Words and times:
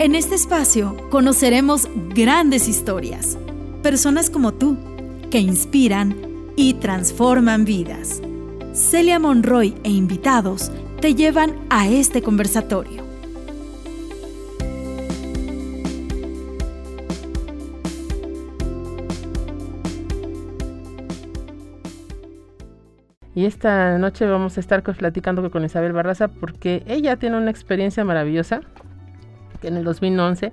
En 0.00 0.14
este 0.14 0.36
espacio 0.36 0.96
conoceremos 1.10 1.88
grandes 2.14 2.68
historias, 2.68 3.36
personas 3.82 4.30
como 4.30 4.54
tú, 4.54 4.76
que 5.28 5.40
inspiran 5.40 6.14
y 6.54 6.74
transforman 6.74 7.64
vidas. 7.64 8.22
Celia 8.74 9.18
Monroy 9.18 9.74
e 9.82 9.90
invitados 9.90 10.70
te 11.00 11.16
llevan 11.16 11.56
a 11.68 11.88
este 11.88 12.22
conversatorio. 12.22 13.02
Y 23.34 23.46
esta 23.46 23.98
noche 23.98 24.26
vamos 24.26 24.58
a 24.58 24.60
estar 24.60 24.84
platicando 24.84 25.50
con 25.50 25.64
Isabel 25.64 25.92
Barraza 25.92 26.28
porque 26.28 26.84
ella 26.86 27.16
tiene 27.16 27.36
una 27.36 27.50
experiencia 27.50 28.04
maravillosa 28.04 28.60
que 29.60 29.68
en 29.68 29.76
el 29.76 29.84
2011 29.84 30.52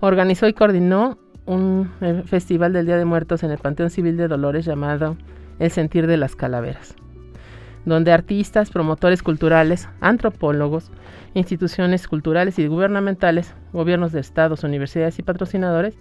organizó 0.00 0.46
y 0.48 0.52
coordinó 0.52 1.18
un 1.46 1.90
eh, 2.00 2.22
festival 2.26 2.72
del 2.72 2.86
Día 2.86 2.98
de 2.98 3.04
Muertos 3.04 3.42
en 3.42 3.50
el 3.50 3.58
Panteón 3.58 3.90
Civil 3.90 4.16
de 4.16 4.28
Dolores 4.28 4.64
llamado 4.64 5.16
El 5.58 5.70
Sentir 5.70 6.06
de 6.06 6.18
las 6.18 6.36
Calaveras, 6.36 6.94
donde 7.86 8.12
artistas, 8.12 8.70
promotores 8.70 9.22
culturales, 9.22 9.88
antropólogos, 10.00 10.90
instituciones 11.34 12.06
culturales 12.06 12.58
y 12.58 12.66
gubernamentales, 12.66 13.54
gobiernos 13.72 14.12
de 14.12 14.20
estados, 14.20 14.62
universidades 14.62 15.18
y 15.18 15.22
patrocinadores 15.22 15.96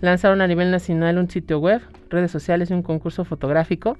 lanzaron 0.00 0.40
a 0.40 0.46
nivel 0.46 0.70
nacional 0.70 1.18
un 1.18 1.28
sitio 1.28 1.58
web, 1.58 1.80
redes 2.10 2.30
sociales 2.30 2.70
y 2.70 2.74
un 2.74 2.82
concurso 2.82 3.24
fotográfico, 3.24 3.96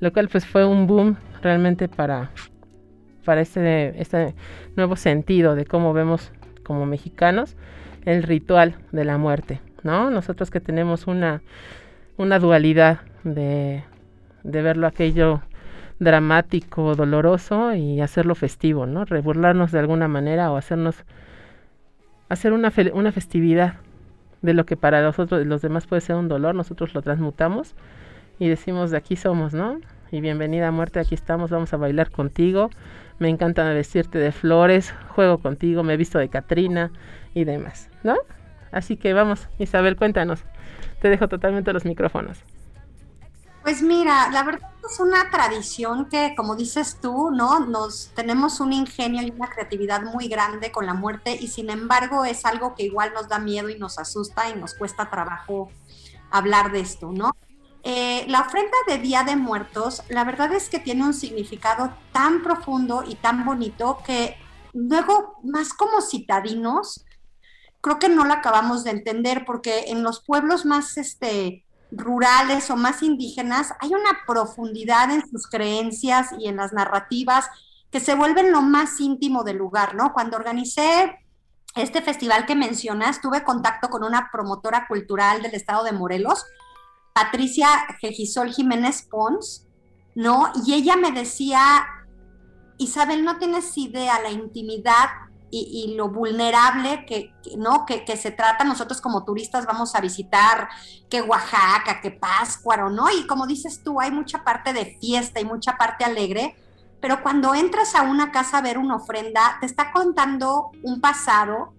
lo 0.00 0.12
cual 0.12 0.28
pues 0.28 0.46
fue 0.46 0.64
un 0.64 0.86
boom 0.86 1.16
realmente 1.42 1.88
para, 1.88 2.30
para 3.24 3.40
este, 3.40 4.00
este 4.00 4.34
nuevo 4.76 4.96
sentido 4.96 5.54
de 5.54 5.64
cómo 5.64 5.92
vemos 5.92 6.32
como 6.64 6.86
mexicanos 6.86 7.56
el 8.04 8.22
ritual 8.22 8.76
de 8.92 9.04
la 9.04 9.18
muerte, 9.18 9.60
¿no? 9.82 10.10
Nosotros 10.10 10.50
que 10.50 10.60
tenemos 10.60 11.06
una, 11.06 11.42
una 12.16 12.38
dualidad 12.38 13.00
de, 13.22 13.84
de 14.42 14.62
verlo 14.62 14.86
aquello 14.86 15.42
dramático, 15.98 16.94
doloroso 16.94 17.74
y 17.74 18.00
hacerlo 18.00 18.34
festivo, 18.34 18.86
¿no? 18.86 19.04
Reburlarnos 19.04 19.72
de 19.72 19.78
alguna 19.78 20.08
manera 20.08 20.50
o 20.50 20.56
hacernos 20.56 21.04
hacer 22.28 22.52
una, 22.52 22.72
una 22.92 23.12
festividad 23.12 23.74
de 24.42 24.54
lo 24.54 24.66
que 24.66 24.76
para 24.76 25.02
nosotros 25.02 25.46
los 25.46 25.62
demás 25.62 25.86
puede 25.86 26.00
ser 26.00 26.16
un 26.16 26.28
dolor, 26.28 26.54
nosotros 26.54 26.94
lo 26.94 27.02
transmutamos 27.02 27.74
y 28.38 28.48
decimos 28.48 28.90
de 28.90 28.98
aquí 28.98 29.16
somos, 29.16 29.54
¿no? 29.54 29.80
Y 30.10 30.20
bienvenida 30.20 30.68
a 30.68 30.70
muerte, 30.70 31.00
aquí 31.00 31.14
estamos, 31.14 31.50
vamos 31.50 31.72
a 31.72 31.76
bailar 31.76 32.10
contigo, 32.10 32.70
me 33.18 33.28
encanta 33.28 33.64
vestirte 33.70 34.18
de 34.18 34.32
flores, 34.32 34.92
juego 35.14 35.38
contigo, 35.38 35.82
me 35.82 35.94
he 35.94 35.96
visto 35.96 36.18
de 36.18 36.28
Catrina 36.28 36.90
y 37.34 37.44
demás, 37.44 37.88
¿no? 38.02 38.16
Así 38.72 38.96
que 38.96 39.12
vamos, 39.12 39.48
Isabel, 39.58 39.96
cuéntanos. 39.96 40.40
Te 41.00 41.08
dejo 41.08 41.28
totalmente 41.28 41.72
los 41.72 41.84
micrófonos. 41.84 42.38
Pues 43.62 43.80
mira, 43.82 44.28
la 44.30 44.42
verdad 44.42 44.68
es 44.86 45.00
una 45.00 45.30
tradición 45.30 46.10
que, 46.10 46.34
como 46.36 46.54
dices 46.54 46.98
tú, 47.00 47.30
¿no? 47.30 47.60
Nos 47.60 48.10
tenemos 48.14 48.60
un 48.60 48.74
ingenio 48.74 49.22
y 49.22 49.30
una 49.30 49.48
creatividad 49.48 50.02
muy 50.02 50.28
grande 50.28 50.70
con 50.70 50.84
la 50.84 50.92
muerte 50.92 51.34
y 51.40 51.48
sin 51.48 51.70
embargo 51.70 52.26
es 52.26 52.44
algo 52.44 52.74
que 52.74 52.82
igual 52.82 53.12
nos 53.14 53.28
da 53.28 53.38
miedo 53.38 53.70
y 53.70 53.78
nos 53.78 53.98
asusta 53.98 54.50
y 54.50 54.54
nos 54.58 54.74
cuesta 54.74 55.08
trabajo 55.08 55.70
hablar 56.30 56.72
de 56.72 56.80
esto, 56.80 57.10
¿no? 57.12 57.34
Eh, 57.86 58.24
la 58.28 58.40
ofrenda 58.40 58.76
de 58.88 58.96
Día 58.98 59.24
de 59.24 59.36
Muertos, 59.36 60.02
la 60.08 60.24
verdad 60.24 60.52
es 60.54 60.70
que 60.70 60.78
tiene 60.78 61.04
un 61.04 61.12
significado 61.12 61.94
tan 62.12 62.42
profundo 62.42 63.04
y 63.06 63.14
tan 63.14 63.44
bonito 63.44 63.98
que 64.06 64.36
luego, 64.72 65.38
más 65.44 65.74
como 65.74 66.00
citadinos, 66.00 67.04
creo 67.82 67.98
que 67.98 68.08
no 68.08 68.24
la 68.24 68.34
acabamos 68.34 68.84
de 68.84 68.92
entender 68.92 69.44
porque 69.44 69.84
en 69.88 70.02
los 70.02 70.24
pueblos 70.24 70.64
más 70.64 70.96
este, 70.96 71.62
rurales 71.90 72.70
o 72.70 72.76
más 72.76 73.02
indígenas 73.02 73.74
hay 73.80 73.90
una 73.90 74.20
profundidad 74.26 75.10
en 75.10 75.28
sus 75.28 75.46
creencias 75.46 76.30
y 76.38 76.48
en 76.48 76.56
las 76.56 76.72
narrativas 76.72 77.50
que 77.90 78.00
se 78.00 78.14
vuelven 78.14 78.50
lo 78.50 78.62
más 78.62 78.98
íntimo 78.98 79.44
del 79.44 79.58
lugar, 79.58 79.94
¿no? 79.94 80.14
Cuando 80.14 80.38
organicé 80.38 81.18
este 81.76 82.00
festival 82.00 82.46
que 82.46 82.54
mencionas, 82.54 83.20
tuve 83.20 83.44
contacto 83.44 83.90
con 83.90 84.04
una 84.04 84.30
promotora 84.32 84.86
cultural 84.88 85.42
del 85.42 85.54
estado 85.54 85.84
de 85.84 85.92
Morelos, 85.92 86.44
Patricia 87.14 87.68
Gejisol 88.00 88.52
Jiménez 88.52 89.06
Pons, 89.08 89.68
¿no? 90.16 90.50
Y 90.66 90.74
ella 90.74 90.96
me 90.96 91.12
decía, 91.12 91.86
Isabel, 92.76 93.24
no 93.24 93.38
tienes 93.38 93.78
idea 93.78 94.20
la 94.20 94.30
intimidad 94.30 95.10
y, 95.56 95.94
lo 95.96 96.08
vulnerable 96.08 97.06
que, 97.06 97.32
¿no? 97.56 97.86
Que, 97.86 98.16
se 98.16 98.32
trata. 98.32 98.64
Nosotros 98.64 99.00
como 99.00 99.24
turistas 99.24 99.64
vamos 99.64 99.94
a 99.94 100.00
visitar 100.00 100.68
que 101.08 101.22
Oaxaca, 101.22 102.00
que 102.02 102.10
Páscuaro, 102.10 102.90
¿no? 102.90 103.08
Y 103.08 103.24
como 103.28 103.46
dices 103.46 103.84
tú, 103.84 104.00
hay 104.00 104.10
mucha 104.10 104.42
parte 104.42 104.72
de 104.72 104.98
fiesta 105.00 105.38
y 105.38 105.44
mucha 105.44 105.76
parte 105.76 106.04
alegre, 106.04 106.56
pero 107.00 107.22
cuando 107.22 107.54
entras 107.54 107.94
a 107.94 108.02
una 108.02 108.32
casa 108.32 108.58
a 108.58 108.62
ver 108.62 108.76
una 108.76 108.96
ofrenda, 108.96 109.58
te 109.60 109.66
está 109.66 109.92
contando 109.92 110.72
un 110.82 111.00
pasado 111.00 111.73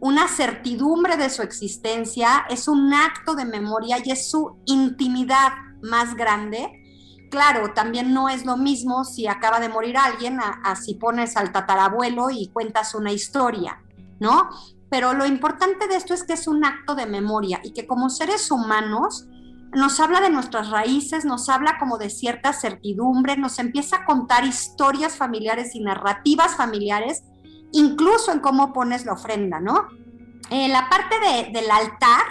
una 0.00 0.28
certidumbre 0.28 1.16
de 1.16 1.30
su 1.30 1.42
existencia, 1.42 2.46
es 2.48 2.68
un 2.68 2.92
acto 2.92 3.34
de 3.34 3.44
memoria 3.44 3.98
y 4.04 4.10
es 4.10 4.30
su 4.30 4.58
intimidad 4.66 5.52
más 5.82 6.14
grande. 6.14 6.82
Claro, 7.30 7.72
también 7.74 8.12
no 8.12 8.28
es 8.28 8.44
lo 8.44 8.56
mismo 8.56 9.04
si 9.04 9.26
acaba 9.26 9.58
de 9.58 9.68
morir 9.68 9.96
alguien 9.96 10.38
a, 10.40 10.76
si 10.76 10.94
pones 10.94 11.36
al 11.36 11.52
tatarabuelo 11.52 12.30
y 12.30 12.48
cuentas 12.48 12.94
una 12.94 13.12
historia, 13.12 13.82
¿no? 14.20 14.50
Pero 14.90 15.12
lo 15.14 15.26
importante 15.26 15.88
de 15.88 15.96
esto 15.96 16.14
es 16.14 16.24
que 16.24 16.34
es 16.34 16.46
un 16.46 16.64
acto 16.64 16.94
de 16.94 17.06
memoria 17.06 17.60
y 17.64 17.72
que 17.72 17.86
como 17.86 18.08
seres 18.08 18.50
humanos 18.50 19.26
nos 19.72 19.98
habla 19.98 20.20
de 20.20 20.30
nuestras 20.30 20.70
raíces, 20.70 21.24
nos 21.24 21.48
habla 21.48 21.76
como 21.78 21.98
de 21.98 22.08
cierta 22.08 22.52
certidumbre, 22.52 23.36
nos 23.36 23.58
empieza 23.58 23.96
a 23.96 24.04
contar 24.04 24.44
historias 24.44 25.16
familiares 25.16 25.74
y 25.74 25.80
narrativas 25.80 26.56
familiares 26.56 27.24
incluso 27.76 28.32
en 28.32 28.40
cómo 28.40 28.72
pones 28.72 29.04
la 29.04 29.12
ofrenda, 29.12 29.60
¿no? 29.60 29.88
Eh, 30.50 30.68
la 30.68 30.88
parte 30.88 31.16
del 31.52 31.70
altar 31.70 32.22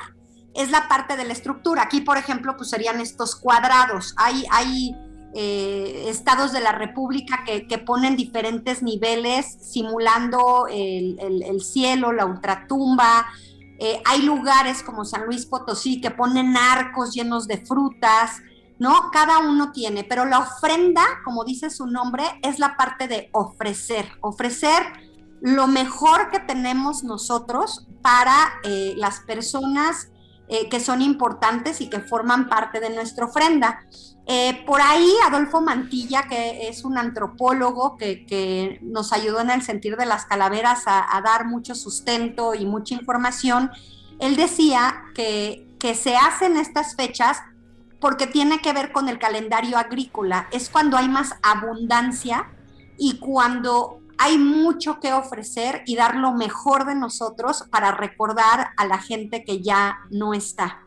es 0.53 0.71
la 0.71 0.87
parte 0.87 1.17
de 1.17 1.25
la 1.25 1.33
estructura. 1.33 1.83
Aquí, 1.83 2.01
por 2.01 2.17
ejemplo, 2.17 2.55
pues 2.57 2.69
serían 2.69 3.01
estos 3.01 3.35
cuadrados. 3.35 4.15
Hay, 4.17 4.45
hay 4.51 4.95
eh, 5.33 6.05
estados 6.07 6.53
de 6.53 6.61
la 6.61 6.71
República 6.71 7.43
que, 7.45 7.77
ponen 7.77 8.15
diferentes 8.15 8.81
niveles 8.81 9.57
simulando 9.61 10.67
el, 10.71 11.61
cielo, 11.61 12.13
la 12.13 12.25
ultratumba. 12.25 13.27
Eh, 13.79 14.01
hay 14.05 14.21
lugares 14.21 14.81
como 14.81 15.03
San 15.03 15.25
Luis 15.25 15.45
Potosí 15.45 15.99
que 15.99 16.09
ponen 16.09 16.55
arcos 16.55 17.13
llenos 17.13 17.47
de 17.47 17.57
frutas, 17.57 18.41
¿no? 18.79 19.11
Cada 19.11 19.39
uno 19.39 19.73
tiene, 19.73 20.05
pero 20.05 20.23
la 20.23 20.39
ofrenda, 20.39 21.03
como 21.25 21.43
dice 21.43 21.69
su 21.69 21.85
nombre, 21.85 22.23
es 22.41 22.59
la 22.59 22.77
parte 22.77 23.09
de 23.09 23.29
ofrecer. 23.33 24.07
Ofrecer 24.21 25.04
lo 25.41 25.67
mejor 25.67 26.31
que 26.31 26.39
tenemos 26.39 27.03
nosotros 27.03 27.87
para 28.01 28.59
eh, 28.63 28.93
las 28.97 29.19
personas 29.21 30.09
eh, 30.47 30.69
que 30.69 30.79
son 30.79 31.01
importantes 31.01 31.81
y 31.81 31.89
que 31.89 31.99
forman 32.01 32.49
parte 32.49 32.79
de 32.79 32.91
nuestra 32.91 33.25
ofrenda. 33.25 33.83
Eh, 34.27 34.63
por 34.67 34.79
ahí 34.79 35.11
Adolfo 35.27 35.59
Mantilla, 35.59 36.27
que 36.29 36.67
es 36.67 36.83
un 36.83 36.99
antropólogo 36.99 37.97
que, 37.97 38.79
nos 38.83 39.11
ayudó 39.11 39.39
en 39.41 39.49
el 39.49 39.63
sentir 39.63 39.97
de 39.97 40.05
las 40.05 40.25
calaveras 40.25 40.83
a, 40.85 41.19
dar 41.23 41.45
mucho 41.45 41.73
sustento 41.73 42.53
y 42.53 42.65
mucha 42.65 42.93
información, 42.93 43.71
él 44.19 44.35
decía 44.35 45.03
que, 45.15 45.75
que 45.79 45.95
se 45.95 46.15
hacen 46.15 46.57
estas 46.57 46.95
fechas 46.95 47.41
porque 47.99 48.27
tiene 48.27 48.59
que 48.59 48.71
ver 48.71 48.91
con 48.91 49.09
el 49.09 49.17
calendario 49.17 49.79
agrícola. 49.79 50.47
Es 50.51 50.69
cuando 50.69 50.95
hay 50.95 51.09
más 51.09 51.33
abundancia 51.41 52.51
y 52.99 53.17
cuando 53.17 54.04
hay 54.17 54.37
mucho 54.37 54.99
que 54.99 55.13
ofrecer 55.13 55.83
y 55.85 55.95
dar 55.95 56.15
lo 56.15 56.33
mejor 56.33 56.85
de 56.85 56.95
nosotros 56.95 57.63
para 57.69 57.91
recordar 57.91 58.69
a 58.77 58.85
la 58.85 58.97
gente 58.97 59.43
que 59.43 59.61
ya 59.61 59.99
no 60.09 60.33
está, 60.33 60.81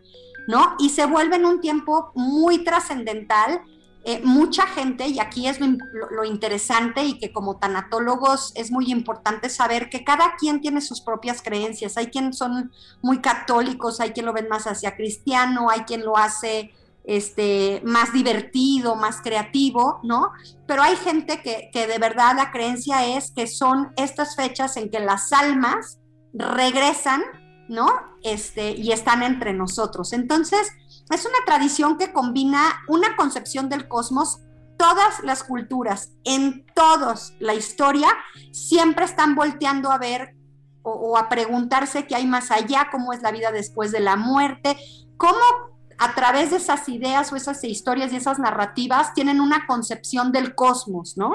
¿no? 0.46 0.76
Y 0.78 0.90
se 0.90 1.06
vuelve 1.06 1.36
en 1.36 1.46
un 1.46 1.60
tiempo 1.60 2.12
muy 2.14 2.64
trascendental. 2.64 3.60
Eh, 4.04 4.22
mucha 4.24 4.66
gente, 4.66 5.06
y 5.08 5.20
aquí 5.20 5.48
es 5.48 5.58
lo, 5.60 6.24
interesante 6.24 7.04
y 7.04 7.18
que 7.18 7.32
como 7.32 7.58
tanatólogos 7.58 8.52
es 8.54 8.70
muy 8.70 8.90
importante 8.90 9.50
saber 9.50 9.90
que 9.90 10.04
cada 10.04 10.36
quien 10.36 10.60
tiene 10.60 10.80
sus 10.80 11.00
propias 11.00 11.42
creencias. 11.42 11.96
Hay 11.96 12.06
quien 12.06 12.32
son 12.32 12.72
muy 13.02 13.18
católicos, 13.18 14.00
hay 14.00 14.10
quien 14.10 14.24
lo 14.24 14.32
ven 14.32 14.48
más 14.48 14.66
hacia 14.66 14.96
cristiano, 14.96 15.68
hay 15.68 15.80
quien 15.80 16.04
lo 16.04 16.16
hace 16.16 16.72
este, 17.08 17.80
más 17.86 18.12
divertido, 18.12 18.94
más 18.94 19.22
creativo, 19.22 19.98
¿no? 20.02 20.30
Pero 20.66 20.82
hay 20.82 20.94
gente 20.94 21.40
que, 21.40 21.86
de 21.86 21.98
verdad 21.98 22.36
la 22.36 22.52
creencia 22.52 23.06
es 23.16 23.30
que 23.30 23.46
son 23.46 23.92
estas 23.96 24.36
fechas 24.36 24.76
en 24.76 24.90
que 24.90 25.00
las 25.00 25.32
almas 25.32 26.00
regresan, 26.34 27.22
¿no? 27.66 27.88
Este, 28.22 28.72
y 28.72 28.92
están 28.92 29.22
entre 29.22 29.54
nosotros. 29.54 30.12
Entonces, 30.12 30.70
es 31.10 31.24
una 31.24 31.38
tradición 31.46 31.96
que 31.96 32.12
combina 32.12 32.60
una 32.88 33.16
concepción 33.16 33.70
del 33.70 33.88
cosmos 33.88 34.40
todas 34.76 35.24
las 35.24 35.42
culturas, 35.42 36.12
en 36.24 36.66
todos 36.74 37.32
la 37.38 37.54
historia, 37.54 38.08
siempre 38.52 39.06
están 39.06 39.34
volteando 39.34 39.90
a 39.90 39.96
ver 39.96 40.36
o, 40.82 41.16
a 41.16 41.30
preguntarse 41.30 42.06
qué 42.06 42.16
hay 42.16 42.26
más 42.26 42.50
allá, 42.50 42.88
cómo 42.92 43.14
es 43.14 43.22
la 43.22 43.32
vida 43.32 43.50
después 43.50 43.92
de 43.92 44.00
la 44.00 44.16
muerte, 44.16 44.76
cómo 45.16 45.77
a 45.98 46.14
través 46.14 46.50
de 46.50 46.56
esas 46.56 46.88
ideas 46.88 47.32
o 47.32 47.36
esas 47.36 47.62
historias 47.64 48.12
y 48.12 48.16
esas 48.16 48.38
narrativas 48.38 49.14
tienen 49.14 49.40
una 49.40 49.66
concepción 49.66 50.30
del 50.30 50.54
cosmos, 50.54 51.16
¿no? 51.16 51.32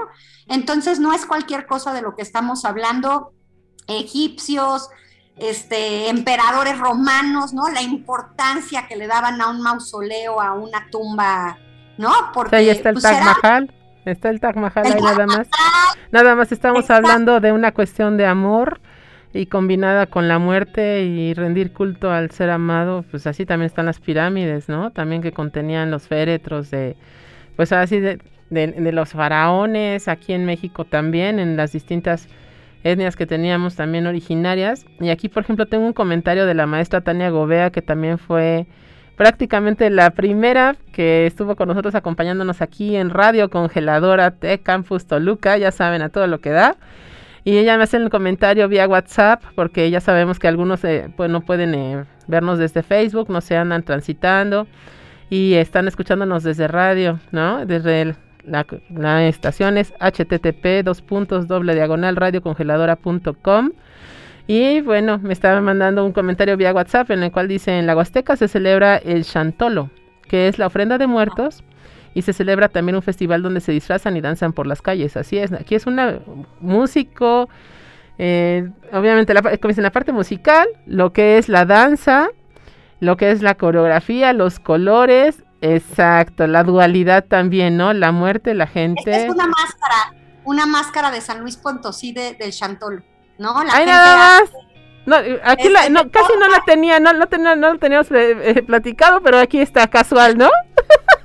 Entonces 0.47 0.99
no 0.99 1.13
es 1.13 1.25
cualquier 1.25 1.65
cosa 1.65 1.93
de 1.93 2.01
lo 2.01 2.15
que 2.15 2.21
estamos 2.21 2.63
hablando, 2.63 3.33
egipcios, 3.87 4.89
este, 5.37 6.09
emperadores 6.09 6.79
romanos, 6.79 7.53
¿no? 7.53 7.69
La 7.69 7.81
importancia 7.81 8.87
que 8.87 8.95
le 8.95 9.07
daban 9.07 9.41
a 9.41 9.49
un 9.49 9.61
mausoleo, 9.61 10.39
a 10.39 10.53
una 10.53 10.89
tumba, 10.89 11.57
¿no? 11.97 12.11
Porque 12.33 12.55
ahí 12.55 12.69
está 12.69 12.89
el 12.89 12.95
pues, 12.95 13.03
Taj 13.03 13.21
Mahal, 13.21 13.73
está 14.05 14.29
el 14.29 14.39
Taj 14.39 14.55
Mahal 14.55 14.85
ahí 14.85 15.01
nada 15.01 15.25
más. 15.25 15.47
Nada 16.11 16.35
más 16.35 16.51
estamos 16.53 16.89
hablando 16.89 17.41
de 17.41 17.51
una 17.51 17.73
cuestión 17.73 18.15
de 18.15 18.25
amor 18.27 18.79
y 19.33 19.47
combinada 19.47 20.05
con 20.05 20.27
la 20.27 20.37
muerte 20.37 21.03
y 21.03 21.33
rendir 21.33 21.73
culto 21.73 22.11
al 22.11 22.29
ser 22.31 22.51
amado, 22.51 23.03
pues 23.09 23.25
así 23.25 23.45
también 23.45 23.65
están 23.65 23.87
las 23.87 23.99
pirámides, 23.99 24.69
¿no? 24.69 24.91
También 24.91 25.21
que 25.21 25.31
contenían 25.31 25.89
los 25.89 26.07
féretros 26.07 26.69
de, 26.69 26.95
pues 27.55 27.71
así 27.71 27.99
de, 27.99 28.19
de 28.51 28.91
los 28.91 29.09
faraones, 29.13 30.07
aquí 30.07 30.33
en 30.33 30.45
México 30.45 30.85
también, 30.85 31.39
en 31.39 31.57
las 31.57 31.71
distintas 31.71 32.27
etnias 32.83 33.15
que 33.15 33.25
teníamos 33.25 33.75
también 33.75 34.05
originarias. 34.05 34.85
Y 34.99 35.09
aquí, 35.09 35.29
por 35.29 35.43
ejemplo, 35.43 35.65
tengo 35.65 35.85
un 35.85 35.93
comentario 35.93 36.45
de 36.45 36.53
la 36.53 36.67
maestra 36.67 37.01
Tania 37.01 37.29
Gobea, 37.29 37.71
que 37.71 37.81
también 37.81 38.19
fue 38.19 38.67
prácticamente 39.15 39.89
la 39.89 40.11
primera 40.11 40.75
que 40.91 41.25
estuvo 41.25 41.55
con 41.55 41.67
nosotros 41.67 41.95
acompañándonos 41.95 42.61
aquí 42.61 42.95
en 42.95 43.09
Radio 43.09 43.49
Congeladora 43.49 44.31
T 44.31 44.59
Campus 44.59 45.05
Toluca, 45.05 45.57
ya 45.57 45.71
saben, 45.71 46.01
a 46.01 46.09
todo 46.09 46.27
lo 46.27 46.39
que 46.39 46.49
da. 46.49 46.75
Y 47.45 47.57
ella 47.57 47.77
me 47.77 47.83
hace 47.83 47.97
el 47.97 48.09
comentario 48.09 48.67
vía 48.69 48.87
WhatsApp, 48.87 49.43
porque 49.55 49.89
ya 49.89 49.99
sabemos 49.99 50.39
que 50.39 50.47
algunos 50.47 50.83
eh, 50.85 51.09
pues 51.15 51.29
no 51.29 51.41
pueden 51.41 51.75
eh, 51.75 52.05
vernos 52.27 52.57
desde 52.57 52.83
Facebook, 52.83 53.29
no 53.29 53.41
se 53.41 53.57
andan 53.57 53.83
transitando 53.83 54.67
y 55.29 55.55
están 55.55 55.87
escuchándonos 55.87 56.43
desde 56.43 56.67
radio, 56.67 57.19
¿no? 57.31 57.65
Desde 57.65 58.15
la, 58.45 59.27
estación 59.27 59.77
es 59.77 59.93
http 59.99 60.83
dos 60.83 61.01
puntos 61.01 61.47
doble 61.47 61.75
diagonal 61.75 62.15
radiocongeladora.com. 62.15 63.71
Y 64.45 64.81
bueno, 64.81 65.19
me 65.19 65.33
estaba 65.33 65.61
mandando 65.61 66.05
un 66.05 66.11
comentario 66.11 66.57
vía 66.57 66.73
WhatsApp 66.73 67.11
en 67.11 67.23
el 67.23 67.31
cual 67.31 67.47
dice, 67.47 67.77
en 67.79 67.87
la 67.87 67.95
Huasteca 67.95 68.35
se 68.35 68.47
celebra 68.47 68.97
el 68.97 69.23
Chantolo, 69.23 69.89
que 70.27 70.47
es 70.47 70.59
la 70.59 70.67
ofrenda 70.67 70.97
de 70.97 71.07
muertos, 71.07 71.63
y 72.13 72.21
se 72.21 72.33
celebra 72.33 72.69
también 72.69 72.95
un 72.95 73.01
festival 73.01 73.41
donde 73.41 73.59
se 73.61 73.71
disfrazan 73.71 74.15
y 74.17 74.21
danzan 74.21 74.53
por 74.53 74.67
las 74.67 74.81
calles. 74.81 75.17
Así 75.17 75.37
es, 75.37 75.51
aquí 75.51 75.75
es 75.75 75.85
un 75.85 75.99
músico, 76.59 77.49
eh, 78.17 78.69
obviamente 78.91 79.33
la, 79.33 79.41
como 79.41 79.73
la 79.77 79.91
parte 79.91 80.11
musical, 80.11 80.67
lo 80.85 81.13
que 81.13 81.37
es 81.37 81.49
la 81.49 81.65
danza, 81.65 82.29
lo 82.99 83.17
que 83.17 83.31
es 83.31 83.41
la 83.41 83.55
coreografía, 83.55 84.33
los 84.33 84.59
colores 84.59 85.43
Exacto, 85.65 86.45
la 86.45 86.65
dualidad 86.65 87.23
también, 87.23 87.77
¿no? 87.77 87.93
La 87.93 88.11
muerte, 88.11 88.53
la 88.53 88.67
gente. 88.67 89.15
es 89.15 89.29
una 89.29 89.47
máscara, 89.47 90.13
una 90.43 90.65
máscara 90.65 91.09
de 91.09 91.21
San 91.21 91.39
Luis 91.39 91.55
Pontosí 91.55 92.11
de, 92.11 92.33
del 92.33 92.51
Chantolo, 92.51 93.01
¿no? 93.37 93.63
La 93.63 93.85
nada 93.85 94.17
más. 94.17 94.51
No, 95.05 95.15
aquí 95.45 95.69
la, 95.69 95.87
no, 95.87 96.11
casi 96.11 96.33
no 96.37 96.49
la 96.49 96.61
tenía, 96.65 96.99
no, 96.99 97.13
no, 97.13 97.27
tenía, 97.27 97.55
no 97.55 97.71
lo 97.71 97.79
teníamos 97.79 98.11
eh, 98.11 98.35
eh, 98.43 98.61
platicado, 98.61 99.21
pero 99.21 99.39
aquí 99.39 99.61
está 99.61 99.87
casual, 99.87 100.37
¿no? 100.37 100.49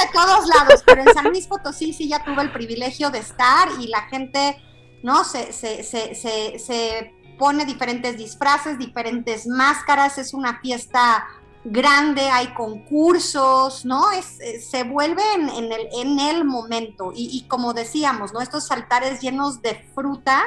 De 0.00 0.12
todos 0.12 0.46
lados, 0.48 0.82
pero 0.86 1.02
en 1.02 1.14
San 1.14 1.28
Luis 1.28 1.46
Potosí 1.46 1.92
sí 1.92 2.08
ya 2.08 2.24
tuve 2.24 2.42
el 2.42 2.52
privilegio 2.52 3.10
de 3.10 3.18
estar 3.18 3.68
y 3.80 3.88
la 3.88 4.02
gente, 4.02 4.62
¿no? 5.02 5.24
Se, 5.24 5.52
se, 5.52 5.82
se, 5.82 6.14
se, 6.14 6.58
se 6.58 7.14
pone 7.38 7.64
diferentes 7.64 8.16
disfraces, 8.16 8.78
diferentes 8.78 9.46
máscaras, 9.46 10.18
es 10.18 10.34
una 10.34 10.60
fiesta 10.60 11.26
grande, 11.64 12.22
hay 12.22 12.48
concursos, 12.54 13.84
¿no? 13.84 14.10
Es, 14.10 14.40
eh, 14.40 14.60
se 14.60 14.84
vuelve 14.84 15.22
en, 15.34 15.72
el, 15.72 15.88
en 15.92 16.18
el 16.18 16.44
momento. 16.44 17.12
Y, 17.14 17.44
como 17.48 17.72
decíamos, 17.72 18.32
¿no? 18.32 18.40
Estos 18.40 18.70
altares 18.70 19.20
llenos 19.20 19.62
de 19.62 19.74
fruta, 19.94 20.42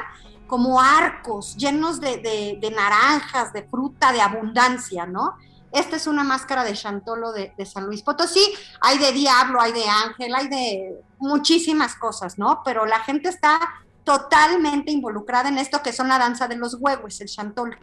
como 0.46 0.80
arcos, 0.80 1.56
llenos 1.56 2.00
de, 2.00 2.72
naranjas, 2.74 3.52
de 3.52 3.64
fruta, 3.64 4.12
de 4.12 4.20
abundancia, 4.20 5.06
¿no? 5.06 5.36
Esta 5.72 5.96
es 5.96 6.06
una 6.06 6.24
máscara 6.24 6.64
de 6.64 6.72
Chantolo 6.72 7.32
de, 7.32 7.52
de, 7.56 7.66
San 7.66 7.86
Luis 7.86 8.02
Potosí. 8.02 8.42
Hay 8.80 8.98
de 8.98 9.12
diablo, 9.12 9.60
hay 9.60 9.72
de 9.72 9.84
ángel, 9.88 10.34
hay 10.34 10.48
de 10.48 11.00
muchísimas 11.18 11.94
cosas, 11.96 12.38
¿no? 12.38 12.62
Pero 12.64 12.86
la 12.86 13.00
gente 13.00 13.28
está 13.28 13.58
totalmente 14.04 14.90
involucrada 14.92 15.48
en 15.48 15.58
esto 15.58 15.82
que 15.82 15.92
son 15.92 16.08
la 16.08 16.18
danza 16.18 16.48
de 16.48 16.56
los 16.56 16.76
huevos, 16.78 17.20
el 17.20 17.28
Chantolo. 17.28 17.76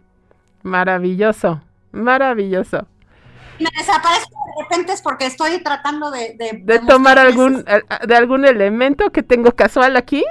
Maravilloso, 0.62 1.60
maravilloso 1.92 2.86
me 3.58 3.70
desaparezco 3.76 4.30
de 4.30 4.62
repente 4.62 4.92
es 4.92 5.02
porque 5.02 5.26
estoy 5.26 5.62
tratando 5.62 6.10
de... 6.10 6.36
De, 6.62 6.78
tomar 6.80 7.18
algún, 7.18 7.64
de 7.64 8.16
algún 8.16 8.44
elemento 8.44 9.10
que 9.10 9.22
tengo 9.22 9.52
casual 9.52 9.96
aquí, 9.96 10.24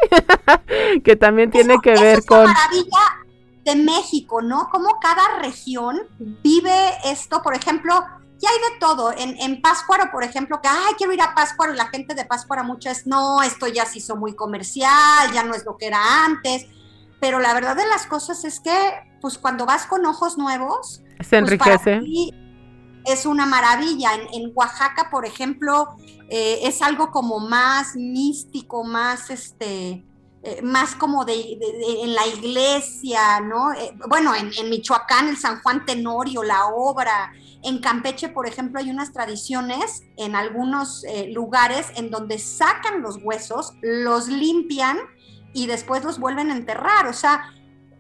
que 1.04 1.16
también 1.16 1.52
tiene 1.52 1.78
que 1.82 1.92
ver 1.92 2.20
es 2.20 2.26
con... 2.26 2.46
maravilla 2.46 3.23
de 3.64 3.76
México, 3.76 4.42
¿no? 4.42 4.70
Como 4.70 5.00
cada 5.00 5.40
región 5.40 6.02
vive 6.20 6.94
esto, 7.06 7.42
por 7.42 7.56
ejemplo, 7.56 7.94
ya 8.40 8.50
hay 8.50 8.74
de 8.74 8.80
todo. 8.80 9.12
En, 9.12 9.38
en 9.40 9.62
Páscuaro, 9.62 10.12
por 10.12 10.24
ejemplo, 10.24 10.60
que, 10.62 10.68
ay, 10.68 10.94
quiero 10.98 11.14
ir 11.14 11.22
a 11.22 11.34
Páscuaro, 11.34 11.74
y 11.74 11.78
la 11.78 11.88
gente 11.88 12.14
de 12.14 12.26
Páscuaro 12.26 12.64
mucho 12.64 12.90
es, 12.90 13.08
no, 13.08 13.42
esto 13.42 13.68
ya 13.68 13.86
se 13.86 14.00
hizo 14.00 14.16
muy 14.16 14.36
comercial, 14.36 15.32
ya 15.34 15.44
no 15.44 15.54
es 15.54 15.66
lo 15.66 15.78
que 15.78 15.88
era 15.88 16.26
antes. 16.26 16.66
Pero 17.20 17.40
la 17.40 17.54
verdad 17.54 17.76
de 17.76 17.88
las 17.88 18.06
cosas 18.06 18.44
es 18.44 18.60
que, 18.60 18.78
pues 19.22 19.38
cuando 19.38 19.66
vas 19.66 19.86
con 19.86 20.06
ojos 20.06 20.38
nuevos, 20.38 20.96
se 20.96 21.04
pues, 21.18 21.34
enriquece 21.34 22.02
es 23.06 23.26
una 23.26 23.46
maravilla. 23.46 24.12
En, 24.34 24.52
Oaxaca, 24.56 25.10
por 25.10 25.26
ejemplo, 25.26 25.96
eh, 26.30 26.60
es 26.64 26.82
algo 26.82 27.12
como 27.12 27.40
más 27.40 27.96
místico, 27.96 28.84
más 28.84 29.30
este, 29.30 30.06
eh, 30.44 30.62
más 30.62 30.96
como 30.96 31.26
de, 31.26 31.58
en 32.04 32.14
la 32.14 32.28
iglesia, 32.28 33.40
¿no? 33.40 33.74
Eh, 33.74 33.96
bueno, 34.10 34.34
en, 34.36 34.70
Michoacán, 34.70 35.30
el 35.30 35.38
San 35.38 35.62
Juan 35.62 35.86
Tenorio, 35.86 36.44
la 36.44 36.68
obra. 36.68 37.32
En 37.64 37.80
Campeche, 37.80 38.30
por 38.30 38.46
ejemplo, 38.46 38.80
hay 38.80 38.90
unas 38.90 39.14
tradiciones 39.14 40.04
en 40.18 40.36
algunos 40.36 41.06
lugares 41.30 41.88
en 41.96 42.12
donde 42.12 42.38
sacan 42.38 43.02
los 43.02 43.20
huesos, 43.24 43.74
los 43.82 44.28
limpian 44.28 44.98
y 45.54 45.68
después 45.68 46.04
los 46.04 46.20
vuelven 46.20 46.52
a 46.52 46.58
enterrar. 46.58 47.08
O 47.08 47.14
sea, 47.14 47.54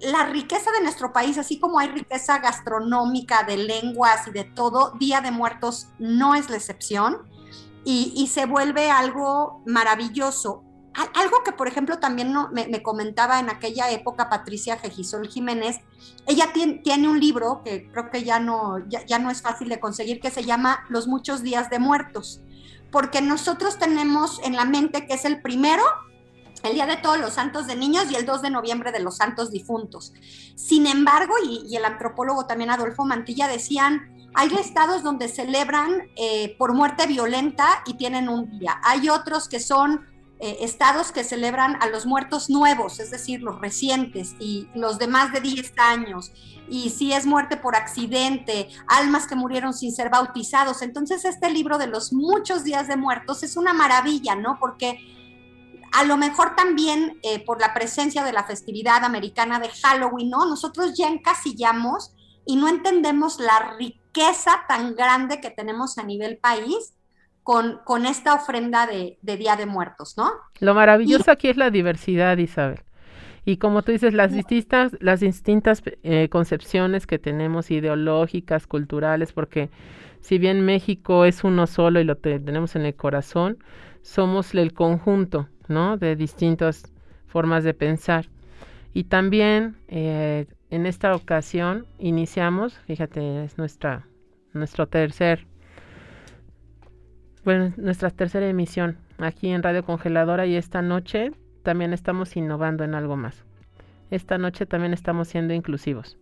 la 0.03 0.25
riqueza 0.25 0.71
de 0.71 0.81
nuestro 0.81 1.13
país, 1.13 1.37
así 1.37 1.59
como 1.59 1.79
hay 1.79 1.87
riqueza 1.87 2.39
gastronómica, 2.39 3.43
de 3.43 3.57
lenguas 3.57 4.27
y 4.27 4.31
de 4.31 4.43
todo, 4.43 4.91
Día 4.99 5.21
de 5.21 5.31
Muertos 5.31 5.87
no 5.97 6.35
es 6.35 6.49
la 6.49 6.57
excepción 6.57 7.29
y, 7.85 8.27
se 8.27 8.45
vuelve 8.45 8.89
algo 8.89 9.61
maravilloso. 9.65 10.63
Algo 11.15 11.43
que, 11.43 11.51
por 11.51 11.67
ejemplo, 11.67 11.97
también 11.97 12.33
me, 12.51 12.83
comentaba 12.83 13.39
en 13.39 13.49
aquella 13.49 13.89
época 13.89 14.29
Patricia 14.29 14.77
Gejisol 14.77 15.27
Jiménez, 15.27 15.79
ella 16.27 16.51
tiene, 16.53 17.07
un 17.07 17.19
libro 17.19 17.61
que 17.63 17.89
creo 17.91 18.11
que 18.11 18.23
ya 18.23 18.39
no, 18.39 18.77
ya 18.87 19.19
no 19.19 19.31
es 19.31 19.41
fácil 19.41 19.69
de 19.69 19.79
conseguir, 19.79 20.19
que 20.19 20.29
se 20.29 20.43
llama 20.43 20.85
Los 20.89 21.07
muchos 21.07 21.41
días 21.41 21.69
de 21.71 21.79
muertos, 21.79 22.41
porque 22.91 23.21
nosotros 23.21 23.79
tenemos 23.79 24.39
en 24.43 24.55
la 24.55 24.65
mente 24.65 25.07
que 25.07 25.15
es 25.15 25.25
el 25.25 25.41
primero 25.41 25.83
el 26.63 26.73
Día 26.73 26.85
de 26.85 26.97
Todos 26.97 27.19
los 27.19 27.33
Santos 27.33 27.67
de 27.67 27.75
Niños 27.75 28.09
y 28.09 28.15
el 28.15 28.25
2 28.25 28.41
de 28.41 28.49
noviembre 28.49 28.91
de 28.91 29.01
los 29.01 29.17
Santos 29.17 29.51
Difuntos. 29.51 30.13
Sin 30.55 30.87
embargo, 30.87 31.33
y, 31.45 31.75
el 31.75 31.85
antropólogo 31.85 32.45
también 32.45 32.69
Adolfo 32.69 33.03
Mantilla 33.05 33.47
decían, 33.47 34.09
hay 34.33 34.49
estados 34.55 35.03
donde 35.03 35.27
celebran 35.27 36.09
eh, 36.15 36.55
por 36.57 36.73
muerte 36.73 37.05
violenta 37.05 37.83
y 37.85 37.95
tienen 37.95 38.29
un 38.29 38.59
día. 38.59 38.79
Hay 38.83 39.09
otros 39.09 39.47
que 39.47 39.59
son 39.59 40.07
eh, 40.45 40.57
estados 40.59 41.13
que 41.13 41.23
celebran 41.23 41.81
a 41.81 41.87
los 41.87 42.05
muertos 42.05 42.49
nuevos, 42.49 42.99
es 42.99 43.11
decir, 43.11 43.41
los 43.41 43.61
recientes 43.61 44.35
y 44.41 44.67
los 44.75 44.99
de 44.99 45.07
más 45.07 45.31
de 45.31 45.39
10 45.39 45.71
años. 45.77 46.33
Y 46.67 46.89
si 46.89 47.13
es 47.13 47.25
muerte 47.25 47.55
por 47.55 47.77
accidente, 47.77 48.67
almas 48.87 49.25
que 49.25 49.35
murieron 49.35 49.73
sin 49.73 49.93
ser 49.93 50.09
bautizados. 50.09 50.81
Entonces, 50.81 51.23
este 51.23 51.49
libro 51.49 51.77
de 51.77 51.87
los 51.87 52.11
muchos 52.11 52.65
días 52.65 52.89
de 52.89 52.97
muertos 52.97 53.41
es 53.43 53.55
una 53.55 53.71
maravilla, 53.71 54.35
¿no? 54.35 54.57
Porque 54.59 54.99
a 55.93 56.03
lo 56.03 56.17
mejor 56.17 56.57
también 56.57 57.17
eh, 57.23 57.39
por 57.45 57.61
la 57.61 57.73
presencia 57.73 58.25
de 58.25 58.33
la 58.33 58.43
festividad 58.43 59.05
americana 59.05 59.61
de 59.61 59.69
Halloween, 59.69 60.29
¿no? 60.29 60.45
Nosotros 60.45 60.97
ya 60.97 61.07
encasillamos 61.07 62.11
y 62.45 62.57
no 62.57 62.67
entendemos 62.67 63.39
la 63.39 63.77
riqueza 63.79 64.65
tan 64.67 64.93
grande 64.93 65.39
que 65.39 65.51
tenemos 65.51 65.97
a 65.97 66.03
nivel 66.03 66.37
país 66.37 66.95
con, 67.43 67.79
con 67.83 68.05
esta 68.05 68.33
ofrenda 68.33 68.87
de, 68.87 69.17
Día 69.21 69.55
de 69.55 69.65
Muertos, 69.65 70.15
¿no? 70.17 70.31
Lo 70.59 70.73
maravilloso 70.73 71.31
aquí 71.31 71.49
es 71.49 71.57
la 71.57 71.69
diversidad, 71.69 72.37
Isabel. 72.37 72.79
Y 73.45 73.57
como 73.57 73.81
tú 73.81 73.91
dices, 73.91 74.13
las 74.13 74.31
distintas, 74.31 74.93
las 75.01 75.19
distintas 75.19 75.83
eh, 76.03 76.29
concepciones 76.29 77.05
que 77.05 77.19
tenemos 77.19 77.71
ideológicas, 77.71 78.67
culturales, 78.67 79.33
porque 79.33 79.69
si 80.21 80.37
bien 80.37 80.65
México 80.65 81.25
es 81.25 81.43
uno 81.43 81.67
solo 81.67 81.99
y 81.99 82.05
lo 82.05 82.15
tenemos 82.15 82.77
en 82.77 82.85
el 82.85 82.95
corazón, 82.95 83.57
somos 84.01 84.55
el 84.55 84.73
conjunto 84.73 85.49
¿no? 85.67 85.97
De 85.97 86.15
distintas 86.15 86.83
formas 87.27 87.63
de 87.63 87.73
pensar. 87.73 88.29
Y 88.93 89.05
también 89.05 89.77
eh, 89.87 90.45
en 90.69 90.85
esta 90.85 91.15
ocasión 91.15 91.85
iniciamos, 91.99 92.77
fíjate, 92.85 93.45
es 93.45 93.57
nuestra, 93.57 94.07
nuestro 94.53 94.87
tercer, 94.87 95.47
bueno, 97.45 97.73
nuestra 97.77 98.09
tercera 98.09 98.47
emisión 98.47 98.97
aquí 99.17 99.49
en 99.49 99.63
Radio 99.63 99.83
Congeladora 99.83 100.45
y 100.45 100.55
esta 100.55 100.81
noche 100.81 101.31
también 101.63 101.93
estamos 101.93 102.35
innovando 102.35 102.83
en 102.83 102.95
algo 102.95 103.15
más. 103.15 103.43
Esta 104.11 104.37
noche 104.37 104.65
también 104.65 104.93
estamos 104.93 105.27
siendo 105.27 105.53
inclusivos. 105.53 106.17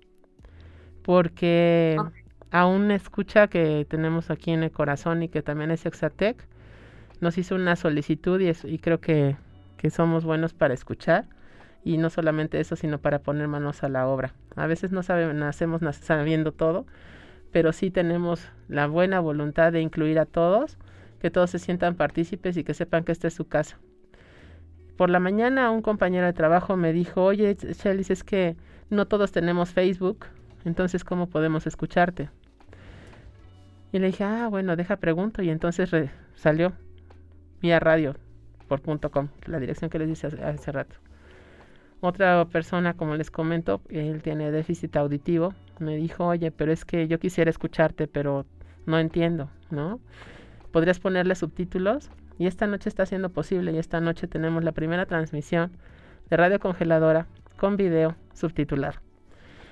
Porque 1.03 1.97
aún 2.51 2.91
escucha 2.91 3.47
que 3.47 3.85
tenemos 3.89 4.29
aquí 4.29 4.51
en 4.51 4.63
el 4.63 4.71
corazón 4.71 5.23
y 5.23 5.29
que 5.29 5.41
también 5.41 5.71
es 5.71 5.85
Exatec, 5.85 6.47
nos 7.19 7.37
hizo 7.37 7.55
una 7.55 7.75
solicitud 7.75 8.39
y, 8.39 8.51
y 8.63 8.79
creo 8.79 8.99
que, 8.99 9.35
que 9.77 9.89
somos 9.89 10.23
buenos 10.25 10.53
para 10.53 10.73
escuchar 10.73 11.25
y 11.83 11.97
no 11.97 12.09
solamente 12.09 12.59
eso, 12.59 12.75
sino 12.75 12.99
para 12.99 13.19
poner 13.19 13.47
manos 13.47 13.83
a 13.83 13.89
la 13.89 14.07
obra. 14.07 14.33
A 14.55 14.67
veces 14.67 14.91
no 14.91 15.03
sabemos, 15.03 15.35
nacemos 15.35 15.81
sabiendo 15.97 16.51
todo, 16.51 16.85
pero 17.51 17.73
sí 17.73 17.91
tenemos 17.91 18.47
la 18.67 18.87
buena 18.87 19.19
voluntad 19.19 19.71
de 19.71 19.81
incluir 19.81 20.19
a 20.19 20.25
todos, 20.25 20.77
que 21.21 21.31
todos 21.31 21.51
se 21.51 21.59
sientan 21.59 21.95
partícipes 21.95 22.57
y 22.57 22.63
que 22.63 22.73
sepan 22.73 23.03
que 23.03 23.11
esta 23.11 23.27
es 23.27 23.33
su 23.33 23.47
casa. 23.47 23.77
Por 24.97 25.09
la 25.09 25.19
mañana 25.19 25.71
un 25.71 25.81
compañero 25.81 26.25
de 26.25 26.33
trabajo 26.33 26.75
me 26.75 26.93
dijo, 26.93 27.23
oye, 27.23 27.55
Shelly, 27.55 28.05
es 28.09 28.23
que 28.23 28.55
no 28.89 29.05
todos 29.05 29.31
tenemos 29.31 29.71
Facebook, 29.71 30.25
entonces 30.65 31.03
¿cómo 31.03 31.27
podemos 31.27 31.65
escucharte? 31.67 32.29
Y 33.91 33.99
le 33.99 34.07
dije, 34.07 34.23
ah, 34.23 34.47
bueno, 34.49 34.75
deja 34.75 34.97
pregunto. 34.97 35.41
Y 35.41 35.49
entonces 35.49 35.91
salió 36.35 36.73
vía 37.61 37.79
radio 37.79 38.15
por 38.67 38.81
punto 38.81 39.11
.com, 39.11 39.27
la 39.45 39.59
dirección 39.59 39.89
que 39.89 39.99
les 39.99 40.07
dije 40.07 40.27
hace 40.27 40.71
rato. 40.71 40.95
Otra 41.99 42.45
persona, 42.45 42.95
como 42.95 43.15
les 43.15 43.29
comento, 43.29 43.81
él 43.89 44.21
tiene 44.23 44.49
déficit 44.49 44.95
auditivo, 44.95 45.53
me 45.79 45.97
dijo, 45.97 46.25
oye, 46.25 46.51
pero 46.51 46.71
es 46.71 46.83
que 46.83 47.07
yo 47.07 47.19
quisiera 47.19 47.49
escucharte, 47.49 48.07
pero 48.07 48.45
no 48.85 48.97
entiendo, 48.97 49.49
¿no? 49.69 49.99
¿Podrías 50.71 50.99
ponerle 50.99 51.35
subtítulos? 51.35 52.09
Y 52.37 52.47
esta 52.47 52.67
noche 52.67 52.89
está 52.89 53.05
siendo 53.05 53.29
posible 53.29 53.71
y 53.71 53.77
esta 53.77 53.99
noche 53.99 54.27
tenemos 54.27 54.63
la 54.63 54.71
primera 54.71 55.05
transmisión 55.05 55.71
de 56.29 56.37
Radio 56.37 56.59
Congeladora 56.59 57.27
con 57.57 57.77
video 57.77 58.15
subtitular. 58.33 59.01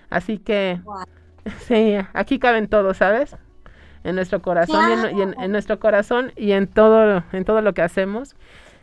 Así 0.10 0.38
que, 0.38 0.82
sí, 1.60 1.96
aquí 2.14 2.40
caben 2.40 2.68
todos, 2.68 2.98
¿sabes? 2.98 3.36
En 4.04 4.16
nuestro 4.16 4.42
corazón 4.42 5.18
y, 5.18 5.22
en, 5.22 5.40
en, 5.40 5.52
nuestro 5.52 5.80
corazón 5.80 6.32
y 6.36 6.52
en 6.52 6.68
todo, 6.68 7.24
en 7.32 7.46
todo 7.46 7.62
lo 7.62 7.74
que 7.74 7.82
hacemos. 7.82 8.36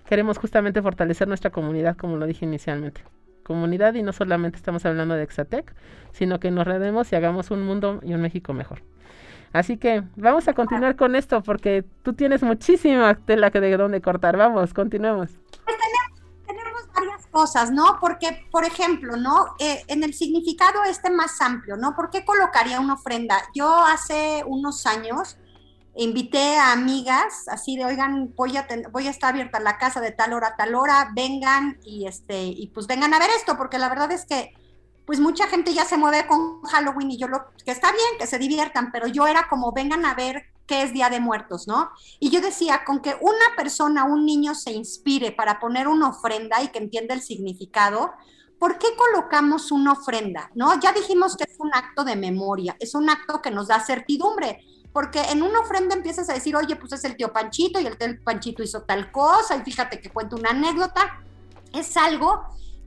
Queremos 0.06 0.38
justamente 0.38 0.82
fortalecer 0.82 1.28
nuestra 1.28 1.50
comunidad, 1.50 1.96
como 1.96 2.16
lo 2.16 2.26
dije 2.26 2.44
inicialmente 2.44 3.02
comunidad 3.46 3.94
y 3.94 4.02
no 4.02 4.12
solamente 4.12 4.56
estamos 4.56 4.84
hablando 4.86 5.14
de 5.14 5.22
Exatec, 5.22 5.72
sino 6.10 6.40
que 6.40 6.50
nos 6.50 6.66
redemos 6.66 7.12
y 7.12 7.16
hagamos 7.16 7.52
un 7.52 7.62
mundo 7.62 8.00
y 8.02 8.12
un 8.12 8.20
México 8.20 8.52
mejor. 8.52 8.82
Así 9.56 9.78
que 9.78 10.02
vamos 10.16 10.46
a 10.48 10.52
continuar 10.52 10.96
con 10.96 11.16
esto 11.16 11.42
porque 11.42 11.82
tú 12.02 12.12
tienes 12.12 12.42
muchísima 12.42 13.14
tela 13.14 13.50
que 13.50 13.60
de 13.60 13.74
dónde 13.76 14.02
cortar. 14.02 14.36
Vamos, 14.36 14.74
continuemos. 14.74 15.30
Pues 15.64 15.76
tenemos, 16.46 16.82
varias 16.94 17.26
cosas, 17.28 17.70
¿no? 17.70 17.96
Porque, 17.98 18.46
por 18.50 18.64
ejemplo, 18.64 19.16
¿no? 19.16 19.54
Eh, 19.58 19.82
en 19.88 20.04
el 20.04 20.12
significado 20.12 20.84
este 20.84 21.10
más 21.10 21.40
amplio, 21.40 21.78
¿no? 21.78 21.96
¿Por 21.96 22.10
qué 22.10 22.22
colocaría 22.24 22.80
una 22.80 22.94
ofrenda? 22.94 23.36
Yo 23.54 23.74
hace 23.74 24.44
unos 24.46 24.84
años 24.84 25.38
invité 25.94 26.58
a 26.58 26.72
amigas, 26.72 27.48
así 27.48 27.78
de, 27.78 27.86
oigan, 27.86 28.34
voy 28.36 28.58
a, 28.58 28.66
voy 28.92 29.06
a 29.06 29.10
estar 29.10 29.30
abierta 29.30 29.58
la 29.58 29.78
casa 29.78 30.02
de 30.02 30.12
tal 30.12 30.34
hora 30.34 30.48
a 30.48 30.56
tal 30.56 30.74
hora, 30.74 31.10
vengan 31.14 31.78
y, 31.82 32.06
este, 32.06 32.44
y 32.44 32.66
pues 32.74 32.86
vengan 32.86 33.14
a 33.14 33.18
ver 33.18 33.30
esto, 33.34 33.56
porque 33.56 33.78
la 33.78 33.88
verdad 33.88 34.12
es 34.12 34.26
que 34.26 34.52
pues 35.06 35.20
mucha 35.20 35.46
gente 35.46 35.72
ya 35.72 35.84
se 35.84 35.96
mueve 35.96 36.26
con 36.26 36.62
Halloween 36.62 37.12
y 37.12 37.16
yo 37.16 37.28
lo, 37.28 37.46
que 37.64 37.70
está 37.70 37.92
bien, 37.92 38.18
que 38.18 38.26
se 38.26 38.38
diviertan, 38.38 38.90
pero 38.92 39.06
yo 39.06 39.26
era 39.26 39.48
como, 39.48 39.72
vengan 39.72 40.04
a 40.04 40.14
ver 40.14 40.46
qué 40.66 40.82
es 40.82 40.92
Día 40.92 41.08
de 41.08 41.20
Muertos, 41.20 41.68
¿no? 41.68 41.90
Y 42.18 42.30
yo 42.30 42.40
decía, 42.40 42.82
con 42.84 43.00
que 43.00 43.16
una 43.20 43.56
persona, 43.56 44.04
un 44.04 44.26
niño 44.26 44.54
se 44.56 44.72
inspire 44.72 45.30
para 45.30 45.60
poner 45.60 45.86
una 45.86 46.08
ofrenda 46.08 46.60
y 46.62 46.68
que 46.68 46.78
entienda 46.78 47.14
el 47.14 47.22
significado, 47.22 48.12
¿por 48.58 48.78
qué 48.78 48.88
colocamos 48.96 49.70
una 49.70 49.92
ofrenda? 49.92 50.50
¿No? 50.54 50.78
Ya 50.80 50.92
dijimos 50.92 51.36
que 51.36 51.44
es 51.44 51.56
un 51.60 51.70
acto 51.72 52.02
de 52.02 52.16
memoria, 52.16 52.76
es 52.80 52.94
un 52.96 53.08
acto 53.08 53.40
que 53.40 53.52
nos 53.52 53.68
da 53.68 53.78
certidumbre 53.78 54.64
porque 54.92 55.20
en 55.30 55.42
una 55.42 55.60
ofrenda 55.60 55.94
empiezas 55.94 56.30
a 56.30 56.32
decir, 56.32 56.56
oye, 56.56 56.74
pues 56.74 56.90
es 56.94 57.04
el 57.04 57.18
tío 57.18 57.30
Panchito 57.30 57.78
y 57.78 57.86
el 57.86 57.98
tío 57.98 58.16
Panchito 58.24 58.62
hizo 58.62 58.80
tal 58.82 59.12
cosa 59.12 59.54
y 59.54 59.60
fíjate 59.60 60.00
que 60.00 60.08
cuento 60.08 60.36
una 60.36 60.50
anécdota. 60.50 61.22
Es 61.74 61.98
algo 61.98 62.46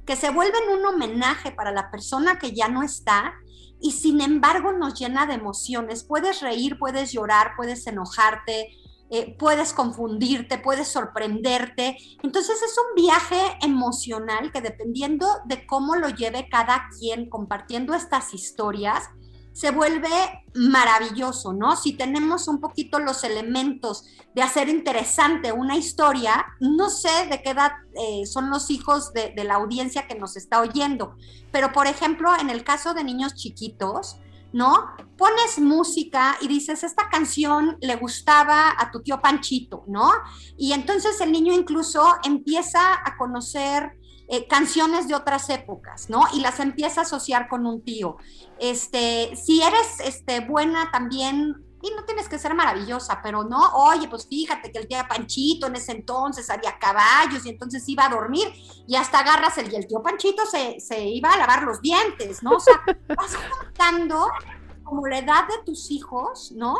que 0.09 0.15
se 0.15 0.31
vuelve 0.31 0.57
en 0.57 0.79
un 0.79 0.85
homenaje 0.87 1.51
para 1.51 1.71
la 1.71 1.91
persona 1.91 2.39
que 2.39 2.51
ya 2.51 2.67
no 2.67 2.81
está 2.81 3.35
y 3.79 3.91
sin 3.91 4.21
embargo 4.21 4.71
nos 4.71 4.99
llena 4.99 5.27
de 5.27 5.35
emociones. 5.35 6.03
Puedes 6.03 6.41
reír, 6.41 6.79
puedes 6.79 7.11
llorar, 7.11 7.51
puedes 7.55 7.85
enojarte, 7.85 8.75
eh, 9.11 9.35
puedes 9.37 9.71
confundirte, 9.71 10.57
puedes 10.57 10.87
sorprenderte. 10.87 11.95
Entonces 12.23 12.59
es 12.59 12.75
un 12.79 13.03
viaje 13.03 13.39
emocional 13.61 14.51
que 14.51 14.61
dependiendo 14.61 15.27
de 15.45 15.67
cómo 15.67 15.95
lo 15.95 16.09
lleve 16.09 16.49
cada 16.49 16.87
quien 16.97 17.29
compartiendo 17.29 17.93
estas 17.93 18.33
historias, 18.33 19.11
se 19.59 19.71
vuelve 19.71 20.07
maravilloso, 20.55 21.51
¿no? 21.51 21.75
Si 21.75 21.91
tenemos 21.91 22.47
un 22.47 22.61
poquito 22.61 22.97
los 22.97 23.25
elementos 23.25 24.05
de 24.33 24.41
hacer 24.41 24.69
interesante 24.69 25.51
una 25.51 25.75
historia, 25.75 26.45
no 26.61 26.89
sé 26.89 27.27
de 27.29 27.41
qué 27.41 27.49
edad 27.49 27.73
eh, 27.93 28.25
son 28.25 28.49
los 28.49 28.71
hijos 28.71 29.11
de, 29.11 29.33
la 29.43 29.55
audiencia 29.55 30.07
que 30.07 30.15
nos 30.15 30.37
está 30.37 30.61
oyendo, 30.61 31.17
pero 31.51 31.73
por 31.73 31.87
ejemplo, 31.87 32.31
en 32.39 32.49
el 32.49 32.63
caso 32.63 32.93
de 32.93 33.03
niños 33.03 33.35
chiquitos, 33.35 34.21
¿no? 34.53 34.95
Pones 35.17 35.59
música 35.59 36.37
y 36.39 36.47
dices, 36.47 36.85
esta 36.85 37.09
canción 37.09 37.75
le 37.81 37.97
gustaba 37.97 38.73
a 38.77 38.91
tu 38.91 39.01
tío 39.01 39.19
Panchito, 39.19 39.83
¿no? 39.87 40.09
Y 40.57 40.71
entonces 40.71 41.19
el 41.19 41.33
niño 41.33 41.51
incluso 41.51 42.01
empieza 42.23 42.93
a 42.93 43.17
conocer 43.17 43.98
eh, 44.31 44.47
canciones 44.47 45.07
de 45.07 45.15
otras 45.15 45.49
épocas, 45.49 46.07
¿no? 46.07 46.23
Y 46.33 46.41
las 46.41 46.59
empieza 46.59 47.01
a 47.01 47.03
asociar 47.03 47.47
con 47.47 47.65
un 47.65 47.83
tío. 47.83 48.17
Este, 48.59 49.35
si 49.35 49.61
eres 49.63 49.99
este, 50.03 50.41
buena 50.41 50.91
también, 50.91 51.65
y 51.81 51.89
no 51.95 52.03
tienes 52.05 52.29
que 52.29 52.37
ser 52.37 52.53
maravillosa, 52.53 53.21
pero 53.23 53.43
no, 53.43 53.59
oye, 53.73 54.07
pues 54.07 54.27
fíjate 54.27 54.71
que 54.71 54.77
el 54.77 54.87
tío 54.87 54.99
Panchito 55.09 55.65
en 55.65 55.77
ese 55.77 55.93
entonces 55.93 56.47
había 56.51 56.77
caballos 56.77 57.43
y 57.45 57.49
entonces 57.49 57.87
iba 57.87 58.05
a 58.05 58.09
dormir 58.09 58.53
y 58.87 58.95
hasta 58.95 59.19
agarras 59.19 59.57
el, 59.57 59.71
y 59.71 59.77
el 59.77 59.87
tío 59.87 60.03
Panchito 60.03 60.45
se, 60.45 60.79
se 60.79 61.01
iba 61.05 61.31
a 61.31 61.37
lavar 61.37 61.63
los 61.63 61.81
dientes, 61.81 62.43
¿no? 62.43 62.51
O 62.57 62.59
sea, 62.59 62.83
vas 63.07 63.35
contando 63.35 64.27
como 64.83 65.07
la 65.07 65.19
edad 65.19 65.47
de 65.47 65.63
tus 65.65 65.89
hijos, 65.89 66.51
¿no? 66.51 66.75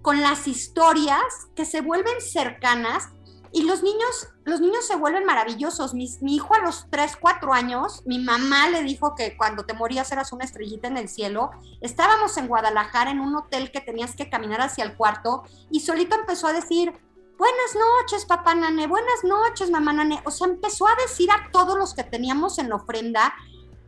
Con 0.00 0.22
las 0.22 0.46
historias 0.46 1.20
que 1.54 1.66
se 1.66 1.82
vuelven 1.82 2.20
cercanas 2.20 3.10
y 3.54 3.62
los 3.62 3.84
niños, 3.84 4.26
los 4.44 4.60
niños 4.60 4.84
se 4.84 4.96
vuelven 4.96 5.24
maravillosos. 5.24 5.94
Mi, 5.94 6.08
hijo 6.22 6.54
a 6.56 6.58
los 6.58 6.88
3, 6.90 7.16
4 7.20 7.52
años, 7.54 8.02
mi 8.04 8.18
mamá 8.18 8.68
le 8.68 8.82
dijo 8.82 9.14
que 9.14 9.36
cuando 9.36 9.64
te 9.64 9.74
morías 9.74 10.10
eras 10.10 10.32
una 10.32 10.44
estrellita 10.44 10.88
en 10.88 10.96
el 10.96 11.08
cielo. 11.08 11.52
Estábamos 11.80 12.36
en 12.36 12.48
Guadalajara 12.48 13.12
en 13.12 13.20
un 13.20 13.36
hotel 13.36 13.70
que 13.70 13.80
tenías 13.80 14.16
que 14.16 14.28
caminar 14.28 14.60
hacia 14.60 14.82
el 14.82 14.96
cuarto 14.96 15.44
y 15.70 15.80
solito 15.80 16.16
empezó 16.16 16.48
a 16.48 16.52
decir, 16.52 16.92
buenas 17.38 17.76
noches, 17.76 18.26
papá 18.26 18.56
Nane, 18.56 18.88
buenas 18.88 19.22
noches, 19.22 19.70
mamá 19.70 19.92
Nane. 19.92 20.20
O 20.24 20.32
sea, 20.32 20.48
empezó 20.48 20.88
a 20.88 20.96
decir 20.96 21.30
a 21.30 21.52
todos 21.52 21.78
los 21.78 21.94
que 21.94 22.02
teníamos 22.02 22.58
en 22.58 22.70
la 22.70 22.74
ofrenda, 22.74 23.34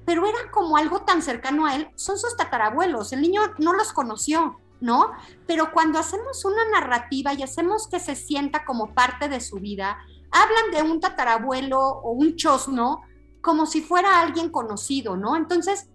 pero 0.05 0.27
era 0.27 0.49
como 0.53 0.77
algo 0.77 1.03
tan 1.03 1.23
cercano 1.23 1.67
a 1.67 1.75
él. 1.75 1.91
Son 1.97 2.17
sus 2.17 2.37
tatarabuelos, 2.37 3.13
el 3.13 3.21
niño 3.21 3.43
no 3.59 3.73
los 3.73 3.93
conoció. 3.93 4.61
¿No? 4.81 5.13
Pero 5.47 5.73
cuando 5.73 5.99
hacemos 5.99 6.45
una 6.45 6.69
narrativa 6.71 7.33
y 7.35 7.43
hacemos 7.43 7.89
que 7.89 8.01
se 8.01 8.17
sienta 8.17 8.65
como 8.65 8.95
parte 8.95 9.29
de 9.29 9.41
su 9.41 9.57
vida, 9.57 9.99
hablan 10.31 10.71
de 10.73 10.91
un 10.91 11.01
tatarabuelo 11.01 11.81
o 11.81 12.11
un 12.11 12.37
chosno 12.37 13.01
como 13.41 13.67
si 13.67 13.81
fuera 13.81 14.21
alguien 14.21 14.51
conocido, 14.51 15.17
¿no? 15.17 15.37
Entonces, 15.37 15.89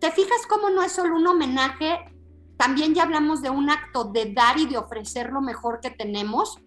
¿te 0.00 0.10
fijas 0.10 0.46
cómo 0.48 0.70
no 0.70 0.82
es 0.82 0.92
solo 0.92 1.16
un 1.16 1.26
homenaje? 1.26 1.98
También 2.56 2.94
ya 2.94 3.02
hablamos 3.02 3.42
de 3.42 3.50
un 3.50 3.68
acto 3.68 4.04
de 4.04 4.32
dar 4.32 4.58
y 4.58 4.66
de 4.66 4.78
ofrecer 4.78 5.30
lo 5.30 5.42
mejor 5.42 5.80
que 5.80 5.90
tenemos. 5.90 6.58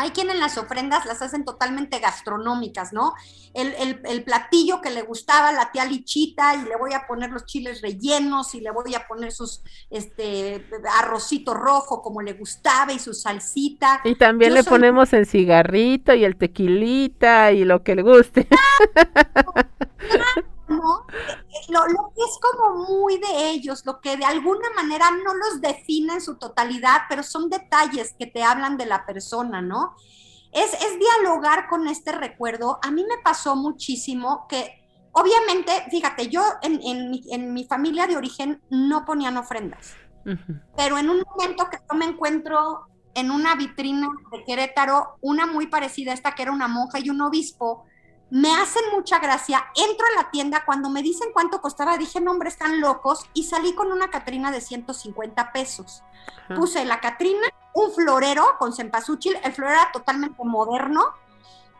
Hay 0.00 0.12
quien 0.12 0.30
en 0.30 0.40
las 0.40 0.56
ofrendas 0.56 1.04
las 1.04 1.20
hacen 1.20 1.44
totalmente 1.44 1.98
gastronómicas, 1.98 2.94
¿no? 2.94 3.12
El, 3.52 4.24
platillo 4.24 4.80
que 4.80 4.88
le 4.88 5.02
gustaba 5.02 5.52
la 5.52 5.70
tía 5.72 5.84
Lichita 5.84 6.54
y 6.54 6.62
le 6.62 6.74
voy 6.76 6.94
a 6.94 7.06
poner 7.06 7.28
los 7.28 7.44
chiles 7.44 7.82
rellenos 7.82 8.54
y 8.54 8.62
le 8.62 8.70
voy 8.70 8.94
a 8.94 9.06
poner 9.06 9.30
sus 9.30 9.60
este 9.90 10.66
arrocito 10.98 11.52
rojo 11.52 12.00
como 12.00 12.22
le 12.22 12.32
gustaba 12.32 12.94
y 12.94 12.98
su 12.98 13.12
salsita. 13.12 14.00
Y 14.04 14.14
también 14.14 14.54
le 14.54 14.64
ponemos 14.64 15.12
el 15.12 15.26
cigarrito 15.26 16.14
y 16.14 16.24
el 16.24 16.36
tequilita 16.36 17.52
y 17.52 17.64
lo 17.64 17.82
que 17.82 17.96
le 17.96 18.02
guste. 18.02 18.48
¿no? 20.70 21.04
Lo, 21.68 21.86
lo, 21.86 22.12
que 22.14 22.22
es 22.22 22.38
como 22.40 22.86
muy 22.86 23.18
de 23.18 23.50
ellos, 23.50 23.84
lo 23.84 24.00
que 24.00 24.16
de 24.16 24.24
alguna 24.24 24.70
manera 24.74 25.10
no 25.10 25.34
los 25.34 25.60
define 25.60 26.14
en 26.14 26.20
su 26.20 26.36
totalidad, 26.36 27.02
pero 27.08 27.22
son 27.22 27.50
detalles 27.50 28.14
que 28.18 28.26
te 28.26 28.42
hablan 28.42 28.76
de 28.76 28.86
la 28.86 29.04
persona, 29.04 29.60
¿no? 29.60 29.94
Es, 30.52 30.72
es 30.74 30.98
dialogar 30.98 31.68
con 31.68 31.86
este 31.86 32.12
recuerdo. 32.12 32.78
A 32.82 32.90
mí 32.90 33.04
me 33.04 33.18
pasó 33.22 33.54
muchísimo 33.54 34.46
que 34.48 34.80
obviamente, 35.12 35.72
fíjate, 35.90 36.28
yo 36.28 36.42
en, 36.62 37.52
mi, 37.52 37.64
familia 37.64 38.06
de 38.06 38.16
origen 38.16 38.60
no 38.70 39.04
ponían 39.04 39.36
ofrendas, 39.36 39.94
pero 40.76 40.98
en 40.98 41.10
un 41.10 41.22
momento 41.22 41.68
que 41.70 41.78
yo 41.78 41.96
me 41.96 42.04
encuentro 42.04 42.86
en 43.14 43.30
una 43.30 43.56
vitrina 43.56 44.08
de 44.30 44.44
Querétaro, 44.44 45.16
una 45.20 45.46
muy 45.46 45.66
parecida 45.66 46.12
a 46.12 46.14
esta 46.14 46.34
que 46.34 46.42
era 46.42 46.52
una 46.52 46.68
monja 46.68 46.98
y 47.00 47.10
un 47.10 47.20
obispo, 47.20 47.84
me 48.30 48.54
hacen 48.54 48.82
mucha 48.92 49.18
gracia, 49.18 49.66
entro 49.74 50.06
a 50.06 50.22
la 50.22 50.30
tienda, 50.30 50.64
cuando 50.64 50.88
me 50.88 51.02
dicen 51.02 51.30
cuánto 51.32 51.60
costaba, 51.60 51.98
dije, 51.98 52.20
no, 52.20 52.30
hombre, 52.30 52.48
están 52.48 52.80
locos, 52.80 53.26
y 53.34 53.44
salí 53.44 53.74
con 53.74 53.90
una 53.90 54.08
Catrina 54.08 54.52
de 54.52 54.60
150 54.60 55.52
pesos. 55.52 56.04
Puse 56.54 56.84
la 56.84 57.00
Catrina, 57.00 57.46
un 57.74 57.92
florero 57.92 58.44
con 58.58 58.72
cempasúchil, 58.72 59.36
el 59.42 59.52
florero 59.52 59.80
era 59.80 59.92
totalmente 59.92 60.42
moderno, 60.44 61.12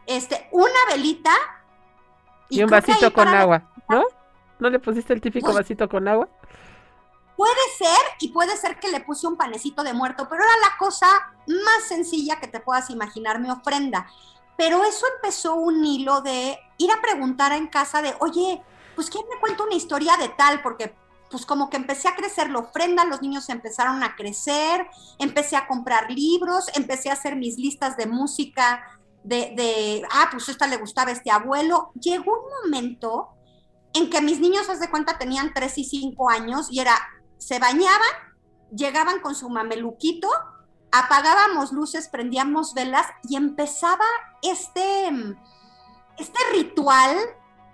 este, 0.07 0.49
una 0.50 0.78
velita. 0.88 1.33
Y, 2.49 2.62
un 2.62 2.71
vasito 2.71 3.12
con 3.12 3.28
agua, 3.28 3.62
¿no? 3.88 4.02
¿No 4.59 4.71
le 4.71 4.80
pusiste 4.80 5.12
el 5.12 5.21
típico 5.21 5.47
pues 5.47 5.59
vasito 5.59 5.88
con 5.88 6.07
agua? 6.09 6.28
Puede 7.37 7.54
ser, 7.78 8.00
y 8.19 8.28
puede 8.28 8.57
ser 8.57 8.78
que 8.80 8.90
le 8.90 9.00
puse 9.00 9.26
un 9.26 9.37
panecito 9.37 9.83
de 9.85 9.95
muerto, 9.95 10.28
pero 10.28 10.42
era 10.42 10.52
la 10.69 10.76
cosa 10.78 11.07
más 11.47 11.85
sencilla 11.88 12.40
que 12.40 12.49
te 12.49 12.61
puedas 12.61 12.90
imaginar 12.90 13.38
mi 13.38 13.50
ofrenda. 13.50 14.09
Pero 14.61 14.85
eso 14.85 15.07
empezó 15.17 15.55
un 15.55 15.83
hilo 15.87 16.21
de 16.21 16.59
ir 16.76 16.90
a 16.93 17.00
preguntar 17.00 17.50
en 17.52 17.69
casa 17.69 18.02
de, 18.02 18.14
oye, 18.21 18.62
pues 18.95 19.09
¿quién 19.09 19.25
me 19.33 19.40
cuenta 19.40 19.62
una 19.62 19.75
historia 19.75 20.19
de 20.19 20.29
tal? 20.29 20.61
Porque 20.61 20.95
pues 21.31 21.47
como 21.47 21.71
que 21.71 21.79
empecé 21.79 22.09
a 22.09 22.14
crecer 22.14 22.50
la 22.50 22.59
ofrenda, 22.59 23.07
los 23.07 23.23
niños 23.23 23.49
empezaron 23.49 24.02
a 24.02 24.17
crecer, 24.17 24.87
empecé 25.19 25.57
a 25.57 25.67
comprar 25.67 26.11
libros, 26.11 26.67
empecé 26.75 27.09
a 27.09 27.14
hacer 27.14 27.37
mis 27.37 27.57
listas 27.57 27.97
de 27.97 28.05
música 28.05 28.83
de, 29.25 29.55
de 29.57 30.02
ah, 30.12 30.29
pues 30.31 30.47
esta 30.50 30.67
le 30.67 30.76
gustaba 30.76 31.11
este 31.11 31.31
abuelo. 31.31 31.90
Llegó 31.95 32.31
un 32.31 32.62
momento 32.62 33.31
en 33.95 34.11
que 34.11 34.21
mis 34.21 34.40
niños, 34.40 34.69
haz 34.69 34.79
de 34.79 34.90
cuenta, 34.90 35.17
tenían 35.17 35.55
3 35.55 35.79
y 35.79 35.85
5 35.85 36.29
años 36.29 36.69
y 36.71 36.81
era, 36.81 36.99
se 37.38 37.59
bañaban, 37.59 38.11
llegaban 38.76 39.21
con 39.21 39.35
su 39.35 39.49
mameluquito, 39.49 40.29
apagábamos 40.92 41.73
luces, 41.73 42.09
prendíamos 42.09 42.75
velas 42.75 43.06
y 43.28 43.37
empezaba 43.37 44.04
este, 44.42 45.09
este 46.18 46.38
ritual 46.52 47.16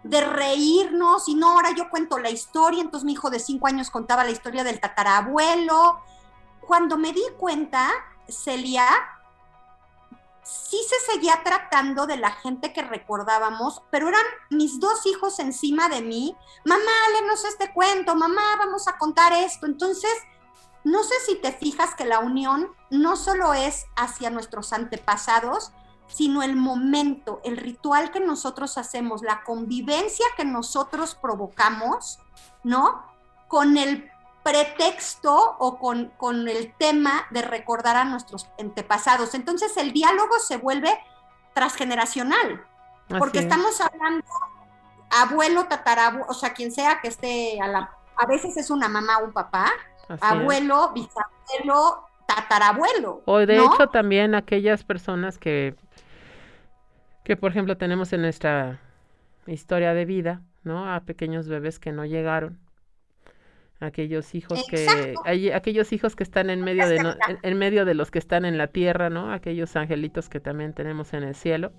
de 0.02 0.20
reírnos 0.20 1.28
y 1.28 1.34
no, 1.34 1.52
ahora 1.52 1.72
yo 1.72 1.90
cuento 1.90 2.18
la 2.18 2.30
historia, 2.30 2.80
entonces 2.80 3.04
mi 3.04 3.12
hijo 3.12 3.30
de 3.30 3.40
cinco 3.40 3.66
años 3.66 3.90
contaba 3.90 4.24
la 4.24 4.30
historia 4.30 4.64
del 4.64 4.80
tatarabuelo. 4.80 6.00
Cuando 6.60 6.96
me 6.96 7.12
di 7.12 7.22
cuenta, 7.38 7.90
Celia, 8.28 8.86
sí 10.42 10.78
se 10.88 11.12
seguía 11.12 11.42
tratando 11.42 12.06
de 12.06 12.16
la 12.16 12.30
gente 12.30 12.72
que 12.72 12.82
recordábamos, 12.82 13.82
pero 13.90 14.08
eran 14.08 14.24
mis 14.50 14.78
dos 14.78 15.04
hijos 15.06 15.38
encima 15.40 15.88
de 15.88 16.02
mí. 16.02 16.36
Mamá, 16.64 16.92
léenos 17.12 17.44
este 17.44 17.72
cuento, 17.72 18.14
mamá, 18.14 18.56
vamos 18.58 18.86
a 18.86 18.96
contar 18.96 19.32
esto. 19.32 19.66
Entonces, 19.66 20.12
no 20.86 21.02
sé 21.02 21.14
si 21.26 21.34
te 21.34 21.50
fijas 21.50 21.96
que 21.96 22.04
la 22.04 22.20
unión 22.20 22.68
no 22.90 23.16
solo 23.16 23.54
es 23.54 23.86
hacia 23.96 24.30
nuestros 24.30 24.72
antepasados, 24.72 25.72
sino 26.06 26.44
el 26.44 26.54
momento, 26.54 27.40
el 27.42 27.56
ritual 27.56 28.12
que 28.12 28.20
nosotros 28.20 28.78
hacemos, 28.78 29.22
la 29.22 29.42
convivencia 29.42 30.24
que 30.36 30.44
nosotros 30.44 31.16
provocamos, 31.16 32.20
¿no? 32.62 33.04
Con 33.48 33.76
el 33.76 34.08
pretexto 34.44 35.56
o 35.58 35.76
con, 35.80 36.12
con 36.18 36.48
el 36.48 36.72
tema 36.74 37.26
de 37.30 37.42
recordar 37.42 37.96
a 37.96 38.04
nuestros 38.04 38.48
antepasados. 38.56 39.34
Entonces 39.34 39.76
el 39.78 39.92
diálogo 39.92 40.38
se 40.38 40.56
vuelve 40.56 40.96
transgeneracional, 41.52 42.64
porque 43.18 43.40
estamos 43.40 43.80
hablando 43.80 44.24
abuelo, 45.10 45.64
tatarabuelo, 45.64 46.26
o 46.28 46.34
sea, 46.34 46.54
quien 46.54 46.70
sea 46.70 47.00
que 47.00 47.08
esté 47.08 47.60
a 47.60 47.66
la... 47.66 47.90
A 48.16 48.26
veces 48.26 48.56
es 48.56 48.70
una 48.70 48.88
mamá 48.88 49.18
o 49.18 49.24
un 49.24 49.32
papá, 49.32 49.72
abuelo, 50.20 50.92
bisabuelo, 50.92 52.06
tatarabuelo. 52.26 53.22
O 53.24 53.38
de 53.38 53.58
hecho 53.58 53.88
también 53.88 54.34
aquellas 54.34 54.84
personas 54.84 55.38
que, 55.38 55.74
que 57.24 57.36
por 57.36 57.50
ejemplo 57.50 57.76
tenemos 57.76 58.12
en 58.12 58.22
nuestra 58.22 58.80
historia 59.46 59.94
de 59.94 60.04
vida, 60.04 60.42
¿no? 60.64 60.92
A 60.92 61.00
pequeños 61.00 61.48
bebés 61.48 61.78
que 61.78 61.92
no 61.92 62.04
llegaron. 62.04 62.58
Aquellos 63.78 64.34
hijos 64.34 64.64
que 64.70 65.14
hay, 65.24 65.50
aquellos 65.50 65.92
hijos 65.92 66.16
que 66.16 66.22
están 66.22 66.48
en 66.48 66.64
medio 66.64 66.88
de 66.88 67.14
en, 67.42 67.58
medio 67.58 67.84
de 67.84 67.92
los 67.92 68.10
que 68.10 68.18
están 68.18 68.46
en 68.46 68.56
la 68.56 68.68
tierra, 68.68 69.10
¿no? 69.10 69.30
Aquellos 69.30 69.76
angelitos 69.76 70.30
que 70.30 70.40
también 70.40 70.72
tenemos 70.72 71.12
en 71.12 71.22
el 71.22 71.34
cielo 71.34 71.72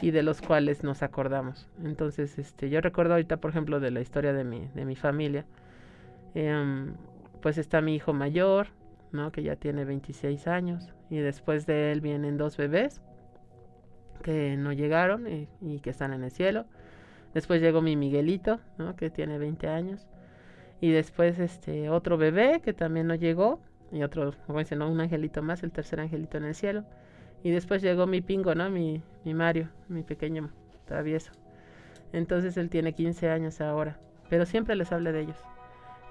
y 0.00 0.12
de 0.12 0.22
los 0.22 0.40
cuales 0.40 0.84
nos 0.84 1.02
acordamos. 1.02 1.68
Entonces, 1.82 2.38
este, 2.38 2.70
yo 2.70 2.80
recuerdo 2.80 3.14
ahorita, 3.14 3.38
por 3.38 3.50
ejemplo, 3.50 3.80
de 3.80 3.90
la 3.90 4.00
historia 4.00 4.32
de 4.32 4.44
mi, 4.44 4.68
de 4.74 4.84
mi 4.84 4.94
familia. 4.94 5.44
Eh, 6.36 6.92
pues 7.40 7.58
está 7.58 7.80
mi 7.80 7.94
hijo 7.94 8.12
mayor, 8.12 8.68
¿no? 9.12 9.32
Que 9.32 9.42
ya 9.42 9.56
tiene 9.56 9.84
26 9.84 10.46
años. 10.46 10.92
Y 11.10 11.18
después 11.18 11.66
de 11.66 11.92
él 11.92 12.00
vienen 12.00 12.36
dos 12.36 12.56
bebés 12.56 13.00
que 14.22 14.56
no 14.56 14.72
llegaron 14.72 15.26
y, 15.60 15.78
que 15.80 15.90
están 15.90 16.12
en 16.12 16.24
el 16.24 16.30
cielo. 16.30 16.66
Después 17.34 17.60
llegó 17.60 17.82
mi 17.82 17.96
Miguelito, 17.96 18.60
¿no? 18.78 18.96
Que 18.96 19.10
tiene 19.10 19.38
20 19.38 19.68
años. 19.68 20.06
Y 20.80 20.90
después 20.90 21.38
este 21.38 21.90
otro 21.90 22.16
bebé 22.16 22.60
que 22.62 22.72
también 22.72 23.06
no 23.06 23.14
llegó. 23.14 23.60
Y 23.90 24.02
otro, 24.02 24.34
como 24.46 24.60
¿no? 24.76 24.90
un 24.90 25.00
angelito 25.00 25.42
más, 25.42 25.62
el 25.62 25.72
tercer 25.72 26.00
angelito 26.00 26.36
en 26.36 26.44
el 26.44 26.54
cielo. 26.54 26.84
Y 27.42 27.50
después 27.50 27.82
llegó 27.82 28.06
mi 28.06 28.20
pingo, 28.20 28.54
¿no? 28.54 28.68
Mi, 28.68 29.02
mi 29.24 29.34
Mario, 29.34 29.70
mi 29.88 30.02
pequeño 30.02 30.50
travieso. 30.86 31.32
Entonces 32.12 32.56
él 32.56 32.68
tiene 32.68 32.92
15 32.92 33.30
años 33.30 33.60
ahora. 33.60 33.98
Pero 34.28 34.44
siempre 34.44 34.74
les 34.76 34.92
hablé 34.92 35.12
de 35.12 35.20
ellos. 35.20 35.38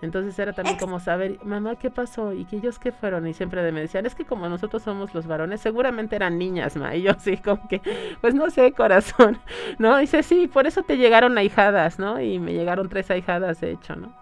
Entonces 0.01 0.37
era 0.37 0.53
también 0.53 0.77
como 0.77 0.99
saber, 0.99 1.39
mamá, 1.43 1.75
¿qué 1.75 1.89
pasó? 1.89 2.33
¿Y 2.33 2.45
que 2.45 2.57
ellos 2.57 2.77
qué 2.77 2.91
fueron? 2.91 3.25
Y 3.27 3.33
siempre 3.33 3.71
me 3.71 3.81
decían, 3.81 4.05
es 4.05 4.13
que 4.13 4.25
como 4.25 4.47
nosotros 4.47 4.83
somos 4.83 5.13
los 5.13 5.25
varones, 5.25 5.61
seguramente 5.61 6.15
eran 6.15 6.37
niñas, 6.37 6.75
ma. 6.77 6.95
Y 6.95 7.03
yo 7.03 7.13
sí, 7.19 7.37
como 7.37 7.67
que, 7.67 7.81
pues 8.21 8.35
no 8.35 8.49
sé, 8.49 8.71
corazón, 8.73 9.39
¿no? 9.79 9.97
dice, 9.97 10.23
sí, 10.23 10.47
por 10.47 10.67
eso 10.67 10.83
te 10.83 10.97
llegaron 10.97 11.37
ahijadas, 11.37 11.99
¿no? 11.99 12.21
Y 12.21 12.39
me 12.39 12.53
llegaron 12.53 12.89
tres 12.89 13.09
ahijadas, 13.09 13.59
de 13.61 13.71
hecho, 13.71 13.95
¿no? 13.95 14.13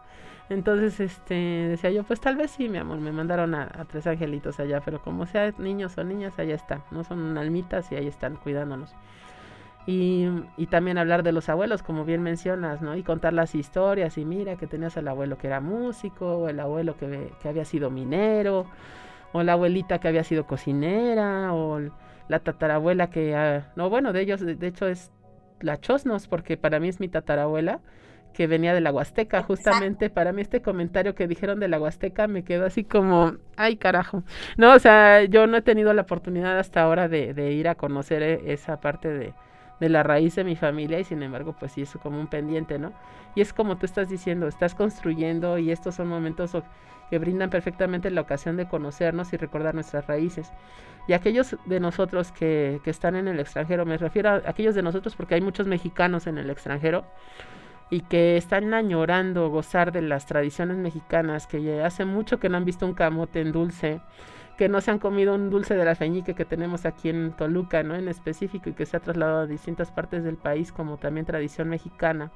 Entonces, 0.49 0.99
este, 0.99 1.33
decía 1.33 1.89
yo, 1.89 2.03
pues 2.03 2.21
tal 2.21 2.35
vez 2.35 2.51
sí, 2.51 2.69
mi 2.69 2.77
amor, 2.77 2.99
me 2.99 3.11
mandaron 3.11 3.55
a, 3.55 3.63
a 3.63 3.85
tres 3.85 4.05
angelitos 4.05 4.59
allá, 4.59 4.79
pero 4.79 5.01
como 5.01 5.25
sea 5.25 5.51
niños 5.57 5.97
o 5.97 6.03
niñas, 6.03 6.37
allá 6.37 6.55
están, 6.55 6.83
¿no? 6.91 7.03
Son 7.03 7.37
almitas 7.37 7.91
y 7.91 7.95
ahí 7.95 8.07
están 8.07 8.35
cuidándonos. 8.35 8.95
Y, 9.87 10.27
y, 10.57 10.65
también 10.67 10.97
hablar 10.97 11.21
de 11.21 11.31
los 11.31 11.47
abuelos, 11.47 11.83
como 11.83 12.05
bien 12.05 12.23
mencionas, 12.23 12.81
¿no? 12.81 12.95
Y 12.95 13.03
contar 13.03 13.33
las 13.33 13.53
historias. 13.53 14.17
Y 14.17 14.25
mira 14.25 14.55
que 14.55 14.65
tenías 14.65 14.97
al 14.97 15.07
abuelo 15.07 15.37
que 15.37 15.47
era 15.47 15.59
músico, 15.59 16.37
o 16.37 16.49
el 16.49 16.59
abuelo 16.59 16.97
que, 16.97 17.31
que 17.41 17.49
había 17.49 17.65
sido 17.65 17.91
minero, 17.91 18.65
o 19.31 19.43
la 19.43 19.53
abuelita 19.53 19.99
que 19.99 20.07
había 20.07 20.23
sido 20.23 20.47
cocinera, 20.47 21.53
o 21.53 21.79
la 22.27 22.39
tatarabuela 22.39 23.09
que... 23.09 23.35
Ah, 23.35 23.71
no, 23.75 23.89
bueno, 23.89 24.13
de 24.13 24.21
ellos, 24.21 24.41
de, 24.41 24.67
hecho, 24.67 24.87
es 24.87 25.11
la 25.61 25.79
Chosnos, 25.79 26.27
porque 26.27 26.57
para 26.57 26.79
mí 26.79 26.89
es 26.89 26.99
mi 26.99 27.07
tatarabuela 27.07 27.79
que 28.33 28.47
venía 28.47 28.73
de 28.73 28.81
la 28.81 28.91
Huasteca, 28.91 29.43
justamente 29.43 30.09
para 30.09 30.33
mí 30.33 30.41
este 30.41 30.61
comentario 30.61 31.15
que 31.15 31.25
dijeron 31.25 31.61
de 31.61 31.69
la 31.69 31.79
Huasteca 31.79 32.27
me 32.27 32.43
quedó 32.43 32.65
así 32.65 32.83
como, 32.83 33.35
ay 33.55 33.77
carajo, 33.77 34.23
no, 34.57 34.73
o 34.73 34.79
sea, 34.79 35.23
yo 35.23 35.47
no 35.47 35.55
he 35.55 35.61
tenido 35.61 35.93
la 35.93 36.01
oportunidad 36.01 36.59
hasta 36.59 36.81
ahora 36.81 37.07
de, 37.07 37.33
de 37.33 37.53
ir 37.53 37.69
a 37.69 37.75
conocer 37.75 38.21
eh, 38.21 38.41
esa 38.47 38.81
parte 38.81 39.07
de, 39.07 39.33
de 39.79 39.89
la 39.89 40.03
raíz 40.03 40.35
de 40.35 40.43
mi 40.43 40.55
familia 40.55 40.99
y 40.99 41.03
sin 41.03 41.21
embargo 41.23 41.55
pues 41.59 41.73
sí 41.73 41.81
es 41.81 41.97
como 42.01 42.19
un 42.19 42.27
pendiente, 42.27 42.79
¿no? 42.79 42.93
Y 43.35 43.41
es 43.41 43.53
como 43.53 43.77
tú 43.77 43.85
estás 43.85 44.09
diciendo, 44.09 44.47
estás 44.47 44.75
construyendo 44.75 45.57
y 45.57 45.71
estos 45.71 45.95
son 45.95 46.07
momentos 46.07 46.55
que 47.09 47.19
brindan 47.19 47.49
perfectamente 47.49 48.09
la 48.09 48.21
ocasión 48.21 48.57
de 48.57 48.67
conocernos 48.67 49.33
y 49.33 49.37
recordar 49.37 49.75
nuestras 49.75 50.07
raíces. 50.07 50.51
Y 51.07 51.13
aquellos 51.13 51.55
de 51.65 51.79
nosotros 51.79 52.31
que, 52.31 52.79
que 52.83 52.89
están 52.89 53.15
en 53.15 53.27
el 53.27 53.39
extranjero, 53.39 53.85
me 53.85 53.97
refiero 53.97 54.29
a 54.29 54.41
aquellos 54.47 54.73
de 54.73 54.81
nosotros 54.81 55.15
porque 55.15 55.35
hay 55.35 55.41
muchos 55.41 55.67
mexicanos 55.67 56.25
en 56.25 56.37
el 56.37 56.49
extranjero 56.49 57.05
y 57.89 58.01
que 58.01 58.37
están 58.37 58.73
añorando 58.73 59.49
gozar 59.49 59.91
de 59.91 60.01
las 60.01 60.25
tradiciones 60.25 60.77
mexicanas, 60.77 61.47
que 61.47 61.83
hace 61.83 62.05
mucho 62.05 62.39
que 62.39 62.49
no 62.49 62.57
han 62.57 62.65
visto 62.65 62.85
un 62.85 62.93
camote 62.93 63.41
en 63.41 63.51
dulce, 63.51 64.01
que 64.57 64.69
no 64.69 64.81
se 64.81 64.91
han 64.91 64.99
comido 64.99 65.35
un 65.35 65.49
dulce 65.49 65.75
de 65.75 65.85
la 65.85 65.95
feñique 65.95 66.33
que 66.33 66.45
tenemos 66.45 66.85
aquí 66.85 67.09
en 67.09 67.31
Toluca, 67.33 67.83
¿no? 67.83 67.95
En 67.95 68.07
específico 68.07 68.69
y 68.69 68.73
que 68.73 68.85
se 68.85 68.97
ha 68.97 69.01
trasladado 69.01 69.39
a 69.41 69.47
distintas 69.47 69.91
partes 69.91 70.23
del 70.23 70.37
país 70.37 70.71
como 70.71 70.97
también 70.97 71.25
tradición 71.25 71.67
mexicana. 71.69 72.31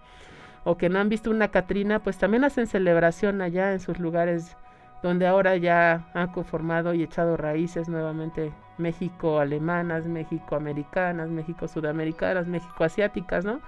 O 0.65 0.77
que 0.77 0.89
no 0.89 0.99
han 0.99 1.08
visto 1.08 1.32
una 1.32 1.47
Catrina, 1.47 1.99
pues 1.99 2.17
también 2.17 2.43
hacen 2.43 2.67
celebración 2.67 3.41
allá 3.41 3.71
en 3.71 3.79
sus 3.79 3.99
lugares 3.99 4.58
donde 5.01 5.27
ahora 5.27 5.55
ya 5.55 6.10
han 6.13 6.27
conformado 6.32 6.93
y 6.93 7.03
echado 7.03 7.38
raíces 7.38 7.88
nuevamente 7.88 8.51
México 8.77 9.39
alemanas, 9.39 10.05
México 10.05 10.55
americanas, 10.55 11.29
México 11.29 11.67
sudamericanas, 11.67 12.47
México 12.47 12.84
asiáticas, 12.84 13.45
¿no? 13.45 13.62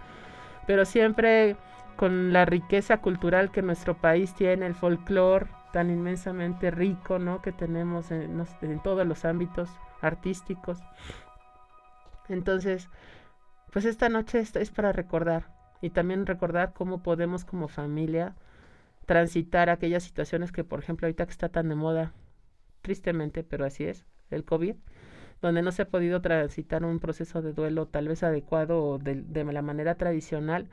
Pero 0.68 0.84
siempre 0.84 1.56
con 1.96 2.34
la 2.34 2.46
riqueza 2.46 2.98
cultural 2.98 3.52
que 3.52 3.62
nuestro 3.62 3.96
país 3.96 4.34
tiene, 4.34 4.66
el 4.66 4.76
folclore, 4.76 5.48
tan 5.72 5.90
inmensamente 5.90 6.72
rico, 6.72 7.20
¿no? 7.20 7.42
Que 7.42 7.52
tenemos 7.52 8.12
en, 8.12 8.44
todos 8.84 9.06
los 9.06 9.26
ámbitos 9.26 9.70
artísticos. 10.02 10.80
Entonces, 12.30 12.90
pues 13.72 13.86
esta 13.86 14.10
noche 14.10 14.40
es, 14.40 14.56
es 14.56 14.72
para 14.72 14.92
recordar, 14.92 15.48
y 15.82 15.90
también 15.90 16.26
recordar 16.26 16.74
cómo 16.74 17.02
podemos 17.02 17.46
como 17.46 17.68
familia 17.68 18.36
transitar 19.06 19.70
aquellas 19.70 20.04
situaciones 20.04 20.52
que, 20.52 20.64
por 20.64 20.80
ejemplo, 20.80 21.08
ahorita 21.08 21.26
que 21.26 21.32
está 21.32 21.50
tan 21.50 21.70
de 21.70 21.76
moda, 21.76 22.14
tristemente, 22.82 23.44
pero 23.44 23.66
así 23.66 23.84
es, 23.84 24.06
el 24.30 24.46
COVID, 24.46 24.76
donde 25.42 25.62
no 25.64 25.72
se 25.72 25.82
ha 25.82 25.90
podido 25.90 26.22
transitar 26.22 26.86
un 26.86 27.00
proceso 27.00 27.42
de 27.42 27.54
duelo 27.54 27.88
tal 27.88 28.08
vez 28.08 28.24
adecuado 28.24 28.84
o 28.84 28.98
de, 29.00 29.16
de 29.22 29.44
la 29.46 29.62
manera 29.62 29.96
tradicional, 29.96 30.68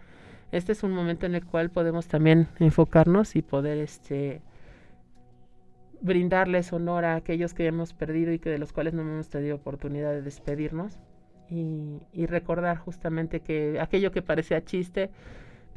este 0.53 0.73
es 0.73 0.83
un 0.83 0.93
momento 0.93 1.27
en 1.27 1.35
el 1.35 1.45
cual 1.45 1.71
podemos 1.71 2.07
también 2.07 2.49
enfocarnos 2.59 3.37
y 3.37 3.43
poder 3.43 3.79
este 3.79 4.41
brindarles 6.01 6.73
honor 6.73 7.05
a 7.05 7.17
aquellos 7.17 7.55
que 7.55 7.67
hemos 7.67 7.93
perdido 7.95 8.33
y 8.33 8.39
que 8.39 8.51
de 8.51 8.59
los 8.59 8.73
cuales 8.73 8.95
no 8.95 9.03
hemos 9.03 9.29
tenido 9.29 9.57
oportunidad 9.57 10.13
de 10.13 10.23
despedirnos 10.23 10.99
y, 11.51 12.01
y 12.13 12.27
recordar 12.27 12.77
justamente 12.79 13.41
que 13.41 13.81
aquello 13.81 14.13
que 14.13 14.23
parecía 14.23 14.65
chiste 14.65 15.11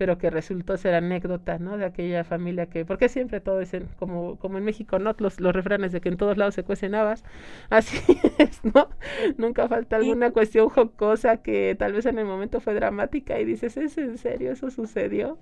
pero 0.01 0.17
que 0.17 0.31
resultó 0.31 0.77
ser 0.77 0.95
anécdota, 0.95 1.59
¿no? 1.59 1.77
De 1.77 1.85
aquella 1.85 2.23
familia 2.23 2.65
que, 2.65 2.85
porque 2.85 3.07
siempre 3.07 3.39
todo 3.39 3.61
es 3.61 3.71
como, 3.97 4.39
como 4.39 4.57
en 4.57 4.63
México, 4.63 4.97
¿no? 4.97 5.13
Los, 5.19 5.39
los 5.39 5.53
refranes 5.53 5.91
de 5.91 6.01
que 6.01 6.09
en 6.09 6.17
todos 6.17 6.37
lados 6.37 6.55
se 6.55 6.63
cuecen 6.63 6.95
habas, 6.95 7.23
así 7.69 7.99
es, 8.39 8.65
¿no? 8.65 8.89
Nunca 9.37 9.67
falta 9.67 9.97
alguna 9.97 10.31
cuestión 10.31 10.69
jocosa 10.69 11.37
que 11.43 11.75
tal 11.77 11.93
vez 11.93 12.07
en 12.07 12.17
el 12.17 12.25
momento 12.25 12.59
fue 12.59 12.73
dramática 12.73 13.39
y 13.39 13.45
dices, 13.45 13.77
¿es 13.77 13.95
en 13.99 14.17
serio 14.17 14.51
eso 14.51 14.71
sucedió? 14.71 15.37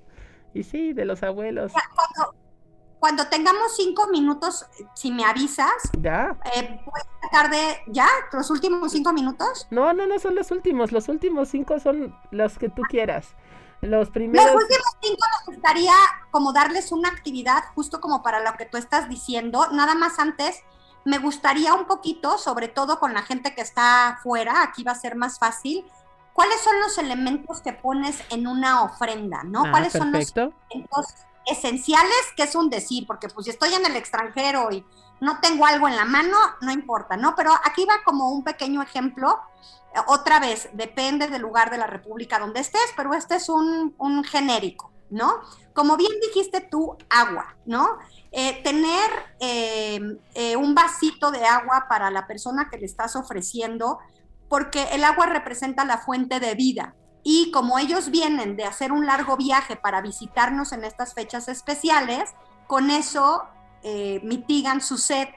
Y 0.54 0.64
sí, 0.64 0.92
de 0.92 1.06
los 1.06 1.24
abuelos. 1.24 1.72
Cuando, 1.72 2.36
cuando 3.00 3.28
tengamos 3.28 3.76
cinco 3.76 4.08
minutos, 4.08 4.66
si 4.94 5.12
me 5.12 5.24
avisas, 5.24 5.72
ya. 6.00 6.36
Eh, 6.54 6.80
tratar 7.22 7.50
de, 7.50 7.78
¿ya? 7.88 8.08
¿Los 8.34 8.50
últimos 8.50 8.92
cinco 8.92 9.14
minutos? 9.14 9.68
No, 9.72 9.94
no, 9.94 10.06
no 10.06 10.20
son 10.20 10.36
los 10.36 10.52
últimos, 10.52 10.92
los 10.92 11.08
últimos 11.08 11.50
cinco 11.50 11.80
son 11.80 12.16
los 12.32 12.58
que 12.58 12.70
tú 12.70 12.82
quieras. 12.90 13.36
Los 13.82 14.10
primeros. 14.10 14.46
Los 14.46 14.64
últimos 14.64 14.88
cinco 15.02 15.26
nos 15.32 15.56
gustaría 15.56 15.94
como 16.32 16.52
darles 16.52 16.92
una 16.92 17.08
actividad, 17.08 17.64
justo 17.76 18.02
como 18.02 18.22
para 18.22 18.42
lo 18.42 18.58
que 18.58 18.66
tú 18.66 18.78
estás 18.78 19.08
diciendo. 19.08 19.68
Nada 19.72 19.96
más 19.96 20.20
antes, 20.20 20.62
me 21.06 21.18
gustaría 21.20 21.74
un 21.74 21.86
poquito, 21.86 22.38
sobre 22.38 22.68
todo 22.68 23.00
con 23.00 23.14
la 23.14 23.22
gente 23.22 23.56
que 23.56 23.62
está 23.62 24.20
fuera, 24.22 24.64
aquí 24.64 24.84
va 24.84 24.92
a 24.92 24.96
ser 24.96 25.16
más 25.16 25.40
fácil. 25.40 25.86
¿Cuáles 26.34 26.60
son 26.62 26.80
los 26.82 26.98
elementos 26.98 27.62
que 27.62 27.72
pones 27.72 28.22
en 28.30 28.48
una 28.48 28.84
ofrenda, 28.84 29.44
no? 29.44 29.66
Ah, 29.66 29.72
¿Cuáles 29.72 29.94
son 29.94 30.12
los 30.12 30.34
elementos 30.36 31.06
esenciales? 31.50 32.34
Que 32.36 32.44
es 32.44 32.56
un 32.56 32.70
decir, 32.70 33.06
porque 33.08 33.28
pues 33.30 33.46
si 33.46 33.52
estoy 33.52 33.74
en 33.74 33.86
el 33.86 33.96
extranjero 33.96 34.72
y 34.72 34.86
no 35.22 35.40
tengo 35.42 35.66
algo 35.66 35.88
en 35.88 35.96
la 35.96 36.06
mano, 36.06 36.38
no 36.62 36.72
importa, 36.72 37.18
¿no? 37.18 37.36
Pero 37.36 37.52
aquí 37.66 37.86
va 37.86 38.04
como 38.04 38.30
un 38.30 38.44
pequeño 38.44 38.82
ejemplo 38.82 39.40
otra 40.08 40.40
vez, 40.40 40.70
depende 40.74 41.28
del 41.28 41.42
lugar 41.42 41.72
de 41.72 41.78
la 41.78 41.88
República 41.88 42.40
donde 42.40 42.60
estés, 42.60 42.94
pero 42.96 43.14
este 43.14 43.36
es 43.36 43.50
un, 43.50 43.94
genérico, 44.24 44.92
¿no? 45.10 45.42
Como 45.74 45.98
bien 45.98 46.12
dijiste 46.22 46.62
tú, 46.62 46.96
agua, 47.10 47.56
¿no? 47.66 47.98
Eh, 48.32 48.62
tener 48.64 49.10
eh, 49.40 50.00
eh, 50.36 50.56
un 50.56 50.76
vasito 50.76 51.32
de 51.32 51.44
agua 51.46 51.88
para 51.90 52.12
la 52.12 52.28
persona 52.28 52.70
que 52.70 52.78
le 52.78 52.86
estás 52.86 53.16
ofreciendo, 53.16 54.00
porque 54.48 54.84
el 54.92 55.04
agua 55.04 55.26
representa 55.26 55.86
la 55.86 55.98
fuente 55.98 56.40
de 56.40 56.54
vida. 56.54 56.96
Y 57.32 57.52
como 57.52 57.78
ellos 57.78 58.10
vienen 58.10 58.56
de 58.56 58.66
hacer 58.66 58.92
un 58.92 59.06
largo 59.06 59.38
viaje 59.38 59.76
para 59.76 60.02
visitarnos 60.02 60.72
en 60.72 60.84
estas 60.84 61.14
fechas 61.14 61.48
especiales, 61.48 62.34
con 62.66 62.90
eso 62.90 63.44
mitigan 64.24 64.82
su 64.82 64.98
sed. 64.98 65.28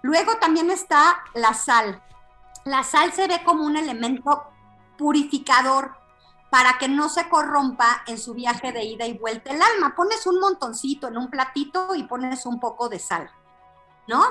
Luego 0.00 0.38
también 0.38 0.70
está 0.70 1.22
la 1.34 1.52
sal. 1.52 2.02
La 2.64 2.84
sal 2.84 3.12
se 3.12 3.28
ve 3.28 3.44
como 3.44 3.66
un 3.66 3.76
elemento 3.76 4.44
purificador 4.96 5.94
para 6.48 6.78
que 6.78 6.88
no 6.88 7.10
se 7.10 7.28
corrompa 7.28 8.02
en 8.06 8.16
su 8.16 8.32
viaje 8.32 8.72
de 8.72 8.84
ida 8.84 9.04
y 9.04 9.18
vuelta 9.18 9.50
el 9.50 9.60
alma. 9.60 9.94
Pones 9.94 10.26
un 10.26 10.40
montoncito 10.40 11.08
en 11.08 11.18
un 11.18 11.28
platito 11.28 11.94
y 11.96 12.04
pones 12.04 12.46
un 12.46 12.58
poco 12.58 12.88
de 12.88 12.98
sal, 12.98 13.30
¿no? 14.06 14.24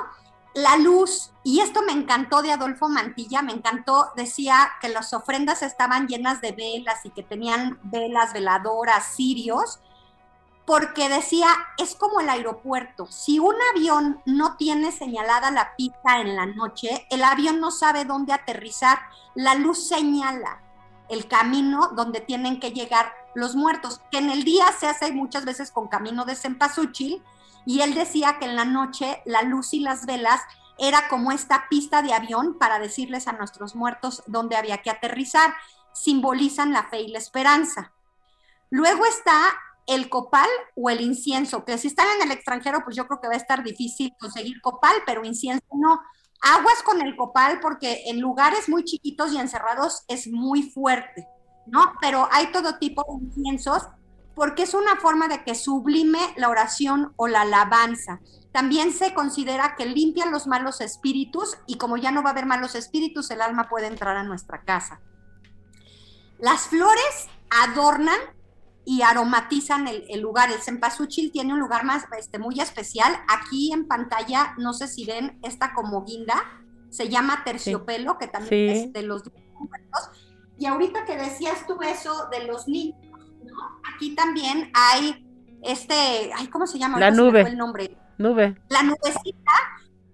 La 0.57 0.75
luz, 0.75 1.33
y 1.43 1.59
esto 1.59 1.83
me 1.83 1.91
encantó 1.91 2.41
de 2.41 2.51
Adolfo 2.51 2.89
Mantilla, 2.89 3.43
me 3.43 3.53
encantó, 3.53 4.07
decía 4.15 4.71
que 4.81 4.89
las 4.89 5.13
ofrendas 5.13 5.61
estaban 5.61 6.07
llenas 6.07 6.41
de 6.41 6.51
velas 6.51 7.05
y 7.05 7.11
que 7.11 7.21
tenían 7.21 7.79
velas, 7.83 8.33
veladoras, 8.33 9.05
cirios, 9.15 9.79
porque 10.65 11.09
decía, 11.09 11.47
es 11.77 11.93
como 11.93 12.21
el 12.21 12.29
aeropuerto. 12.29 13.05
Si 13.05 13.37
un 13.37 13.53
avión 13.75 14.19
no 14.25 14.57
tiene 14.57 14.91
señalada 14.91 15.51
la 15.51 15.75
pista 15.75 16.21
en 16.21 16.35
la 16.35 16.47
noche, 16.47 17.05
el 17.11 17.23
avión 17.23 17.59
no 17.59 17.69
sabe 17.69 18.03
dónde 18.05 18.33
aterrizar. 18.33 18.97
La 19.35 19.53
luz 19.53 19.87
señala 19.87 20.63
el 21.07 21.27
camino 21.27 21.91
donde 21.95 22.19
tienen 22.19 22.59
que 22.59 22.71
llegar 22.71 23.13
los 23.37 23.55
muertos, 23.55 24.01
que 24.09 24.17
en 24.17 24.31
el 24.31 24.43
día 24.43 24.65
se 24.79 24.87
hace 24.87 25.11
muchas 25.11 25.45
veces 25.45 25.69
con 25.69 25.87
camino 25.87 26.25
de 26.25 26.35
cempasúchil, 26.35 27.21
y 27.67 27.81
él 27.81 27.93
decía 27.93 28.39
que 28.39 28.45
en 28.45 28.55
la 28.55 28.65
noche 28.65 29.21
la 29.25 29.43
luz 29.43 29.75
y 29.75 29.79
las 29.79 30.07
velas 30.07 30.41
era 30.79 31.07
como 31.07 31.31
esta 31.31 31.67
pista 31.69 32.01
de 32.01 32.13
avión 32.13 32.57
para 32.57 32.79
decirles 32.79 33.27
a 33.27 33.33
nuestros 33.33 33.75
muertos 33.75 34.23
dónde 34.25 34.55
había 34.55 34.79
que 34.79 34.89
aterrizar, 34.89 35.53
simbolizan 35.93 36.73
la 36.73 36.85
fe 36.89 37.01
y 37.01 37.09
la 37.09 37.19
esperanza. 37.19 37.93
Luego 38.71 39.05
está 39.05 39.39
el 39.85 40.09
copal 40.09 40.49
o 40.75 40.89
el 40.89 41.01
incienso, 41.01 41.63
que 41.63 41.77
si 41.77 41.89
están 41.89 42.07
en 42.15 42.23
el 42.23 42.31
extranjero, 42.31 42.83
pues 42.83 42.95
yo 42.95 43.05
creo 43.05 43.21
que 43.21 43.27
va 43.27 43.35
a 43.35 43.37
estar 43.37 43.63
difícil 43.63 44.15
conseguir 44.19 44.61
copal, 44.61 44.95
pero 45.05 45.23
incienso 45.23 45.63
no. 45.73 46.01
Aguas 46.41 46.81
con 46.81 47.01
el 47.01 47.15
copal 47.15 47.59
porque 47.59 48.05
en 48.07 48.19
lugares 48.19 48.67
muy 48.67 48.83
chiquitos 48.83 49.31
y 49.31 49.37
encerrados 49.37 50.05
es 50.07 50.27
muy 50.27 50.63
fuerte, 50.63 51.27
¿no? 51.67 51.93
Pero 52.01 52.27
hay 52.31 52.51
todo 52.51 52.77
tipo 52.77 53.03
de 53.07 53.25
inciensos 53.25 53.87
porque 54.35 54.63
es 54.63 54.75
una 54.75 54.97
forma 54.97 55.27
de 55.27 55.43
que 55.43 55.55
sublime 55.55 56.19
la 56.35 56.49
oración 56.49 57.13
o 57.15 57.27
la 57.27 57.41
alabanza. 57.41 58.19
También 58.51 58.93
se 58.93 59.13
considera 59.13 59.75
que 59.75 59.87
limpian 59.87 60.31
los 60.31 60.45
malos 60.45 60.79
espíritus 60.79 61.57
y 61.65 61.77
como 61.77 61.97
ya 61.97 62.11
no 62.11 62.21
va 62.21 62.29
a 62.29 62.31
haber 62.33 62.45
malos 62.45 62.75
espíritus, 62.75 63.31
el 63.31 63.41
alma 63.41 63.67
puede 63.67 63.87
entrar 63.87 64.15
a 64.15 64.23
nuestra 64.23 64.63
casa. 64.63 65.01
Las 66.39 66.67
flores 66.67 67.27
adornan 67.49 68.19
y 68.85 69.01
aromatizan 69.01 69.87
el, 69.87 70.21
lugar. 70.21 70.51
El 70.51 70.61
cempasúchil 70.61 71.31
tiene 71.31 71.53
un 71.53 71.59
lugar 71.59 71.83
más 71.83 72.05
este, 72.17 72.37
muy 72.37 72.59
especial. 72.59 73.19
Aquí 73.27 73.73
en 73.73 73.87
pantalla, 73.87 74.53
no 74.57 74.73
sé 74.73 74.87
si 74.87 75.03
ven 75.05 75.39
esta 75.43 75.73
como 75.73 76.05
guinda, 76.05 76.43
se 76.89 77.09
llama 77.09 77.43
terciopelo, 77.43 78.17
que 78.17 78.27
también 78.27 78.69
es 78.69 78.93
de 78.93 79.01
los 79.01 79.23
Y 80.59 80.65
ahorita 80.65 81.05
que 81.05 81.15
decías 81.17 81.65
tú 81.67 81.81
eso 81.81 82.27
de 82.31 82.45
los 82.45 82.67
niños, 82.67 82.97
¿no? 83.43 83.79
aquí 83.93 84.15
también 84.15 84.71
hay 84.73 85.27
este, 85.61 86.31
ay, 86.35 86.47
¿cómo 86.47 86.67
se 86.67 86.79
llama? 86.79 86.99
La 86.99 87.11
nube. 87.11 87.41
el 87.41 87.57
nombre. 87.57 87.97
Nube. 88.17 88.55
La 88.69 88.83
nubecita, 88.83 89.51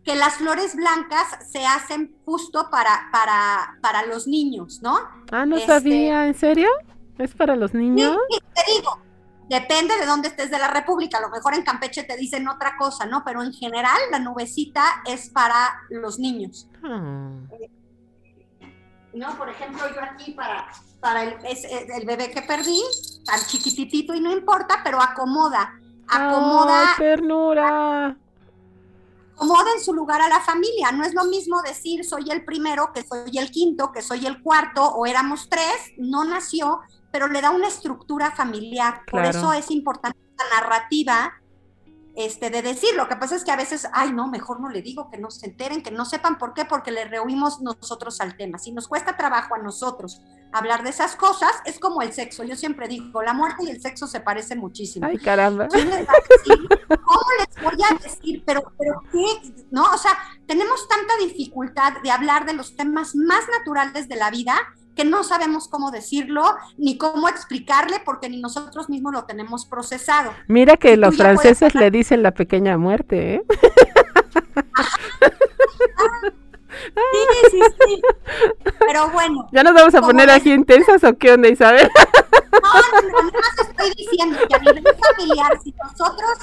que 0.04 0.16
las 0.16 0.36
flores 0.36 0.76
blancas 0.76 1.38
se 1.50 1.66
hacen 1.66 2.16
justo 2.26 2.70
para, 2.70 3.10
para, 3.12 3.78
para 3.82 4.06
los 4.06 4.28
niños, 4.28 4.82
¿no? 4.82 4.98
Ah, 5.32 5.46
no 5.46 5.60
sabía, 5.60 6.28
¿en 6.28 6.36
serio? 6.36 6.70
¿Es 7.18 7.34
para 7.34 7.56
los 7.56 7.74
niños? 7.74 8.18
Sí, 8.30 8.40
te 8.54 8.72
digo, 8.74 9.00
depende 9.50 9.96
de 9.98 10.06
dónde 10.06 10.30
estés 10.30 10.52
de 10.52 10.60
la 10.60 10.68
República. 10.68 11.20
A 11.20 11.22
lo 11.22 11.30
mejor 11.30 11.54
en 11.54 11.64
Campeche 11.64 12.04
te 12.04 12.18
dicen 12.18 12.48
otra 12.48 12.76
cosa, 12.78 13.06
¿no? 13.06 13.24
Pero 13.24 13.44
en 13.44 13.54
general 13.54 13.98
la 14.12 14.20
nubecita 14.20 14.84
es 15.06 15.30
para 15.30 15.82
los 15.90 16.20
niños. 16.20 16.68
Ah. 16.84 17.32
¿No? 19.14 19.38
Por 19.38 19.50
ejemplo, 19.50 19.84
yo 19.94 20.02
aquí 20.02 20.32
para, 20.32 20.68
para 21.00 21.24
el, 21.24 21.36
el 21.44 22.06
bebé 22.06 22.32
que 22.32 22.42
perdí, 22.42 22.82
tan 23.26 23.40
chiquititito 23.46 24.14
y 24.14 24.22
no 24.22 24.32
importa, 24.32 24.82
pero 24.84 25.02
acomoda. 25.02 25.80
Acomoda. 26.08 26.96
ternura! 26.98 28.18
acomoda 29.36 29.72
en 29.76 29.84
su 29.84 29.94
lugar 29.94 30.22
a 30.22 30.30
la 30.30 30.40
familia. 30.40 30.92
No 30.92 31.04
es 31.04 31.14
lo 31.14 31.26
mismo 31.26 31.62
decir 31.62 32.06
soy 32.06 32.30
el 32.30 32.46
primero, 32.46 32.92
que 32.94 33.04
soy 33.04 33.38
el 33.38 33.52
quinto, 33.52 33.92
que 33.92 34.02
soy 34.02 34.26
el 34.26 34.42
cuarto, 34.42 34.84
o 34.84 35.06
éramos 35.06 35.50
tres, 35.50 35.94
no 35.98 36.24
nació, 36.24 36.82
pero 37.12 37.28
le 37.28 37.42
da 37.42 37.52
una 37.52 37.68
estructura 37.68 38.32
familiar. 38.32 39.02
Por 39.10 39.26
eso 39.26 39.54
es 39.54 39.70
importante 39.72 40.18
la 40.38 40.62
narrativa 40.62 41.34
este, 42.16 42.50
de 42.50 42.62
decir. 42.62 42.96
Lo 42.96 43.08
que 43.08 43.16
pasa 43.16 43.36
es 43.36 43.44
que 43.44 43.52
a 43.52 43.56
veces, 43.56 43.88
ay, 43.94 44.12
no, 44.12 44.28
mejor 44.28 44.60
no 44.60 44.70
le 44.70 44.82
digo, 44.82 45.10
que 45.10 45.18
no 45.18 45.32
se 45.32 45.48
enteren, 45.48 45.84
que 45.84 45.92
no 45.92 46.06
sepan 46.06 46.38
por 46.38 46.54
qué, 46.54 46.66
porque 46.66 46.92
le 46.92 47.06
rehuimos 47.06 47.62
nosotros 47.62 48.22
al 48.22 48.38
tema. 48.38 48.58
Si 48.58 48.72
nos 48.72 48.88
cuesta 48.88 49.18
trabajo 49.18 49.56
a 49.56 49.60
nosotros 49.60 50.22
hablar 50.52 50.84
de 50.84 50.92
esas 50.92 51.16
cosas, 51.16 51.52
es 51.66 51.80
como 51.80 52.02
el 52.02 52.14
sexo. 52.14 52.44
Yo 52.44 52.56
siempre 52.56 52.88
digo, 52.88 53.22
la 53.22 53.34
muerte 53.34 53.64
y 53.66 53.70
el 53.70 53.82
sexo 53.82 54.08
se 54.08 54.20
parecen 54.20 54.60
muchísimo. 54.60 55.08
Ay, 55.08 55.18
caramba. 55.18 55.68
¿Quién 55.68 55.90
les 55.90 56.08
va 56.08 56.14
a 56.14 56.38
decir? 56.38 56.70
¿Cómo 56.88 57.28
les 57.40 57.64
voy 57.64 57.86
a 57.90 58.04
decir? 58.04 58.44
Pero, 58.46 58.72
pero 58.78 59.02
qué, 59.12 59.26
¿no? 59.72 59.84
O 59.86 59.98
sea, 59.98 60.18
tenemos 60.46 60.88
tanta 60.88 61.14
dificultad 61.18 61.94
de 62.04 62.12
hablar 62.12 62.46
de 62.46 62.54
los 62.54 62.76
temas 62.76 63.16
más 63.16 63.46
naturales 63.50 64.08
de 64.08 64.16
la 64.16 64.30
vida 64.30 64.56
que 64.96 65.06
no 65.06 65.24
sabemos 65.24 65.68
cómo 65.68 65.92
decirlo 65.92 66.44
ni 66.78 66.98
cómo 66.98 67.28
explicarle 67.28 68.02
porque 68.06 68.30
ni 68.30 68.40
nosotros 68.40 68.90
mismos 68.90 69.14
lo 69.14 69.26
tenemos 69.26 69.66
procesado. 69.66 70.32
Mira 70.48 70.78
que 70.78 70.98
los 70.98 71.18
franceses 71.18 71.76
le 71.76 71.92
dicen 71.92 72.24
la 72.24 72.32
pequeña 72.32 72.78
muerte, 72.78 73.36
¿eh? 73.36 73.44
Sí, 76.84 77.50
sí, 77.52 77.60
sí. 77.86 78.02
Pero 78.80 79.10
bueno. 79.10 79.48
¿Ya 79.52 79.64
nos 79.64 79.74
vamos 79.74 79.96
a 79.96 80.02
poner 80.02 80.30
aquí 80.30 80.52
intensas 80.52 81.04
o 81.04 81.18
qué 81.18 81.34
onda, 81.34 81.50
Isabel? 81.50 81.90
No, 82.54 83.02
no, 83.02 83.22
no, 83.24 83.32
estoy 83.68 83.94
diciendo 83.98 84.38
que 84.48 84.56
a 84.56 84.60
nivel 84.60 84.84
familiar, 84.84 85.60
si 85.64 85.74
nosotros 85.84 86.38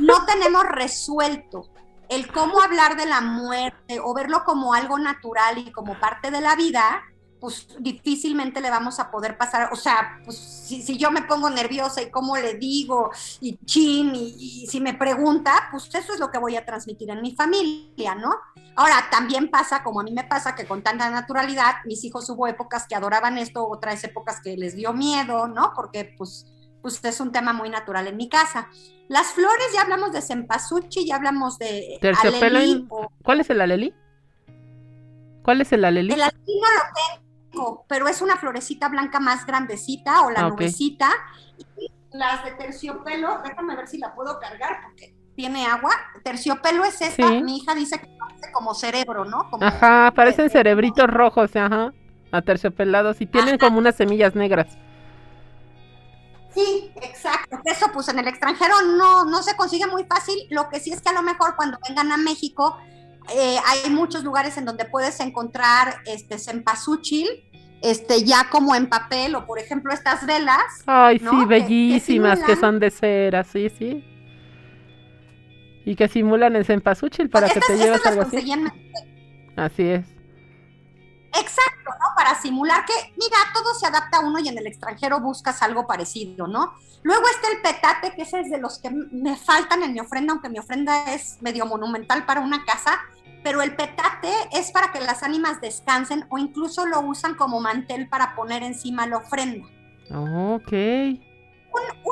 no 0.00 0.26
tenemos 0.26 0.64
resuelto 0.64 1.68
el 2.08 2.30
cómo 2.30 2.60
hablar 2.60 2.96
de 2.96 3.06
la 3.06 3.20
muerte 3.20 4.00
o 4.02 4.12
verlo 4.14 4.42
como 4.44 4.74
algo 4.74 4.98
natural 4.98 5.58
y 5.58 5.70
como 5.70 5.98
parte 5.98 6.30
de 6.32 6.40
la 6.40 6.56
vida, 6.56 7.02
pues 7.44 7.68
difícilmente 7.78 8.62
le 8.62 8.70
vamos 8.70 8.98
a 8.98 9.10
poder 9.10 9.36
pasar, 9.36 9.68
o 9.70 9.76
sea, 9.76 10.18
pues 10.24 10.38
si, 10.38 10.96
yo 10.96 11.10
me 11.10 11.24
pongo 11.24 11.50
nerviosa 11.50 12.00
y 12.00 12.10
cómo 12.10 12.38
le 12.38 12.54
digo, 12.54 13.10
y 13.42 13.58
chin, 13.66 14.14
y, 14.14 14.66
si 14.66 14.80
me 14.80 14.94
pregunta, 14.94 15.68
pues 15.70 15.94
eso 15.94 16.14
es 16.14 16.18
lo 16.18 16.30
que 16.30 16.38
voy 16.38 16.56
a 16.56 16.64
transmitir 16.64 17.10
en 17.10 17.20
mi 17.20 17.36
familia, 17.36 18.14
¿no? 18.14 18.34
Ahora, 18.76 19.10
también 19.10 19.50
pasa, 19.50 19.82
como 19.82 20.00
a 20.00 20.04
mí 20.04 20.12
me 20.12 20.24
pasa, 20.24 20.54
que 20.54 20.64
con 20.64 20.82
tanta 20.82 21.10
naturalidad, 21.10 21.84
mis 21.84 22.02
hijos 22.04 22.30
hubo 22.30 22.46
épocas 22.46 22.86
que 22.88 22.94
adoraban 22.94 23.36
esto, 23.36 23.68
otras 23.68 24.02
épocas 24.04 24.40
que 24.40 24.56
les 24.56 24.74
dio 24.74 24.94
miedo, 24.94 25.46
¿no? 25.46 25.72
Porque 25.76 26.14
pues, 26.16 26.46
pues 26.80 27.04
es 27.04 27.20
un 27.20 27.30
tema 27.30 27.52
muy 27.52 27.68
natural 27.68 28.06
en 28.06 28.16
mi 28.16 28.30
casa. 28.30 28.68
Las 29.08 29.32
flores, 29.32 29.66
ya 29.74 29.82
hablamos 29.82 30.12
de 30.12 30.22
cempasúchil, 30.22 31.06
ya 31.06 31.16
hablamos 31.16 31.58
de 31.58 31.98
alelí. 32.02 32.88
¿Cuál 33.22 33.40
es 33.40 33.50
el 33.50 33.60
alelí? 33.60 33.92
¿Cuál 35.42 35.60
es 35.60 35.72
el 35.72 35.84
alelí? 35.84 36.14
El 36.14 36.22
alelí 36.22 36.58
no 36.58 36.68
lo 36.72 36.82
tengo, 36.94 37.23
pero 37.88 38.08
es 38.08 38.22
una 38.22 38.36
florecita 38.36 38.88
blanca 38.88 39.20
más 39.20 39.46
grandecita 39.46 40.22
o 40.22 40.30
la 40.30 40.40
ah, 40.40 40.48
nubecita. 40.48 41.10
Y 41.76 41.90
las 42.12 42.44
de 42.44 42.52
terciopelo, 42.52 43.40
déjame 43.44 43.76
ver 43.76 43.88
si 43.88 43.98
la 43.98 44.14
puedo 44.14 44.38
cargar 44.38 44.80
porque 44.82 45.14
tiene 45.34 45.66
agua. 45.66 45.92
Terciopelo 46.22 46.84
es 46.84 47.00
esta, 47.00 47.30
mi 47.30 47.58
hija 47.58 47.74
dice 47.74 47.98
que 47.98 48.08
parece 48.18 48.52
como 48.52 48.74
cerebro, 48.74 49.24
¿no? 49.24 49.48
ajá, 49.60 50.12
parecen 50.14 50.50
cerebritos 50.50 51.08
rojos, 51.08 51.54
ajá, 51.56 51.92
aterciopelados 52.30 53.20
y 53.20 53.26
tienen 53.26 53.58
como 53.58 53.78
unas 53.78 53.96
semillas 53.96 54.34
negras. 54.34 54.78
Sí, 56.54 56.92
exacto. 57.02 57.58
Eso 57.64 57.86
pues 57.92 58.08
en 58.08 58.20
el 58.20 58.28
extranjero 58.28 58.74
no, 58.96 59.24
no 59.24 59.42
se 59.42 59.56
consigue 59.56 59.86
muy 59.88 60.04
fácil. 60.04 60.36
Lo 60.50 60.68
que 60.68 60.78
sí 60.78 60.92
es 60.92 61.02
que 61.02 61.08
a 61.08 61.12
lo 61.12 61.22
mejor 61.22 61.56
cuando 61.56 61.78
vengan 61.88 62.12
a 62.12 62.16
México 62.16 62.78
eh, 63.32 63.56
hay 63.66 63.90
muchos 63.90 64.24
lugares 64.24 64.56
en 64.58 64.64
donde 64.64 64.84
puedes 64.84 65.18
encontrar 65.20 65.96
este 66.06 66.38
cempasúchil, 66.38 67.26
este 67.82 68.24
ya 68.24 68.48
como 68.50 68.74
en 68.74 68.88
papel 68.88 69.34
o 69.34 69.46
por 69.46 69.58
ejemplo 69.58 69.92
estas 69.92 70.26
velas. 70.26 70.62
Ay, 70.86 71.18
sí, 71.18 71.44
bellísimas 71.46 72.40
que, 72.40 72.56
son 72.56 72.78
de 72.78 72.90
cera, 72.90 73.44
sí, 73.44 73.70
sí. 73.70 74.04
Y 75.86 75.96
que 75.96 76.08
simulan 76.08 76.56
el 76.56 76.64
cempasúchil 76.64 77.28
para 77.28 77.48
que 77.48 77.60
te 77.60 77.76
lleves 77.76 78.04
algo 78.06 78.22
así. 78.22 78.38
Así 79.56 79.82
es. 79.82 80.06
Exacto. 81.28 81.90
Para 82.16 82.40
simular 82.40 82.84
que, 82.84 82.92
mira, 83.16 83.36
todo 83.52 83.74
se 83.74 83.86
adapta 83.86 84.18
a 84.18 84.20
uno 84.20 84.38
y 84.38 84.48
en 84.48 84.58
el 84.58 84.66
extranjero 84.66 85.20
buscas 85.20 85.62
algo 85.62 85.86
parecido, 85.86 86.46
¿no? 86.46 86.74
Luego 87.02 87.24
está 87.28 87.48
el 87.50 87.60
petate, 87.60 88.14
que 88.14 88.22
ese 88.22 88.40
es 88.40 88.50
de 88.50 88.58
los 88.58 88.78
que 88.78 88.90
me 88.90 89.36
faltan 89.36 89.82
en 89.82 89.92
mi 89.92 90.00
ofrenda, 90.00 90.32
aunque 90.32 90.48
mi 90.48 90.58
ofrenda 90.58 91.12
es 91.12 91.38
medio 91.42 91.66
monumental 91.66 92.24
para 92.24 92.40
una 92.40 92.64
casa, 92.64 92.98
pero 93.42 93.60
el 93.60 93.76
petate 93.76 94.32
es 94.52 94.70
para 94.70 94.90
que 94.90 95.00
las 95.00 95.22
ánimas 95.22 95.60
descansen 95.60 96.24
o 96.30 96.38
incluso 96.38 96.86
lo 96.86 97.00
usan 97.00 97.34
como 97.34 97.60
mantel 97.60 98.08
para 98.08 98.34
poner 98.34 98.62
encima 98.62 99.06
la 99.06 99.18
ofrenda. 99.18 99.68
Ok. 100.10 100.72
Un, 100.72 102.04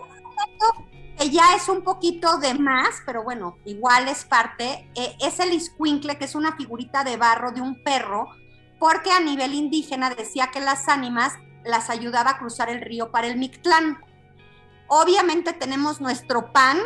que 1.19 1.31
ya 1.31 1.55
es 1.55 1.69
un 1.69 1.83
poquito 1.83 2.38
de 2.38 2.55
más, 2.55 3.03
pero 3.07 3.23
bueno, 3.23 3.57
igual 3.65 4.09
es 4.09 4.25
parte, 4.25 4.91
eh, 4.95 5.17
es 5.21 5.41
el 5.41 5.53
iscuincle, 5.53 6.19
que 6.19 6.25
es 6.25 6.35
una 6.35 6.57
figurita 6.57 7.05
de 7.05 7.17
barro 7.17 7.53
de 7.53 7.61
un 7.61 7.83
perro 7.83 8.29
porque 8.83 9.12
a 9.12 9.21
nivel 9.21 9.55
indígena 9.55 10.11
decía 10.11 10.49
que 10.49 10.59
las 10.59 10.88
ánimas 10.88 11.35
las 11.64 11.88
ayudaba 11.88 12.31
a 12.31 12.38
cruzar 12.38 12.68
el 12.68 12.81
río 12.81 13.12
para 13.12 13.29
el 13.29 13.37
Mictlán. 13.37 14.01
Obviamente 14.88 15.53
tenemos 15.53 16.01
nuestro 16.01 16.53
pan, 16.53 16.79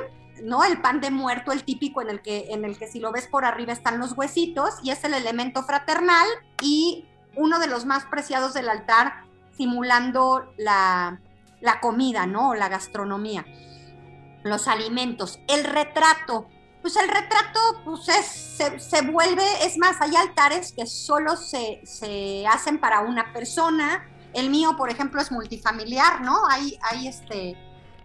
¿no? 0.42 0.62
El 0.62 0.82
pan 0.82 1.00
de 1.00 1.10
muerto, 1.10 1.52
el 1.52 1.64
típico 1.64 2.02
en 2.02 2.10
el 2.10 2.20
que, 2.20 2.48
en 2.50 2.66
el 2.66 2.76
que 2.76 2.86
si 2.86 3.00
lo 3.00 3.12
ves 3.12 3.28
por 3.28 3.46
arriba 3.46 3.72
están 3.72 3.98
los 3.98 4.12
huesitos, 4.12 4.74
y 4.82 4.90
es 4.90 5.04
el 5.04 5.14
elemento 5.14 5.62
fraternal 5.62 6.26
y 6.60 7.06
uno 7.34 7.58
de 7.58 7.66
los 7.66 7.86
más 7.86 8.04
preciados 8.04 8.52
del 8.52 8.68
altar, 8.68 9.24
simulando 9.56 10.52
la, 10.58 11.22
la 11.62 11.80
comida, 11.80 12.26
¿no? 12.26 12.54
La 12.54 12.68
gastronomía, 12.68 13.46
los 14.44 14.68
alimentos. 14.68 15.40
El 15.48 15.64
retrato, 15.64 16.46
pues 16.86 16.94
el 17.02 17.08
retrato 17.08 17.60
pues 17.84 18.08
es, 18.08 18.60
se, 18.80 19.02
vuelve, 19.02 19.42
es 19.64 19.76
más, 19.76 20.00
hay 20.00 20.14
altares 20.14 20.70
que 20.70 20.86
solo 20.86 21.34
se, 21.34 21.80
hacen 22.48 22.78
para 22.78 23.00
una 23.00 23.32
persona. 23.32 24.08
El 24.32 24.50
mío, 24.50 24.76
por 24.76 24.88
ejemplo, 24.88 25.20
es 25.20 25.32
multifamiliar, 25.32 26.20
¿no? 26.20 26.46
Hay, 26.48 26.78
hay 26.88 27.08
este... 27.08 27.56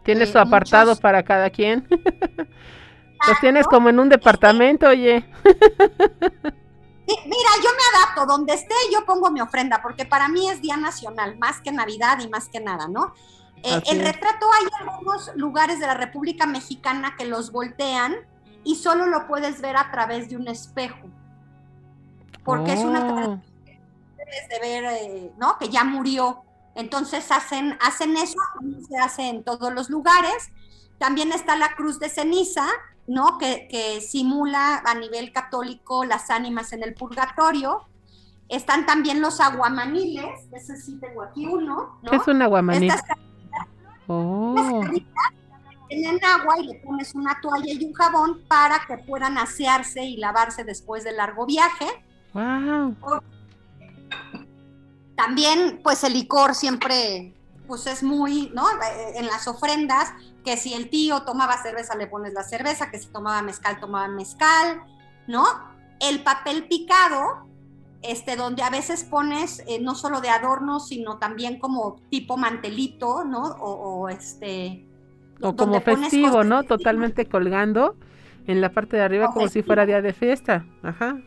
Tienes 0.01 0.29
eh, 0.29 0.31
su 0.31 0.39
apartado 0.39 0.95
para 0.95 1.21
cada 1.21 1.51
quien. 1.51 1.87
Los 3.27 3.39
tienes 3.39 3.67
como 3.67 3.89
en 3.89 3.99
un 3.99 4.09
departamento, 4.09 4.87
oye. 4.87 5.29
Mira, 7.05 7.51
yo 7.63 7.69
me 7.77 7.99
adapto, 7.99 8.25
donde 8.25 8.55
esté 8.55 8.73
yo 8.91 9.05
pongo 9.05 9.29
mi 9.29 9.41
ofrenda, 9.41 9.79
porque 9.83 10.05
para 10.05 10.27
mí 10.27 10.49
es 10.49 10.59
Día 10.59 10.77
Nacional, 10.77 11.37
más 11.37 11.61
que 11.61 11.71
Navidad 11.71 12.17
y 12.19 12.29
más 12.29 12.49
que 12.49 12.59
nada, 12.59 12.87
¿no? 12.87 13.13
Eh, 13.61 13.79
el 13.91 13.99
retrato 13.99 14.47
hay 14.59 14.65
algunos 14.79 15.29
lugares 15.35 15.79
de 15.79 15.85
la 15.85 15.93
República 15.93 16.47
Mexicana 16.47 17.13
que 17.15 17.25
los 17.25 17.51
voltean 17.51 18.15
y 18.63 18.75
solo 18.75 19.05
lo 19.07 19.27
puedes 19.27 19.61
ver 19.61 19.77
a 19.77 19.91
través 19.91 20.29
de 20.29 20.37
un 20.37 20.47
espejo. 20.47 21.09
Porque 22.43 22.73
es 22.73 22.83
una 22.83 23.13
oh. 23.13 23.41
de 24.49 24.59
ver, 24.61 24.83
eh, 24.85 25.31
¿no? 25.37 25.57
Que 25.57 25.69
ya 25.69 25.83
murió. 25.83 26.43
Entonces 26.75 27.31
hacen, 27.31 27.77
hacen 27.81 28.15
eso, 28.17 28.37
se 28.87 28.97
hace 28.97 29.27
en 29.29 29.43
todos 29.43 29.73
los 29.73 29.89
lugares. 29.89 30.51
También 30.97 31.31
está 31.31 31.55
la 31.55 31.75
cruz 31.75 31.99
de 31.99 32.09
ceniza, 32.09 32.65
¿no? 33.07 33.37
Que, 33.37 33.67
que 33.69 34.01
simula 34.01 34.81
a 34.85 34.95
nivel 34.95 35.31
católico 35.31 36.05
las 36.05 36.29
ánimas 36.29 36.73
en 36.73 36.83
el 36.83 36.93
purgatorio. 36.93 37.87
Están 38.47 38.85
también 38.85 39.21
los 39.21 39.39
aguamaniles, 39.39 40.47
ese 40.51 40.75
sí 40.75 40.97
tengo 40.99 41.21
aquí 41.23 41.45
uno. 41.45 41.99
¿no? 42.01 42.09
¿Qué 42.09 42.17
es 42.17 42.27
un 42.27 42.41
aguamanil? 42.41 42.91
oh 44.07 44.81
en 46.05 46.23
agua 46.23 46.59
y 46.59 46.67
le 46.67 46.75
pones 46.79 47.15
una 47.15 47.39
toalla 47.41 47.71
y 47.71 47.85
un 47.85 47.93
jabón 47.93 48.43
para 48.47 48.85
que 48.87 48.97
puedan 48.97 49.37
asearse 49.37 50.03
y 50.03 50.17
lavarse 50.17 50.63
después 50.63 51.03
del 51.03 51.17
largo 51.17 51.45
viaje. 51.45 51.87
Wow. 52.33 52.95
También, 55.15 55.81
pues 55.83 56.03
el 56.03 56.13
licor 56.13 56.55
siempre, 56.55 57.35
pues 57.67 57.85
es 57.87 58.01
muy, 58.01 58.51
¿no? 58.55 58.65
En 59.15 59.27
las 59.27 59.47
ofrendas, 59.47 60.13
que 60.43 60.57
si 60.57 60.73
el 60.73 60.89
tío 60.89 61.23
tomaba 61.23 61.61
cerveza, 61.61 61.95
le 61.95 62.07
pones 62.07 62.33
la 62.33 62.43
cerveza, 62.43 62.89
que 62.89 62.99
si 62.99 63.07
tomaba 63.07 63.41
mezcal, 63.41 63.79
tomaba 63.79 64.07
mezcal, 64.07 64.81
¿no? 65.27 65.45
El 65.99 66.23
papel 66.23 66.67
picado, 66.67 67.45
este, 68.01 68.35
donde 68.35 68.63
a 68.63 68.71
veces 68.71 69.03
pones 69.03 69.63
eh, 69.67 69.79
no 69.79 69.93
solo 69.93 70.21
de 70.21 70.29
adorno, 70.29 70.79
sino 70.79 71.19
también 71.19 71.59
como 71.59 71.97
tipo 72.09 72.35
mantelito, 72.35 73.23
¿no? 73.23 73.43
O, 73.43 73.99
o 74.01 74.09
este, 74.09 74.87
o 75.41 75.55
como 75.55 75.81
festivo, 75.81 76.43
¿no? 76.43 76.63
Totalmente 76.63 77.25
colgando 77.25 77.95
en 78.47 78.61
la 78.61 78.69
parte 78.69 78.97
de 78.97 79.03
arriba 79.03 79.31
como 79.33 79.47
si 79.47 79.63
fuera 79.63 79.85
día 79.85 80.01
de 80.01 80.13
fiesta. 80.13 80.65
Ajá. 80.83 81.19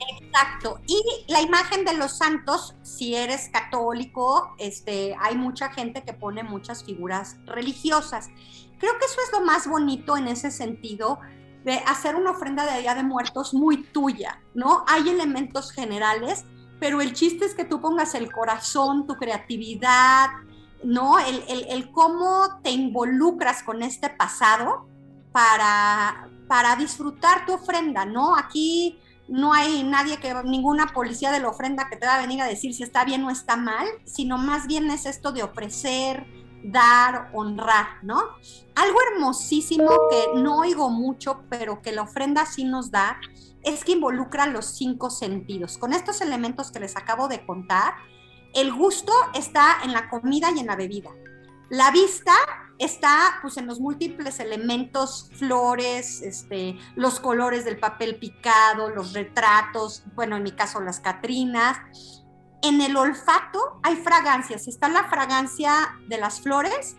Exacto. 0.00 0.80
Y 0.86 1.00
la 1.28 1.40
imagen 1.40 1.84
de 1.84 1.96
los 1.96 2.18
santos, 2.18 2.74
si 2.82 3.14
eres 3.14 3.50
católico, 3.52 4.54
este, 4.58 5.16
hay 5.20 5.36
mucha 5.36 5.70
gente 5.70 6.02
que 6.02 6.12
pone 6.12 6.42
muchas 6.42 6.84
figuras 6.84 7.36
religiosas. 7.46 8.28
Creo 8.78 8.92
que 8.98 9.06
eso 9.06 9.20
es 9.26 9.32
lo 9.32 9.44
más 9.44 9.68
bonito 9.68 10.16
en 10.16 10.28
ese 10.28 10.50
sentido 10.50 11.18
de 11.64 11.78
hacer 11.86 12.14
una 12.14 12.30
ofrenda 12.30 12.64
de 12.72 12.80
Día 12.80 12.94
de 12.94 13.02
Muertos 13.02 13.52
muy 13.52 13.82
tuya, 13.82 14.40
¿no? 14.54 14.84
Hay 14.86 15.08
elementos 15.08 15.72
generales, 15.72 16.44
pero 16.78 17.00
el 17.00 17.12
chiste 17.12 17.44
es 17.44 17.54
que 17.54 17.64
tú 17.64 17.80
pongas 17.80 18.14
el 18.14 18.30
corazón, 18.30 19.06
tu 19.06 19.16
creatividad, 19.16 20.28
¿no? 20.82 21.18
El, 21.18 21.90
cómo 21.92 22.60
te 22.62 22.70
involucras 22.70 23.62
con 23.62 23.82
este 23.82 24.10
pasado 24.10 24.88
para, 25.32 26.28
para 26.46 26.76
disfrutar 26.76 27.46
tu 27.46 27.54
ofrenda, 27.54 28.04
¿no? 28.04 28.36
Aquí 28.36 28.98
no 29.28 29.52
hay 29.52 29.84
nadie 29.84 30.18
que, 30.18 30.34
ninguna 30.44 30.86
policía 30.88 31.30
de 31.30 31.40
la 31.40 31.48
ofrenda 31.48 31.88
que 31.88 31.96
te 31.96 32.06
va 32.06 32.16
a 32.16 32.20
venir 32.20 32.40
a 32.40 32.46
decir 32.46 32.74
si 32.74 32.82
está 32.82 33.04
bien 33.04 33.24
o 33.24 33.30
está 33.30 33.56
mal, 33.56 33.86
sino 34.04 34.38
más 34.38 34.66
bien 34.66 34.90
es 34.90 35.06
esto 35.06 35.32
de 35.32 35.42
ofrecer, 35.42 36.26
dar, 36.64 37.30
honrar, 37.34 38.02
¿no? 38.02 38.20
Algo 38.74 38.98
hermosísimo 39.12 39.90
que 40.10 40.40
no 40.40 40.58
oigo 40.60 40.90
mucho, 40.90 41.44
pero 41.50 41.82
que 41.82 41.92
la 41.92 42.02
ofrenda 42.02 42.46
sí 42.46 42.64
nos 42.64 42.90
da, 42.90 43.20
es 43.62 43.84
que 43.84 43.92
involucra 43.92 44.46
los 44.46 44.76
cinco 44.76 45.10
sentidos. 45.10 45.78
Con 45.78 45.92
estos 45.92 46.20
elementos 46.20 46.70
que 46.70 46.80
les 46.80 46.96
acabo 46.96 47.28
de 47.28 47.44
contar, 47.44 47.94
el 48.54 48.72
gusto 48.72 49.12
está 49.34 49.78
en 49.84 49.92
la 49.92 50.08
comida 50.08 50.50
y 50.50 50.60
en 50.60 50.66
la 50.66 50.76
bebida. 50.76 51.10
La 51.70 51.90
vista 51.90 52.34
está 52.78 53.38
pues 53.42 53.56
en 53.56 53.66
los 53.66 53.80
múltiples 53.80 54.40
elementos, 54.40 55.30
flores, 55.34 56.22
este, 56.22 56.78
los 56.94 57.20
colores 57.20 57.64
del 57.64 57.78
papel 57.78 58.16
picado, 58.16 58.88
los 58.90 59.12
retratos, 59.12 60.04
bueno, 60.14 60.36
en 60.36 60.44
mi 60.44 60.52
caso 60.52 60.80
las 60.80 61.00
catrinas. 61.00 61.78
En 62.62 62.80
el 62.80 62.96
olfato 62.96 63.80
hay 63.82 63.96
fragancias, 63.96 64.66
está 64.66 64.88
la 64.88 65.04
fragancia 65.04 65.96
de 66.08 66.18
las 66.18 66.40
flores, 66.40 66.96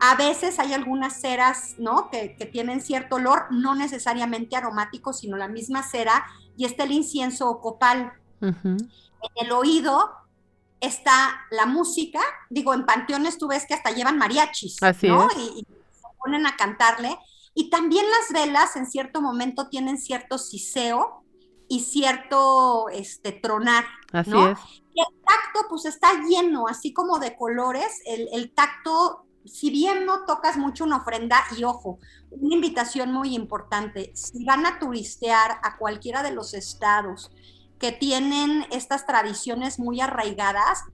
a 0.00 0.14
veces 0.14 0.58
hay 0.58 0.74
algunas 0.74 1.20
ceras, 1.20 1.74
¿no? 1.78 2.08
Que, 2.10 2.28
tienen 2.52 2.80
cierto 2.80 3.16
olor, 3.16 3.46
no 3.50 3.74
necesariamente 3.74 4.56
aromático, 4.56 5.12
sino 5.12 5.36
la 5.36 5.48
misma 5.48 5.82
cera, 5.82 6.26
y 6.56 6.64
está 6.64 6.84
el 6.84 6.92
incienso 6.92 7.48
o 7.48 7.60
copal. 7.60 8.12
En 8.40 8.90
el 9.34 9.50
oído 9.50 10.12
está 10.80 11.40
la 11.50 11.66
música, 11.66 12.20
digo, 12.50 12.74
en 12.74 12.86
panteones 12.86 13.38
tú 13.38 13.48
ves 13.48 13.66
que 13.66 13.74
hasta 13.74 13.90
llevan 13.90 14.18
mariachis, 14.18 14.76
¿no? 15.02 15.28
Y, 15.36 15.66
se 15.92 16.06
ponen 16.18 16.46
a 16.46 16.56
cantarle. 16.56 17.18
Y 17.54 17.70
también 17.70 18.04
las 18.08 18.32
velas 18.32 18.76
en 18.76 18.86
cierto 18.86 19.20
momento 19.20 19.68
tienen 19.68 19.98
cierto 19.98 20.38
siseo 20.38 21.24
y 21.68 21.80
cierto 21.80 22.88
este, 22.90 23.32
tronar, 23.32 23.84
Así 24.12 24.30
¿no? 24.30 24.50
es. 24.50 24.58
Y 24.94 25.00
el 25.00 25.22
tacto 25.24 25.68
pues 25.68 25.84
está 25.84 26.12
lleno, 26.28 26.66
así 26.68 26.92
como 26.92 27.18
de 27.18 27.36
colores, 27.36 28.00
el, 28.06 28.28
el 28.32 28.52
tacto 28.52 29.28
si 29.48 29.70
bien 29.70 30.04
no 30.04 30.24
tocas 30.24 30.56
mucho 30.56 30.84
una 30.84 30.98
ofrenda, 30.98 31.42
y 31.56 31.64
ojo, 31.64 31.98
una 32.30 32.54
invitación 32.54 33.12
muy 33.12 33.34
importante, 33.34 34.12
si 34.14 34.44
van 34.44 34.66
a 34.66 34.78
turistear 34.78 35.58
a 35.62 35.76
cualquiera 35.78 36.22
de 36.22 36.32
los 36.32 36.54
estados 36.54 37.30
que 37.78 37.92
tienen 37.92 38.66
estas 38.70 39.06
tradiciones 39.06 39.78
muy 39.78 40.00
arraigadas, 40.00 40.84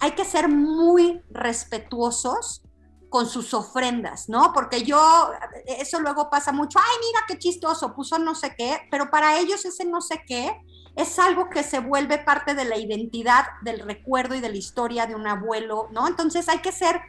hay 0.00 0.12
que 0.12 0.24
ser 0.24 0.48
muy 0.48 1.22
respetuosos 1.30 2.62
con 3.10 3.28
sus 3.28 3.52
ofrendas, 3.54 4.28
¿no? 4.28 4.52
Porque 4.54 4.84
yo, 4.84 5.30
eso 5.66 6.00
luego 6.00 6.30
pasa 6.30 6.52
mucho, 6.52 6.78
ay, 6.78 6.96
mira 7.00 7.20
qué 7.26 7.38
chistoso, 7.38 7.94
puso 7.94 8.18
no 8.18 8.34
sé 8.34 8.54
qué, 8.56 8.78
pero 8.90 9.10
para 9.10 9.38
ellos 9.38 9.64
ese 9.64 9.84
no 9.84 10.00
sé 10.00 10.22
qué 10.26 10.56
es 10.96 11.18
algo 11.18 11.50
que 11.50 11.62
se 11.62 11.80
vuelve 11.80 12.18
parte 12.18 12.54
de 12.54 12.64
la 12.64 12.78
identidad, 12.78 13.44
del 13.62 13.80
recuerdo 13.80 14.34
y 14.34 14.40
de 14.40 14.48
la 14.48 14.56
historia 14.56 15.06
de 15.06 15.14
un 15.14 15.26
abuelo, 15.26 15.88
¿no? 15.92 16.06
Entonces 16.06 16.48
hay 16.48 16.60
que 16.60 16.72
ser 16.72 17.00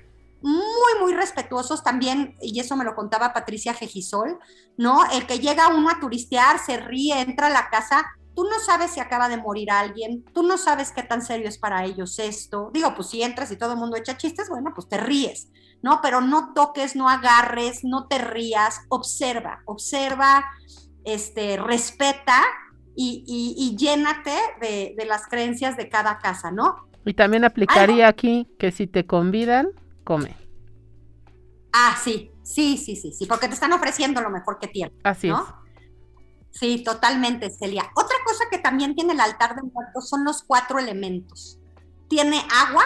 muy, 0.41 0.99
muy 0.99 1.13
respetuosos 1.13 1.83
también, 1.83 2.35
y 2.41 2.59
eso 2.59 2.75
me 2.75 2.83
lo 2.83 2.95
contaba 2.95 3.33
Patricia 3.33 3.75
Gejisol, 3.75 4.39
¿no? 4.77 5.05
El 5.11 5.27
que 5.27 5.39
llega 5.39 5.67
uno 5.67 5.89
a 5.89 5.99
turistear, 5.99 6.57
se 6.59 6.77
ríe, 6.77 7.21
entra 7.21 7.47
a 7.47 7.51
la 7.51 7.69
casa, 7.69 8.05
tú 8.35 8.43
no 8.43 8.59
sabes 8.59 8.91
si 8.91 8.99
acaba 8.99 9.29
de 9.29 9.37
morir 9.37 9.71
alguien, 9.71 10.23
tú 10.33 10.43
no 10.43 10.57
sabes 10.57 10.91
qué 10.91 11.03
tan 11.03 11.21
serio 11.21 11.47
es 11.47 11.57
para 11.57 11.83
ellos 11.85 12.19
esto. 12.19 12.69
Digo, 12.73 12.93
pues 12.95 13.09
si 13.09 13.21
entras 13.21 13.51
y 13.51 13.57
todo 13.57 13.73
el 13.73 13.79
mundo 13.79 13.97
echa 13.97 14.17
chistes, 14.17 14.49
bueno, 14.49 14.71
pues 14.73 14.87
te 14.87 14.97
ríes, 14.97 15.49
¿no? 15.81 15.99
Pero 16.01 16.21
no 16.21 16.53
toques, 16.53 16.95
no 16.95 17.09
agarres, 17.09 17.83
no 17.83 18.07
te 18.07 18.17
rías, 18.19 18.81
observa, 18.89 19.61
observa, 19.65 20.45
este, 21.03 21.57
respeta 21.57 22.41
y, 22.95 23.23
y, 23.27 23.75
llénate 23.77 24.35
de, 24.59 24.93
de, 24.97 25.05
las 25.05 25.25
creencias 25.27 25.77
de 25.77 25.89
cada 25.89 26.19
casa, 26.19 26.51
¿no? 26.51 26.87
Y 27.05 27.13
también 27.13 27.45
aplicaría 27.45 28.07
aquí 28.07 28.47
que 28.59 28.71
si 28.71 28.85
te 28.85 29.07
convidan, 29.07 29.69
come. 30.03 30.35
Ah, 31.73 31.97
sí, 32.01 32.31
sí, 32.43 32.77
sí, 32.77 32.95
sí, 32.95 33.13
sí, 33.13 33.25
porque 33.25 33.47
te 33.47 33.53
están 33.53 33.71
ofreciendo 33.71 34.21
lo 34.21 34.29
mejor 34.29 34.59
que 34.59 34.67
tienen. 34.67 34.93
Así 35.03 35.29
es. 35.29 35.37
Sí, 36.51 36.83
totalmente, 36.83 37.49
Celia. 37.49 37.89
Otra 37.95 38.15
cosa 38.25 38.45
que 38.51 38.57
también 38.57 38.95
tiene 38.95 39.13
el 39.13 39.19
altar 39.19 39.55
de 39.55 39.63
muertos 39.63 40.09
son 40.09 40.23
los 40.23 40.43
cuatro 40.43 40.79
elementos. 40.79 41.57
Tiene 42.07 42.45
agua 42.53 42.83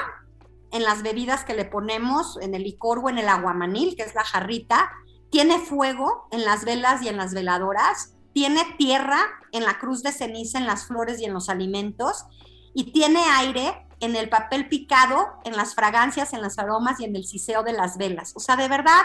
en 0.72 0.84
las 0.84 1.04
bebidas 1.04 1.46
que 1.46 1.56
le 1.56 1.66
ponemos, 1.66 2.38
en 2.42 2.54
el 2.54 2.64
licor 2.64 3.00
o 3.00 3.10
en 3.10 3.18
el 3.18 3.28
aguamanil, 3.28 3.96
que 3.96 4.04
es 4.04 4.14
la 4.14 4.24
jarrita. 4.24 4.92
Tiene 5.32 5.60
fuego 5.60 6.28
en 6.32 6.46
las 6.46 6.64
velas 6.64 7.02
y 7.02 7.08
en 7.08 7.18
las 7.18 7.34
veladoras. 7.34 8.14
Tiene 8.34 8.64
tierra 8.78 9.20
en 9.52 9.64
la 9.64 9.80
cruz 9.80 10.04
de 10.04 10.12
ceniza, 10.12 10.60
en 10.60 10.68
las 10.68 10.86
flores 10.86 11.20
y 11.20 11.26
en 11.26 11.34
los 11.34 11.50
alimentos. 11.50 12.26
Y 12.74 12.92
tiene 12.92 13.24
aire 13.38 13.88
en 14.00 14.16
el 14.16 14.30
papel 14.30 14.68
picado, 14.70 15.40
en 15.44 15.56
las 15.56 15.74
fragancias, 15.74 16.34
en 16.34 16.42
los 16.42 16.60
aromas 16.60 17.00
y 17.00 17.06
en 17.06 17.16
el 17.16 17.26
siseo 17.26 17.64
de 17.64 17.74
las 17.74 17.98
velas. 17.98 18.34
O 18.36 18.40
sea, 18.40 18.56
de 18.56 18.68
verdad, 18.68 19.02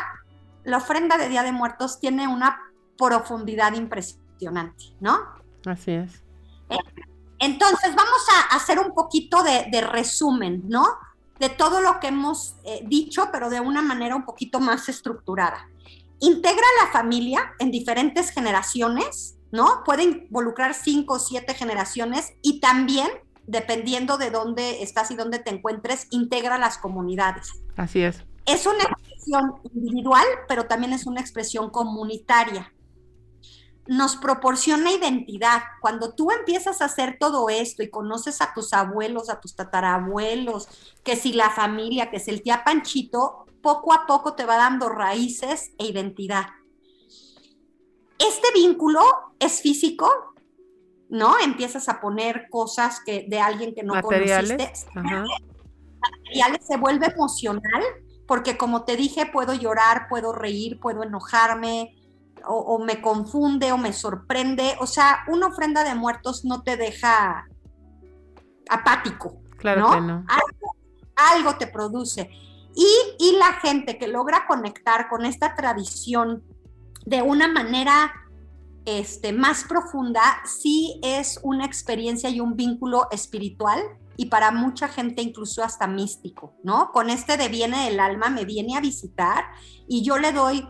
la 0.64 0.79
ofrenda 0.79 1.16
de 1.16 1.29
Día 1.29 1.42
de 1.42 1.53
Muertos 1.53 2.01
tiene 2.01 2.29
una 2.29 2.61
profundidad 2.99 3.73
impresionante, 3.75 4.19
¿no? 5.00 5.18
Así 5.66 5.92
es. 5.92 6.22
Entonces, 7.38 7.94
vamos 7.94 8.26
a 8.33 8.57
hacer 8.57 8.79
un 8.79 8.94
poquito 8.94 9.42
de, 9.42 9.81
resumen, 9.81 10.62
¿no? 10.68 10.87
De 11.38 11.48
todo 11.48 11.81
lo 11.81 11.98
que 12.00 12.09
hemos 12.09 12.57
eh, 12.64 12.83
dicho, 12.87 13.29
pero 13.33 13.48
de 13.48 13.61
una 13.61 13.83
manera 13.83 14.14
un 14.14 14.24
poquito 14.24 14.61
más 14.61 14.88
estructurada. 14.88 15.68
Integra 16.20 16.66
la 16.85 16.92
familia 16.92 17.53
en 17.59 17.70
diferentes 17.70 18.31
generaciones, 18.31 19.38
¿no? 19.53 19.83
Puede 19.85 20.03
involucrar 20.03 20.74
cinco 20.74 21.14
o 21.14 21.18
siete 21.18 21.55
generaciones 21.55 22.35
y 22.42 22.61
también 22.61 23.09
dependiendo 23.50 24.16
de 24.16 24.31
dónde 24.31 24.83
estás 24.83 25.11
y 25.11 25.16
dónde 25.16 25.40
te 25.40 25.50
encuentres, 25.50 26.07
integra 26.11 26.57
las 26.57 26.79
comunidades. 26.79 27.50
Así 27.76 28.03
es. 28.03 28.22
Es 28.46 28.64
una 28.66 28.85
expresión 28.85 29.55
individual, 29.74 30.24
pero 30.46 30.66
también 30.66 30.92
es 30.92 31.07
una 31.07 31.20
expresión 31.20 31.70
comunitaria. 31.70 32.72
Nos 33.87 34.16
proporciona 34.16 34.93
identidad. 34.93 35.62
Cuando 35.81 36.14
tú 36.14 36.31
empiezas 36.31 36.81
a 36.81 36.85
hacer 36.85 37.16
todo 37.19 37.49
esto 37.49 37.83
y 37.83 37.90
conoces 37.90 38.40
a 38.40 38.53
tus 38.55 38.73
abuelos, 38.73 39.31
a 39.31 39.40
tus 39.40 39.57
tatarabuelos, 39.57 40.69
que 41.03 41.16
si 41.16 41.33
la 41.33 41.51
familia, 41.51 42.11
que 42.11 42.19
es 42.19 42.29
el 42.29 42.43
tía 42.43 42.62
Panchito, 42.64 43.47
poco 43.62 43.93
a 43.93 44.07
poco 44.07 44.35
te 44.35 44.45
va 44.45 44.57
dando 44.57 44.88
raíces 44.88 45.73
e 45.79 45.87
identidad. 45.87 46.47
Este 48.19 48.49
vínculo 48.55 49.01
es 49.38 49.61
físico, 49.62 50.35
¿no? 51.09 51.38
Empiezas 51.38 51.88
a 51.88 52.01
poner 52.01 52.49
cosas 52.51 53.01
que 53.05 53.27
de 53.29 53.40
alguien 53.40 53.75
que 53.75 53.83
no 53.83 53.95
Materiales. 53.95 54.87
conociste. 54.93 54.93
Materiales 56.01 56.66
se 56.66 56.77
vuelve 56.77 57.07
emocional, 57.07 57.83
porque 58.27 58.57
como 58.57 58.85
te 58.85 58.97
dije, 58.97 59.27
puedo 59.27 59.55
llorar, 59.55 60.07
puedo 60.09 60.33
reír, 60.33 60.79
puedo 60.81 61.03
enojarme, 61.03 61.95
o, 62.46 62.79
me 62.79 63.00
confunde, 63.00 63.72
o 63.72 63.79
me 63.79 63.92
sorprende. 63.92 64.76
O 64.81 64.87
sea, 64.87 65.20
una 65.29 65.48
ofrenda 65.48 65.85
de 65.85 65.94
muertos 65.94 66.44
no 66.44 66.62
te 66.62 66.76
deja 66.76 67.46
apático. 68.68 69.40
Claro 69.57 69.83
¿no? 69.83 69.90
que 69.92 70.00
no. 70.00 70.24
Algo, 71.16 71.57
te 71.57 71.66
produce. 71.66 72.31
Y, 72.74 72.88
y 73.18 73.37
la 73.37 73.55
gente 73.55 73.98
que 73.98 74.09
logra 74.09 74.46
conectar 74.46 75.09
con 75.09 75.26
esta 75.26 75.55
tradición 75.55 76.42
de 77.05 77.22
una 77.22 77.48
manera 77.48 78.12
este, 78.85 79.33
más 79.33 79.64
profunda, 79.64 80.22
sí 80.44 80.98
es 81.03 81.38
una 81.42 81.66
experiencia 81.66 82.31
y 82.31 82.40
un 82.40 82.57
vínculo 82.57 83.09
espiritual 83.11 83.81
y 84.16 84.26
para 84.26 84.50
mucha 84.50 84.88
gente 84.88 85.22
incluso 85.22 85.62
hasta 85.62 85.87
místico, 85.87 86.55
¿no? 86.62 86.90
Con 86.92 87.09
este 87.09 87.37
de 87.37 87.48
viene 87.48 87.87
del 87.87 88.00
alma, 88.00 88.29
me 88.29 88.44
viene 88.44 88.76
a 88.76 88.81
visitar 88.81 89.44
y 89.88 90.03
yo 90.03 90.18
le 90.18 90.33
doy 90.33 90.68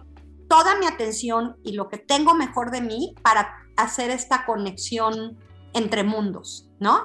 toda 0.50 0.76
mi 0.80 0.86
atención 0.86 1.56
y 1.62 1.74
lo 1.74 1.88
que 1.88 1.96
tengo 1.96 2.34
mejor 2.34 2.72
de 2.72 2.80
mí 2.80 3.14
para 3.22 3.54
hacer 3.76 4.10
esta 4.10 4.44
conexión 4.44 5.38
entre 5.74 6.02
mundos, 6.02 6.68
¿no? 6.80 7.04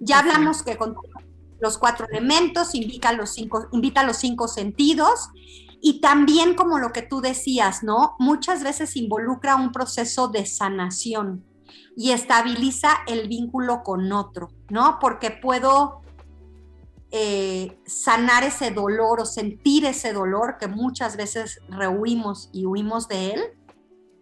Ya 0.00 0.18
hablamos 0.18 0.62
que 0.62 0.76
con 0.76 0.94
los 1.60 1.78
cuatro 1.78 2.06
elementos 2.10 2.74
invita 2.74 3.14
los 3.14 3.30
cinco, 3.30 3.68
invita 3.72 4.02
los 4.02 4.18
cinco 4.18 4.48
sentidos 4.48 5.30
y 5.80 6.02
también 6.02 6.54
como 6.54 6.78
lo 6.78 6.92
que 6.92 7.00
tú 7.00 7.22
decías, 7.22 7.82
¿no? 7.82 8.16
Muchas 8.18 8.62
veces 8.62 8.96
involucra 8.96 9.56
un 9.56 9.72
proceso 9.72 10.28
de 10.28 10.44
sanación 10.44 11.46
y 11.96 12.10
estabiliza 12.10 12.98
el 13.06 13.28
vínculo 13.28 13.82
con 13.82 14.12
otro, 14.12 14.50
¿no? 14.68 14.98
Porque 15.00 15.30
puedo 15.30 16.01
eh, 17.12 17.78
sanar 17.86 18.42
ese 18.42 18.70
dolor 18.70 19.20
o 19.20 19.24
sentir 19.24 19.84
ese 19.84 20.12
dolor 20.12 20.56
que 20.58 20.66
muchas 20.66 21.16
veces 21.16 21.60
rehuimos 21.68 22.50
y 22.52 22.66
huimos 22.66 23.06
de 23.08 23.32
él 23.32 23.40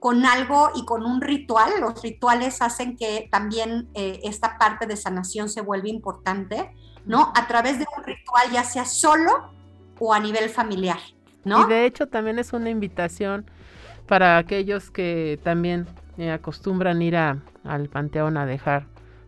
con 0.00 0.24
algo 0.24 0.70
y 0.74 0.84
con 0.84 1.04
un 1.04 1.20
ritual. 1.20 1.72
Los 1.80 2.02
rituales 2.02 2.60
hacen 2.62 2.96
que 2.96 3.28
también 3.30 3.88
eh, 3.94 4.20
esta 4.24 4.58
parte 4.58 4.86
de 4.86 4.96
sanación 4.96 5.48
se 5.48 5.60
vuelva 5.60 5.88
importante, 5.88 6.74
¿no? 7.04 7.32
A 7.36 7.46
través 7.46 7.78
de 7.78 7.86
un 7.96 8.04
ritual, 8.04 8.50
ya 8.50 8.64
sea 8.64 8.84
solo 8.84 9.52
o 9.98 10.12
a 10.12 10.20
nivel 10.20 10.48
familiar. 10.48 10.98
Y 11.44 11.68
de 11.68 11.86
hecho 11.86 12.06
también 12.06 12.38
es 12.38 12.52
una 12.52 12.70
invitación 12.70 13.46
para 14.06 14.38
aquellos 14.38 14.90
que 14.90 15.38
también 15.42 15.86
eh, 16.18 16.30
acostumbran 16.30 17.00
ir 17.00 17.16
a, 17.16 17.38
al 17.64 17.88
panteón 17.88 18.36
a 18.36 18.44
dejar 18.44 18.86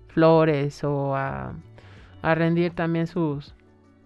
flores 0.08 0.84
o 0.84 1.14
a, 1.14 1.54
rendir 2.22 2.74
también 2.74 3.06
sus 3.06 3.54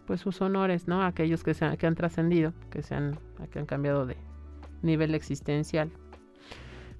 pues 0.06 0.20
sus 0.20 0.40
honores, 0.40 0.88
¿no? 0.88 1.02
Aquellos 1.02 1.42
que, 1.42 1.54
se, 1.54 1.76
que 1.76 1.86
han 1.86 1.94
trascendido, 1.94 2.52
que, 2.70 2.82
se 2.82 2.94
han, 2.94 3.18
que 3.50 3.58
han 3.58 3.66
cambiado 3.66 4.06
de 4.06 4.16
nivel 4.82 5.14
existencial. 5.14 5.90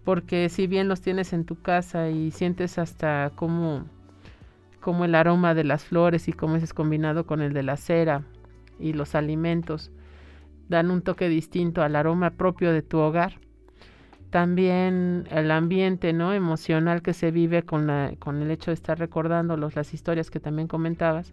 Porque 0.05 0.49
si 0.49 0.67
bien 0.67 0.89
los 0.89 1.01
tienes 1.01 1.33
en 1.33 1.45
tu 1.45 1.61
casa 1.61 2.11
y 2.11 2.31
sientes 2.31 2.79
hasta 2.79 3.33
como, 3.35 3.87
como 4.81 5.05
el 5.05 5.15
aroma 5.15 5.55
de 5.55 5.65
las 5.65 5.85
flores 5.85 6.29
y 6.29 6.33
cómo 6.33 6.57
es 6.57 6.73
combinado 6.73 7.27
con 7.27 7.41
el 7.41 7.53
de 7.53 7.63
la 7.63 7.77
cera 7.77 8.23
y 8.79 8.93
los 8.93 9.15
alimentos, 9.15 9.91
dan 10.69 10.91
un 10.91 11.03
toque 11.03 11.29
distinto 11.29 11.83
al 11.83 11.97
aroma 11.97 12.31
propio 12.31 12.73
de 12.73 12.83
tu 12.83 12.99
hogar. 12.99 13.41
También 14.31 15.27
el 15.31 15.51
ambiente 15.51 16.13
¿no? 16.13 16.33
emocional 16.33 17.03
que 17.03 17.13
se 17.13 17.31
vive 17.31 17.63
con, 17.63 17.87
la, 17.87 18.13
con 18.19 18.43
el 18.43 18.51
hecho 18.51 18.71
de 18.71 18.75
estar 18.75 18.99
recordándolos, 18.99 19.77
las 19.77 19.95
historias 19.95 20.31
que 20.31 20.41
también 20.41 20.69
comentabas. 20.69 21.33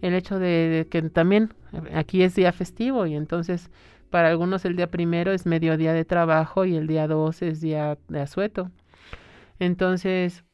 El 0.00 0.14
hecho 0.14 0.38
de, 0.38 0.86
que 0.90 1.02
también 1.02 1.54
aquí 1.94 2.22
es 2.22 2.34
día 2.34 2.52
festivo 2.52 3.06
y 3.06 3.14
entonces 3.14 3.70
para 4.10 4.28
algunos 4.28 4.64
el 4.64 4.76
día 4.76 4.90
primero 4.90 5.32
es 5.32 5.44
mediodía 5.44 5.92
de 5.92 6.04
trabajo 6.04 6.64
y 6.64 6.76
el 6.76 6.86
día 6.86 7.06
dos 7.08 7.42
es 7.42 7.60
día 7.60 7.98
de 8.08 8.20
asueto. 8.20 8.70
Entonces 9.58 10.44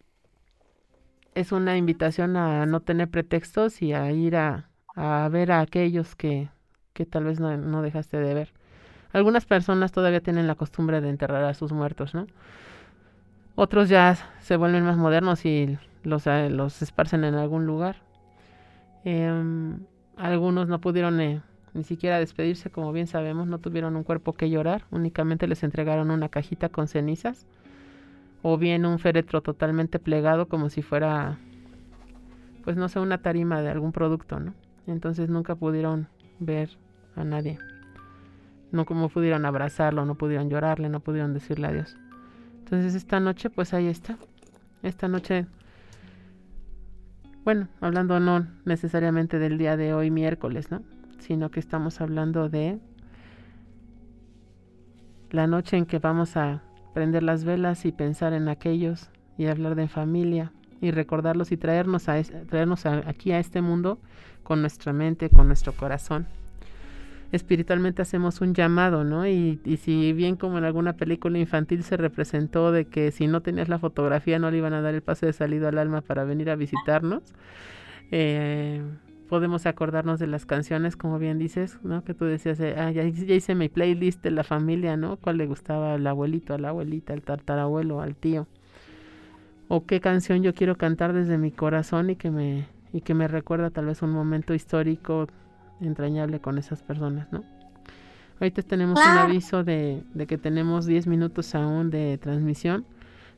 es 1.35 1.53
una 1.53 1.77
invitación 1.77 2.37
a 2.37 2.67
no 2.67 2.81
tener 2.81 3.11
pretextos 3.11 3.83
y 3.83 3.93
a 3.93 4.11
ir 4.13 4.37
a, 4.37 4.71
a 4.95 5.29
ver 5.31 5.53
a 5.53 5.61
aquellos 5.61 6.15
que, 6.17 6.49
que 6.93 7.07
tal 7.07 7.25
vez 7.25 7.41
no, 7.41 7.57
no, 7.57 7.83
dejaste 7.83 8.19
de 8.19 8.35
ver. 8.35 8.53
Algunas 9.13 9.45
personas 9.45 9.93
todavía 9.93 10.21
tienen 10.21 10.47
la 10.47 10.55
costumbre 10.55 11.01
de 11.01 11.11
enterrar 11.11 11.45
a 11.45 11.55
sus 11.55 11.73
muertos, 11.73 12.15
¿no? 12.15 12.27
Otros 13.57 13.89
ya 13.89 14.17
se 14.41 14.57
vuelven 14.57 14.85
más 14.85 14.97
modernos 14.97 15.45
y 15.45 15.79
los, 16.03 16.27
eh, 16.27 16.51
los 16.51 16.83
esparcen 16.83 17.25
en 17.25 17.35
algún 17.35 17.67
lugar. 17.67 18.03
Eh, 19.05 19.77
algunos 20.17 20.69
no 20.69 20.81
pudieron 20.81 21.21
eh, 21.21 21.43
ni 21.75 21.85
siquiera 21.85 22.19
despedirse, 22.19 22.71
como 22.71 22.93
bien 22.93 23.07
sabemos, 23.07 23.47
no 23.47 23.59
tuvieron 23.59 23.97
un 23.97 24.05
cuerpo 24.05 24.33
que 24.33 24.49
llorar, 24.49 24.85
únicamente 24.91 25.47
les 25.47 25.63
entregaron 25.63 26.11
una 26.11 26.29
cajita 26.29 26.69
con 26.69 26.89
cenizas 26.89 27.47
o 28.43 28.59
bien 28.59 28.87
un 28.87 28.99
féretro 28.99 29.43
totalmente 29.43 29.99
plegado 29.99 30.49
como 30.49 30.69
si 30.69 30.83
fuera, 30.83 31.39
pues 32.63 32.77
no 32.77 32.89
sé, 32.89 33.01
una 33.01 33.23
tarima 33.23 33.61
de 33.63 33.71
algún 33.71 33.91
producto, 33.91 34.39
¿no? 34.39 34.55
Entonces 34.87 35.29
nunca 35.29 35.55
pudieron 35.55 36.09
ver 36.39 36.71
a 37.17 37.25
nadie. 37.25 37.59
No 38.71 38.85
como 38.85 39.09
pudieron 39.09 39.47
abrazarlo, 39.47 40.05
no 40.05 40.15
pudieron 40.17 40.51
llorarle, 40.51 40.89
no 40.89 41.01
pudieron 41.01 41.33
decirle 41.33 41.69
adiós. 41.69 41.97
Entonces 42.59 42.95
esta 42.95 43.19
noche, 43.19 43.51
pues 43.51 43.73
ahí 43.73 43.87
está. 43.87 44.19
Esta 44.83 45.09
noche, 45.09 45.47
bueno, 47.45 47.69
hablando 47.81 48.19
no 48.21 48.47
necesariamente 48.65 49.39
del 49.39 49.59
día 49.59 49.77
de 49.77 49.93
hoy 49.93 50.11
miércoles, 50.11 50.71
¿no? 50.71 50.83
Sino 51.19 51.51
que 51.51 51.61
estamos 51.61 52.01
hablando 52.01 52.49
de 52.49 52.79
la 55.31 55.47
noche 55.47 55.77
en 55.77 55.85
que 55.85 55.99
vamos 55.99 56.37
a 56.37 56.63
prender 56.95 57.23
las 57.23 57.45
velas 57.45 57.85
y 57.85 57.93
pensar 57.93 58.33
en 58.33 58.49
aquellos 58.49 59.11
y 59.37 59.47
hablar 59.47 59.75
de 59.75 59.89
familia 59.89 60.53
y 60.81 60.91
recordarlos 60.91 61.53
y 61.53 61.57
traernos, 61.57 62.09
a, 62.09 62.23
traernos 62.23 62.87
aquí 62.87 63.33
a 63.33 63.39
este 63.39 63.61
mundo 63.61 63.99
con 64.43 64.61
nuestra 64.61 64.93
mente, 64.93 65.29
con 65.29 65.47
nuestro 65.47 65.73
corazón. 65.73 66.27
Espiritualmente 67.33 68.03
hacemos 68.03 68.41
un 68.41 68.55
llamado, 68.55 69.05
¿no? 69.05 69.27
Y, 69.27 69.61
y, 69.65 69.79
si 69.79 70.13
bien 70.13 70.37
como 70.37 70.59
en 70.59 70.65
alguna 70.65 70.95
película 70.95 71.39
infantil 71.39 71.83
se 71.83 71.97
representó 71.97 72.71
de 72.71 72.87
que 72.87 73.11
si 73.11 73.27
no 73.27 73.41
tenías 73.41 73.69
la 73.69 73.79
fotografía 73.79 74.39
no 74.39 74.51
le 74.51 74.59
iban 74.59 74.73
a 74.73 74.81
dar 74.81 74.95
el 74.95 75.03
pase 75.03 75.27
de 75.27 75.33
salido 75.33 75.69
al 75.69 75.79
alma 75.79 76.01
para 76.01 76.25
venir 76.25 76.51
a 76.51 76.57
visitarnos, 76.57 77.23
eh, 78.11 78.83
podemos 79.29 79.67
acordarnos 79.67 80.21
de 80.21 80.27
las 80.27 80.47
canciones, 80.47 80.97
como 80.97 81.19
bien 81.19 81.39
dices, 81.39 81.79
¿no? 81.83 82.05
Que 82.05 82.15
tú 82.15 82.25
decías, 82.25 82.61
ah, 82.61 82.91
ya, 82.91 83.03
ya, 83.03 83.35
hice 83.35 83.55
mi 83.55 83.69
playlist 83.69 84.23
de 84.23 84.31
la 84.31 84.45
familia, 84.45 84.97
¿no? 84.97 85.17
¿Cuál 85.17 85.39
le 85.39 85.47
gustaba 85.47 85.95
al 85.95 86.07
abuelito, 86.07 86.55
a 86.55 86.59
la 86.59 86.69
abuelita, 86.69 87.13
al 87.13 87.23
tartarabuelo, 87.23 88.01
al 88.01 88.15
tío? 88.15 88.47
O 89.69 89.87
qué 89.87 90.01
canción 90.01 90.43
yo 90.43 90.55
quiero 90.55 90.77
cantar 90.77 91.13
desde 91.13 91.39
mi 91.39 91.51
corazón 91.51 92.11
y 92.11 92.17
que 92.17 92.31
me, 92.31 92.69
y 92.93 93.01
que 93.01 93.15
me 93.15 93.27
recuerda 93.27 93.71
tal 93.71 93.87
vez 93.87 94.03
un 94.03 94.11
momento 94.11 94.55
histórico 94.55 95.27
entrañable 95.81 96.41
con 96.41 96.59
esas 96.59 96.83
personas, 96.83 97.33
¿no? 97.33 97.45
Ahorita 98.41 98.63
tenemos 98.63 98.99
un 98.99 99.19
aviso 99.19 99.63
de, 99.63 100.03
de 100.13 100.27
que 100.27 100.39
tenemos 100.39 100.87
10 100.87 101.07
minutos 101.07 101.55
aún 101.55 101.91
de 101.91 102.19
transmisión. 102.19 102.85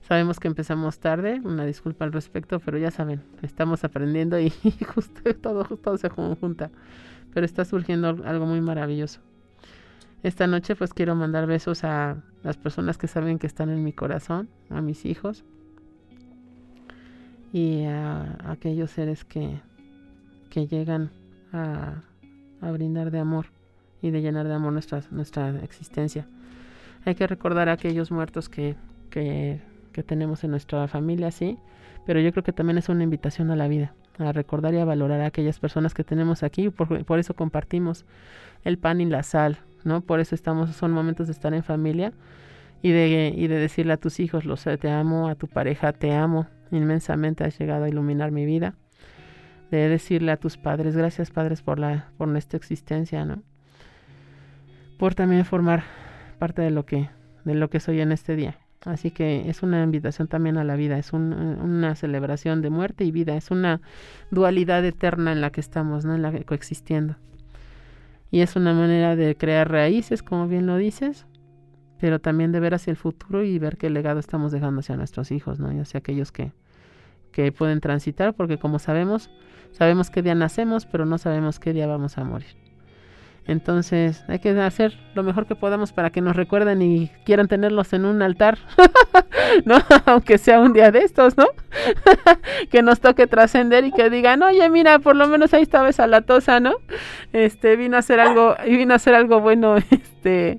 Sabemos 0.01 0.41
que 0.41 0.49
empezamos 0.49 0.99
tarde, 1.01 1.41
una 1.45 1.67
disculpa 1.67 2.05
al 2.05 2.13
respecto, 2.13 2.61
pero 2.61 2.79
ya 2.79 2.91
saben, 2.91 3.23
estamos 3.43 3.85
aprendiendo 3.85 4.39
y 4.39 4.51
justo 4.95 5.35
todo, 5.35 5.65
todo 5.77 5.99
se 5.99 6.09
conjunta. 6.09 6.71
Pero 7.35 7.45
está 7.45 7.65
surgiendo 7.65 8.09
algo 8.09 8.47
muy 8.47 8.61
maravilloso. 8.61 9.21
Esta 10.23 10.47
noche 10.47 10.75
pues 10.75 10.95
quiero 10.95 11.15
mandar 11.15 11.47
besos 11.47 11.85
a 11.85 12.17
las 12.43 12.57
personas 12.57 12.99
que 12.99 13.07
saben 13.07 13.39
que 13.39 13.47
están 13.47 13.69
en 13.69 13.85
mi 13.85 13.93
corazón, 13.93 14.49
a 14.71 14.81
mis 14.81 15.05
hijos 15.05 15.45
y 17.53 17.85
a, 17.85 18.39
aquellos 18.51 18.91
seres 18.91 19.25
que, 19.25 19.61
que 20.51 20.67
llegan 20.67 21.11
a, 21.53 22.03
a, 22.61 22.71
brindar 22.71 23.11
de 23.11 23.19
amor 23.19 23.47
y 24.03 24.11
de 24.11 24.23
llenar 24.23 24.47
de 24.47 24.55
amor 24.55 24.73
nuestra, 24.73 25.03
nuestra 25.11 25.51
existencia. 25.63 26.27
Hay 27.05 27.15
que 27.15 27.27
recordar 27.27 27.69
a 27.69 27.73
aquellos 27.73 28.11
muertos 28.11 28.49
que, 28.49 28.75
que 29.11 29.61
que 29.97 30.03
tenemos 30.03 30.45
en 30.45 30.51
nuestra 30.51 30.87
familia, 30.89 31.31
sí, 31.31 31.57
pero 32.05 32.21
yo 32.21 32.31
creo 32.31 32.45
que 32.45 32.53
también 32.53 32.77
es 32.77 32.91
una 32.91 33.03
invitación 33.03 33.51
a 33.51 33.57
la 33.57 33.67
vida, 33.67 33.95
a 34.19 34.31
recordar 34.31 34.75
y 34.75 34.79
a 34.79 34.85
valorar 34.85 35.23
a 35.23 35.27
aquellas 35.27 35.59
personas 35.59 35.95
que 35.95 36.05
tenemos 36.05 36.43
aquí, 36.43 36.69
por, 36.69 37.03
por 37.07 37.19
eso 37.19 37.33
compartimos 37.33 38.05
el 38.63 38.77
pan 38.77 39.01
y 39.01 39.07
la 39.07 39.23
sal, 39.23 39.59
¿no? 39.85 40.03
Por 40.03 40.21
eso 40.21 40.35
estamos, 40.35 40.77
son 40.77 40.93
momentos 40.93 41.29
de 41.29 41.33
estar 41.33 41.55
en 41.55 41.63
familia 41.63 42.13
y 42.83 42.91
de, 42.91 43.33
y 43.35 43.47
de 43.47 43.57
decirle 43.59 43.95
a 43.95 43.97
tus 43.97 44.21
hijos, 44.21 44.45
los 44.45 44.65
te 44.65 44.91
amo, 44.91 45.29
a 45.29 45.35
tu 45.35 45.47
pareja, 45.47 45.95
te 45.95 46.13
amo, 46.13 46.47
inmensamente 46.71 47.45
has 47.45 47.59
llegado 47.59 47.85
a 47.85 47.89
iluminar 47.89 48.33
mi 48.33 48.45
vida, 48.45 48.75
de 49.71 49.89
decirle 49.89 50.33
a 50.33 50.37
tus 50.37 50.57
padres, 50.57 50.97
gracias 50.97 51.31
padres 51.31 51.63
por, 51.63 51.79
la, 51.79 52.11
por 52.17 52.29
nuestra 52.29 52.57
existencia, 52.57 53.25
¿no? 53.25 53.43
Por 54.99 55.15
también 55.15 55.45
formar 55.45 55.85
parte 56.39 56.63
de 56.63 56.71
lo 56.71 56.87
que, 56.87 57.11
de 57.45 57.55
lo 57.55 57.69
que 57.69 57.81
soy 57.81 58.01
en 58.01 58.13
este 58.13 58.37
día. 58.37 58.59
Así 58.85 59.11
que 59.11 59.51
es 59.51 59.63
una 59.63 59.83
invitación 59.83 60.29
también 60.29 60.59
a 60.59 60.65
la 60.65 60.77
vida, 60.77 60.97
es 60.97 61.13
una 61.13 61.95
celebración 61.97 62.63
de 62.63 62.71
muerte 62.71 63.05
y 63.05 63.11
vida, 63.11 63.37
es 63.37 63.51
una 63.51 63.81
dualidad 64.31 64.85
eterna 64.85 65.33
en 65.33 65.41
la 65.41 65.51
que 65.51 65.61
estamos, 65.61 66.05
¿no? 66.05 66.15
en 66.15 66.23
la 66.23 66.31
que 66.31 66.45
coexistiendo. 66.45 67.17
Y 68.31 68.41
es 68.41 68.55
una 68.55 68.75
manera 68.75 69.17
de 69.17 69.37
crear 69.37 69.71
raíces, 69.71 70.23
como 70.23 70.47
bien 70.47 70.67
lo 70.67 70.77
dices, 70.77 71.27
pero 71.99 72.21
también 72.21 72.53
de 72.53 72.61
ver 72.61 72.75
hacia 72.75 72.93
el 72.93 72.97
futuro 72.97 73.43
y 73.43 73.59
ver 73.59 73.77
qué 73.77 73.91
legado 73.91 74.21
estamos 74.21 74.53
dejando 74.53 74.81
hacia 74.81 74.97
nuestros 74.97 75.33
hijos, 75.33 75.59
¿no? 75.59 75.73
y 75.73 75.81
hacia 75.81 75.99
aquellos 75.99 76.31
que, 76.31 76.53
que 77.33 77.51
pueden 77.51 77.81
transitar, 77.81 78.35
porque 78.35 78.59
como 78.59 78.79
sabemos, 78.79 79.31
sabemos 79.77 80.11
qué 80.11 80.23
día 80.23 80.35
nacemos, 80.35 80.87
pero 80.87 81.05
no 81.05 81.19
sabemos 81.19 81.59
qué 81.59 81.73
día 81.73 81.87
vamos 81.87 82.17
a 82.19 82.25
morir. 82.25 82.67
Entonces 83.47 84.25
hay 84.27 84.41
que 84.41 84.51
hacer 84.61 84.99
lo 85.15 85.23
mejor 85.23 85.47
que 85.47 85.55
podamos 85.55 85.93
para 85.93 86.11
que 86.11 86.21
nos 86.21 86.35
recuerden 86.35 86.83
y 86.83 87.09
quieran 87.25 87.47
tenerlos 87.47 87.93
en 87.93 88.05
un 88.05 88.21
altar, 88.23 88.59
¿no? 89.65 89.77
Aunque 90.07 90.39
sea 90.39 90.61
un 90.61 90.73
día 90.73 90.91
de 90.91 91.01
estos, 91.01 91.37
¿no? 91.37 91.47
que 92.71 92.83
nos 92.83 93.01
toque 93.01 93.27
trascender 93.27 93.85
y 93.85 93.93
que 93.93 94.11
digan, 94.11 94.43
oye, 94.43 94.69
mira, 94.69 94.99
por 94.99 95.15
lo 95.15 95.29
menos 95.29 95.55
ahí 95.55 95.63
estaba 95.63 95.89
esa 95.89 96.07
latosa, 96.09 96.59
¿no? 96.59 96.75
Este, 97.33 97.77
vino 97.77 97.97
a 97.97 98.01
hacer 98.01 98.19
algo, 98.19 98.57
vino 98.67 98.95
a 98.95 98.97
hacer 98.97 99.15
algo 99.15 99.41
bueno, 99.41 99.77
este, 99.77 100.59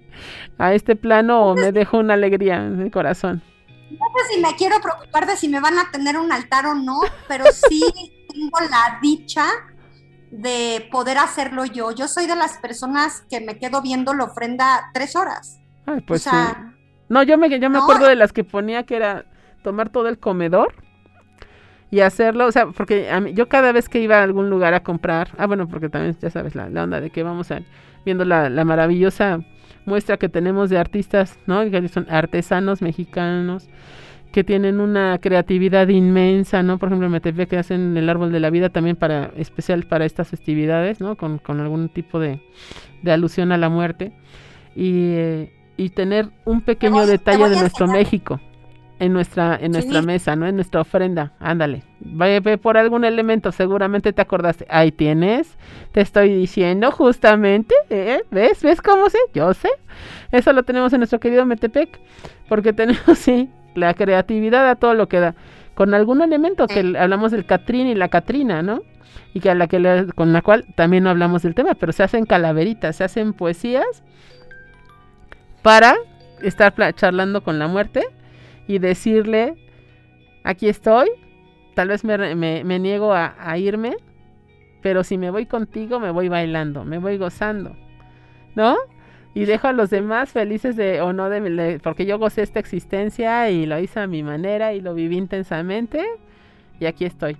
a 0.58 0.74
este 0.74 0.96
plano 0.96 1.42
o 1.42 1.56
me 1.56 1.74
dejó 1.74 1.98
una 1.98 2.14
alegría 2.14 2.56
en 2.58 2.82
mi 2.82 2.90
corazón. 2.90 3.42
No 3.92 3.98
sé 3.98 4.36
si 4.36 4.42
me 4.42 4.56
quiero 4.56 4.76
preocupar 4.82 5.26
de 5.26 5.36
si 5.36 5.50
me 5.50 5.60
van 5.60 5.78
a 5.78 5.92
tener 5.92 6.18
un 6.18 6.32
altar 6.32 6.68
o 6.68 6.76
no, 6.76 7.02
pero 7.28 7.46
sí 7.52 7.84
tengo 8.38 8.60
la 8.70 9.00
dicha 9.02 9.46
de 10.32 10.88
poder 10.92 11.18
hacerlo 11.18 11.66
yo. 11.66 11.92
Yo 11.92 12.08
soy 12.08 12.28
de 12.28 12.36
las 12.36 12.58
personas 12.58 13.24
que 13.30 13.42
me 13.42 13.58
quedo 13.58 13.82
viendo 13.82 14.14
la 14.14 14.26
ofrenda 14.26 14.90
tres 14.94 15.16
horas. 15.16 15.60
Ay, 15.86 16.02
pues 16.02 16.24
sí. 16.24 16.30
No, 17.10 17.24
yo 17.24 17.38
me, 17.38 17.60
yo 17.60 17.70
me 17.70 17.78
acuerdo 17.78 18.08
de 18.08 18.16
las 18.16 18.34
que 18.34 18.44
ponía 18.44 18.84
que 18.84 18.98
era 18.98 19.26
tomar 19.64 19.90
todo 19.90 20.10
el 20.10 20.20
comedor 20.20 20.76
y 21.90 22.02
hacerlo, 22.02 22.48
o 22.48 22.52
sea, 22.52 22.68
porque 22.68 23.10
a 23.10 23.22
mí, 23.22 23.34
yo 23.34 23.48
cada 23.48 23.72
vez 23.72 23.88
que 23.88 24.02
iba 24.02 24.20
a 24.20 24.24
algún 24.24 24.50
lugar 24.50 24.74
a 24.74 24.84
comprar, 24.84 25.30
ah, 25.38 25.48
bueno, 25.48 25.70
porque 25.70 25.88
también 25.88 26.18
ya 26.22 26.30
sabes 26.30 26.54
la, 26.54 26.66
onda 26.66 27.00
de 27.00 27.10
que 27.10 27.24
vamos 27.24 27.50
a, 27.52 27.62
viendo 28.04 28.26
la, 28.26 28.50
la, 28.50 28.66
maravillosa 28.66 29.40
muestra 29.86 30.18
que 30.18 30.28
tenemos 30.28 30.70
de 30.70 30.78
artistas, 30.78 31.40
¿no? 31.46 31.62
Que 31.72 31.88
son 31.88 32.06
artesanos 32.10 32.82
mexicanos 32.82 33.70
que 34.38 34.44
tienen 34.44 34.80
una 34.80 35.18
creatividad 35.18 35.88
inmensa, 35.88 36.62
¿no? 36.62 36.78
Por 36.78 36.90
ejemplo, 36.90 37.10
Metepec 37.10 37.50
que 37.50 37.58
hacen 37.58 37.98
el 37.98 38.08
árbol 38.08 38.32
de 38.32 38.40
la 38.40 38.52
vida 38.52 38.70
también 38.70 38.96
para 38.96 39.32
especial 39.36 39.88
para 39.88 40.06
estas 40.06 40.28
festividades, 40.28 41.02
¿no? 41.02 41.18
Con, 41.18 41.40
con 41.40 41.60
algún 41.60 41.90
tipo 41.90 42.20
de, 42.20 42.40
de, 43.02 43.12
alusión 43.12 43.52
a 43.52 43.58
la 43.58 43.70
muerte 43.70 44.12
y, 44.76 45.14
eh, 45.16 45.54
y 45.76 45.90
tener 45.90 46.30
un 46.46 46.62
pequeño 46.62 47.08
detalle 47.08 47.50
de 47.50 47.60
nuestro 47.60 47.88
México 47.88 48.40
en 49.00 49.12
nuestra 49.12 49.58
en 49.60 49.72
nuestra 49.72 50.04
mesa, 50.04 50.36
¿no? 50.36 50.46
En 50.46 50.54
nuestra 50.54 50.82
ofrenda. 50.82 51.34
Ándale. 51.40 51.82
Ve, 52.00 52.40
ve, 52.40 52.60
por 52.60 52.78
algún 52.78 53.06
elemento, 53.06 53.52
seguramente 53.52 54.14
te 54.14 54.22
acordaste. 54.22 54.68
Ahí 54.70 54.92
tienes. 54.92 55.58
Te 55.94 56.02
estoy 56.02 56.32
diciendo 56.32 56.92
justamente, 56.92 57.74
¿eh? 57.90 58.22
¿Ves? 58.30 58.62
¿Ves 58.62 58.84
cómo 58.84 59.10
sé? 59.10 59.18
Yo 59.34 59.56
sé. 59.56 59.70
Eso 60.32 60.54
lo 60.54 60.62
tenemos 60.62 60.94
en 60.94 61.00
nuestro 61.00 61.20
querido 61.20 61.44
Metepec, 61.44 62.00
porque 62.48 62.72
tenemos 62.82 63.18
sí 63.18 63.50
la 63.78 63.94
creatividad 63.94 64.70
a 64.70 64.76
todo 64.76 64.94
lo 64.94 65.08
que 65.08 65.20
da. 65.20 65.36
con 65.76 65.94
algún 65.94 66.22
elemento 66.22 66.68
que 66.68 66.96
hablamos 66.98 67.32
del 67.32 67.46
Catrín 67.46 67.88
y 67.88 67.96
la 67.96 68.10
Catrina, 68.10 68.64
¿no? 68.64 68.82
Y 69.34 69.40
que 69.40 69.52
a 69.52 69.56
la 69.56 69.68
que 69.68 70.08
con 70.16 70.34
la 70.34 70.42
cual 70.42 70.66
también 70.76 71.04
no 71.04 71.12
hablamos 71.12 71.44
del 71.44 71.54
tema, 71.54 71.76
pero 71.76 71.92
se 71.92 72.02
hacen 72.04 72.26
calaveritas, 72.26 72.96
se 72.96 73.04
hacen 73.04 73.34
poesías 73.34 74.04
para 75.62 75.96
estar 76.42 76.74
charlando 76.96 77.44
con 77.44 77.60
la 77.60 77.68
muerte 77.68 78.04
y 78.68 78.80
decirle, 78.80 79.56
aquí 80.44 80.68
estoy, 80.68 81.10
tal 81.76 81.90
vez 81.90 82.04
me, 82.04 82.80
niego 82.80 83.14
a, 83.14 83.58
irme, 83.58 83.96
pero 84.82 85.04
si 85.04 85.18
me 85.18 85.30
voy 85.30 85.46
contigo 85.46 86.00
me 86.00 86.12
voy 86.12 86.30
bailando, 86.30 86.84
me 86.84 86.98
voy 86.98 87.18
gozando, 87.18 87.76
¿no? 88.56 88.76
Y 89.38 89.46
dejo 89.46 89.68
a 89.68 89.72
los 89.72 89.92
demás 89.92 90.32
felices 90.32 90.76
de 90.76 91.00
o 91.00 91.14
no 91.14 91.30
de, 91.30 91.80
porque 91.84 92.08
yo 92.08 92.18
gocé 92.18 92.42
esta 92.42 92.60
existencia 92.60 93.52
y 93.52 93.68
lo 93.68 93.78
hice 93.78 94.00
a 94.00 94.08
mi 94.08 94.24
manera 94.24 94.74
y 94.74 94.82
lo 94.82 94.96
viví 94.96 95.16
intensamente 95.16 96.04
y 96.80 96.88
aquí 96.88 97.06
estoy. 97.06 97.38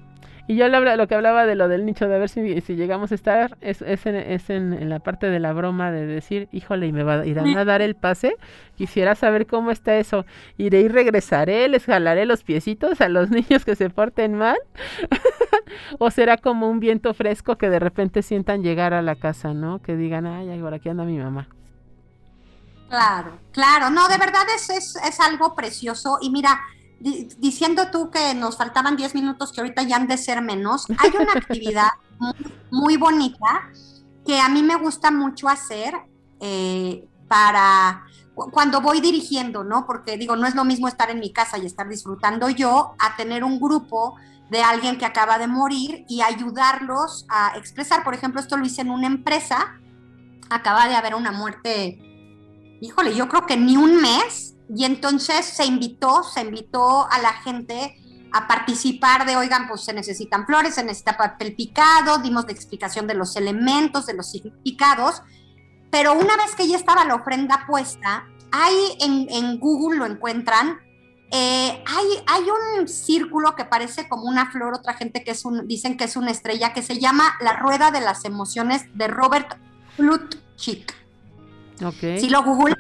Y 0.48 0.58
yo 0.58 0.68
lo, 0.68 1.08
que 1.08 1.16
hablaba 1.16 1.48
de 1.48 1.56
lo 1.56 1.68
del 1.68 1.88
nicho, 1.88 2.08
de 2.08 2.20
ver 2.20 2.30
si, 2.30 2.62
llegamos 2.76 3.12
a 3.12 3.16
estar, 3.16 3.58
es, 3.62 3.82
es, 3.82 4.06
en, 4.06 4.16
es 4.16 4.52
en, 4.52 4.90
la 4.90 5.00
parte 5.00 5.28
de 5.28 5.40
la 5.40 5.54
broma 5.54 5.92
de 5.92 6.06
decir, 6.06 6.48
híjole, 6.52 6.86
y 6.86 6.92
me 6.92 7.02
va 7.02 7.22
a 7.22 7.26
ir 7.26 7.40
a 7.40 7.66
dar 7.66 7.82
el 7.82 7.96
pase. 7.96 8.36
Quisiera 8.76 9.16
saber 9.16 9.48
cómo 9.48 9.72
está 9.72 9.98
eso. 9.98 10.24
Iré 10.56 10.82
y 10.82 10.90
regresaré, 10.90 11.68
les 11.68 11.86
jalaré 11.86 12.28
los 12.28 12.44
piecitos 12.44 13.02
a 13.02 13.10
los 13.10 13.30
niños 13.32 13.66
que 13.66 13.76
se 13.76 13.90
porten 13.90 14.36
mal. 14.36 14.58
o 15.98 16.12
será 16.12 16.38
como 16.38 16.70
un 16.70 16.80
viento 16.80 17.16
fresco 17.16 17.58
que 17.58 17.72
de 17.72 17.80
repente 17.80 18.22
sientan 18.22 18.62
llegar 18.62 18.94
a 18.94 19.02
la 19.02 19.16
casa, 19.16 19.56
¿no? 19.56 19.82
Que 19.82 19.98
digan, 19.98 20.28
ay, 20.28 20.60
por 20.60 20.76
aquí 20.76 20.90
anda 20.90 21.04
mi 21.04 21.18
mamá. 21.18 21.50
Claro, 22.90 23.40
claro, 23.52 23.90
no, 23.90 24.08
de 24.08 24.18
verdad 24.18 24.44
es, 24.56 24.70
es, 24.70 24.96
es 24.96 25.20
algo 25.20 25.56
precioso. 25.56 26.20
Y 26.22 26.30
mira, 26.30 26.60
diciendo 27.00 27.90
tú 27.92 28.10
que 28.10 28.34
nos 28.34 28.58
faltaban 28.58 28.96
10 28.96 29.16
minutos, 29.16 29.52
que 29.52 29.62
ahorita 29.62 29.84
ya 29.84 29.98
han 29.98 30.08
de 30.08 30.18
ser 30.18 30.42
menos, 30.42 30.86
hay 30.98 31.12
una 31.20 31.34
actividad 31.36 31.90
muy, 32.72 32.98
bonita 32.98 33.70
que 34.26 34.40
a 34.40 34.50
mí 34.50 34.64
me 34.64 34.76
gusta 34.76 35.12
mucho 35.12 35.48
hacer 35.48 35.94
eh, 36.40 37.08
para 37.28 38.04
cuando 38.36 38.82
voy 38.82 39.02
dirigiendo, 39.02 39.64
¿no? 39.64 39.86
Porque 39.88 40.18
digo, 40.18 40.36
no 40.36 40.46
es 40.46 40.54
lo 40.54 40.64
mismo 40.64 40.88
estar 40.88 41.10
en 41.10 41.20
mi 41.20 41.32
casa 41.32 41.58
y 41.58 41.66
estar 41.66 41.88
disfrutando 41.90 42.50
yo 42.50 42.94
a 43.00 43.16
tener 43.16 43.44
un 43.44 43.60
grupo 43.60 44.16
de 44.50 44.62
alguien 44.62 44.98
que 44.98 45.06
acaba 45.06 45.40
de 45.40 45.48
morir 45.48 46.06
y 46.08 46.22
ayudarlos 46.22 47.26
a 47.30 47.58
expresar. 47.58 48.04
Por 48.04 48.14
ejemplo, 48.14 48.40
esto 48.40 48.56
lo 48.58 48.66
hice 48.66 48.82
en 48.82 48.92
una 48.92 49.08
empresa, 49.08 49.80
acaba 50.50 50.88
de 50.88 50.96
haber 50.96 51.16
una 51.16 51.32
muerte, 51.32 52.00
híjole, 52.82 53.16
yo 53.16 53.28
creo 53.28 53.46
que 53.46 53.58
ni 53.58 53.78
un 53.78 54.02
mes, 54.02 54.56
y 54.76 54.86
entonces 54.86 55.46
se 55.46 55.66
invitó, 55.66 56.24
se 56.24 56.42
invitó 56.42 57.10
a 57.10 57.20
la 57.20 57.34
gente 57.34 57.96
a 58.34 58.48
participar 58.48 59.26
de, 59.26 59.38
oigan, 59.38 59.68
pues 59.68 59.86
se 59.86 59.94
necesitan 59.94 60.46
flores, 60.46 60.76
se 60.76 60.84
necesita 60.84 61.18
papel 61.18 61.56
picado, 61.56 62.18
dimos 62.20 62.46
la 62.46 62.52
explicación 62.52 63.08
de 63.08 63.14
los 63.14 63.36
elementos, 63.36 64.06
de 64.06 64.14
los 64.14 64.30
significados, 64.30 65.22
pero 65.90 66.14
una 66.14 66.36
vez 66.36 66.54
que 66.56 66.68
ya 66.68 66.76
estaba 66.76 67.06
la 67.06 67.16
ofrenda 67.16 67.66
puesta, 67.68 68.26
hay 68.52 68.76
en, 69.00 69.60
Google 69.60 70.00
lo 70.00 70.06
encuentran, 70.06 70.80
eh, 71.32 71.84
hay, 71.86 72.08
hay, 72.28 72.44
un 72.80 72.88
círculo 72.88 73.56
que 73.56 73.66
parece 73.66 74.08
como 74.08 74.24
una 74.24 74.50
flor, 74.52 74.74
otra 74.74 74.94
gente 74.94 75.24
que 75.24 75.32
es 75.32 75.44
un, 75.44 75.68
dicen 75.68 75.98
que 75.98 76.06
es 76.06 76.16
una 76.16 76.32
estrella, 76.32 76.74
que 76.74 76.82
se 76.82 77.00
llama 77.00 77.36
La 77.42 77.54
Rueda 77.54 77.92
de 77.92 78.02
las 78.02 78.24
Emociones 78.24 78.84
de 78.94 79.08
Robert 79.08 79.58
Plutchik. 79.98 81.07
Okay. 81.84 82.20
Si 82.20 82.30
lo 82.30 82.44
googlean, 82.44 82.78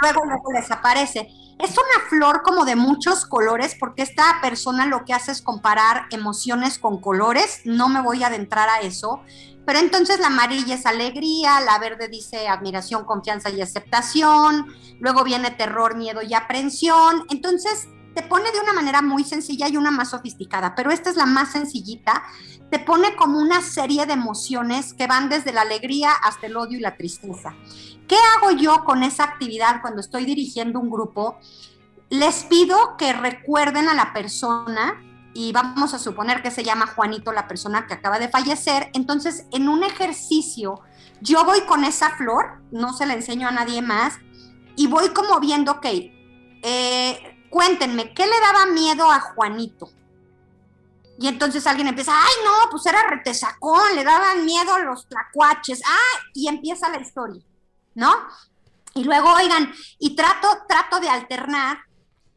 luego, 0.00 0.24
luego 0.24 0.52
les 0.52 0.70
aparece. 0.70 1.28
Es 1.58 1.72
una 1.72 2.08
flor 2.08 2.42
como 2.42 2.64
de 2.64 2.74
muchos 2.74 3.26
colores 3.26 3.76
porque 3.78 4.02
esta 4.02 4.40
persona 4.40 4.86
lo 4.86 5.04
que 5.04 5.12
hace 5.12 5.30
es 5.32 5.42
comparar 5.42 6.06
emociones 6.10 6.78
con 6.78 7.00
colores, 7.00 7.60
no 7.64 7.88
me 7.88 8.00
voy 8.00 8.22
a 8.22 8.28
adentrar 8.28 8.70
a 8.70 8.80
eso, 8.80 9.20
pero 9.66 9.78
entonces 9.78 10.20
la 10.20 10.28
amarilla 10.28 10.74
es 10.74 10.86
alegría, 10.86 11.60
la 11.60 11.78
verde 11.78 12.08
dice 12.08 12.48
admiración, 12.48 13.04
confianza 13.04 13.50
y 13.50 13.60
aceptación, 13.60 14.74
luego 15.00 15.22
viene 15.22 15.50
terror, 15.50 15.96
miedo 15.96 16.22
y 16.22 16.32
aprensión, 16.32 17.26
entonces 17.28 17.88
te 18.14 18.22
pone 18.22 18.50
de 18.52 18.60
una 18.60 18.72
manera 18.72 19.02
muy 19.02 19.24
sencilla 19.24 19.68
y 19.68 19.76
una 19.76 19.90
más 19.90 20.10
sofisticada, 20.10 20.74
pero 20.74 20.90
esta 20.90 21.10
es 21.10 21.16
la 21.16 21.26
más 21.26 21.52
sencillita, 21.52 22.22
te 22.70 22.78
pone 22.78 23.16
como 23.16 23.38
una 23.38 23.62
serie 23.62 24.06
de 24.06 24.12
emociones 24.12 24.94
que 24.94 25.06
van 25.06 25.28
desde 25.28 25.52
la 25.52 25.62
alegría 25.62 26.12
hasta 26.12 26.46
el 26.46 26.56
odio 26.56 26.78
y 26.78 26.80
la 26.80 26.96
tristeza. 26.96 27.54
¿Qué 28.08 28.16
hago 28.36 28.52
yo 28.52 28.84
con 28.84 29.02
esa 29.02 29.24
actividad 29.24 29.80
cuando 29.80 30.00
estoy 30.00 30.24
dirigiendo 30.24 30.80
un 30.80 30.90
grupo? 30.90 31.38
Les 32.08 32.44
pido 32.44 32.96
que 32.96 33.12
recuerden 33.12 33.88
a 33.88 33.94
la 33.94 34.12
persona 34.12 35.00
y 35.32 35.52
vamos 35.52 35.94
a 35.94 35.98
suponer 35.98 36.42
que 36.42 36.50
se 36.50 36.64
llama 36.64 36.88
Juanito, 36.88 37.32
la 37.32 37.46
persona 37.46 37.86
que 37.86 37.94
acaba 37.94 38.18
de 38.18 38.28
fallecer. 38.28 38.90
Entonces, 38.94 39.46
en 39.52 39.68
un 39.68 39.84
ejercicio, 39.84 40.80
yo 41.20 41.44
voy 41.44 41.60
con 41.62 41.84
esa 41.84 42.10
flor, 42.16 42.62
no 42.72 42.92
se 42.92 43.06
la 43.06 43.14
enseño 43.14 43.46
a 43.46 43.52
nadie 43.52 43.80
más, 43.80 44.18
y 44.76 44.86
voy 44.86 45.10
como 45.10 45.38
viendo, 45.38 45.72
ok, 45.72 45.86
eh, 46.62 47.29
cuéntenme, 47.50 48.14
¿qué 48.14 48.26
le 48.26 48.40
daba 48.40 48.66
miedo 48.66 49.10
a 49.10 49.20
Juanito? 49.20 49.90
Y 51.18 51.28
entonces 51.28 51.66
alguien 51.66 51.88
empieza, 51.88 52.12
ay 52.14 52.32
no, 52.44 52.70
pues 52.70 52.86
era 52.86 53.02
retesacón, 53.08 53.94
le 53.94 54.04
daban 54.04 54.46
miedo 54.46 54.72
a 54.72 54.78
los 54.78 55.06
tlacuaches, 55.06 55.82
ah, 55.86 56.20
y 56.32 56.48
empieza 56.48 56.88
la 56.88 57.00
historia. 57.00 57.42
¿no? 57.94 58.12
Y 58.94 59.04
luego, 59.04 59.32
oigan, 59.32 59.72
y 59.98 60.16
trato, 60.16 60.48
trato 60.68 61.00
de 61.00 61.08
alternar 61.08 61.78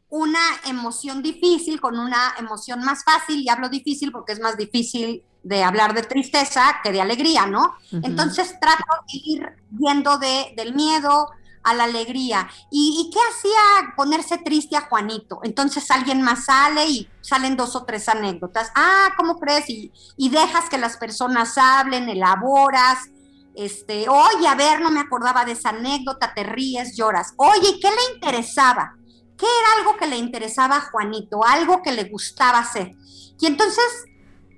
una 0.08 0.38
emoción 0.66 1.22
difícil 1.22 1.80
con 1.80 1.98
una 1.98 2.34
emoción 2.38 2.80
más 2.80 3.02
fácil, 3.02 3.40
y 3.40 3.48
hablo 3.48 3.68
difícil 3.68 4.12
porque 4.12 4.32
es 4.32 4.40
más 4.40 4.56
difícil 4.56 5.24
de 5.42 5.62
hablar 5.62 5.94
de 5.94 6.02
tristeza 6.02 6.80
que 6.82 6.92
de 6.92 7.00
alegría, 7.00 7.46
¿no? 7.46 7.74
Entonces 7.90 8.58
trato 8.60 8.84
de 9.12 9.20
ir 9.24 9.46
viendo 9.70 10.16
de, 10.18 10.54
del 10.56 10.74
miedo 10.74 11.30
a 11.64 11.74
la 11.74 11.84
alegría. 11.84 12.48
¿Y, 12.70 13.10
qué 13.12 13.18
hacía 13.30 13.94
ponerse 13.96 14.38
triste 14.38 14.76
a 14.76 14.82
Juanito? 14.82 15.40
Entonces 15.42 15.90
alguien 15.90 16.22
más 16.22 16.44
sale 16.44 16.86
y 16.86 17.08
salen 17.20 17.56
dos 17.56 17.74
o 17.74 17.84
tres 17.84 18.08
anécdotas. 18.08 18.70
Ah, 18.74 19.12
¿cómo 19.16 19.38
crees? 19.40 19.68
Y, 19.68 19.92
y 20.16 20.28
dejas 20.28 20.68
que 20.68 20.78
las 20.78 20.96
personas 20.96 21.58
hablen, 21.58 22.08
elaboras, 22.08 23.08
este, 23.54 24.08
oye, 24.08 24.48
a 24.48 24.54
ver, 24.56 24.80
no 24.80 24.90
me 24.90 25.00
acordaba 25.00 25.44
de 25.44 25.52
esa 25.52 25.70
anécdota, 25.70 26.34
te 26.34 26.42
ríes, 26.42 26.96
lloras. 26.96 27.34
Oye, 27.36 27.78
¿qué 27.80 27.88
le 27.88 28.14
interesaba? 28.14 28.96
¿Qué 29.38 29.46
era 29.46 29.80
algo 29.80 29.96
que 29.96 30.06
le 30.06 30.16
interesaba 30.16 30.76
a 30.76 30.80
Juanito? 30.80 31.44
Algo 31.44 31.80
que 31.82 31.92
le 31.92 32.04
gustaba 32.04 32.58
hacer. 32.58 32.92
Y 33.40 33.46
entonces 33.46 33.84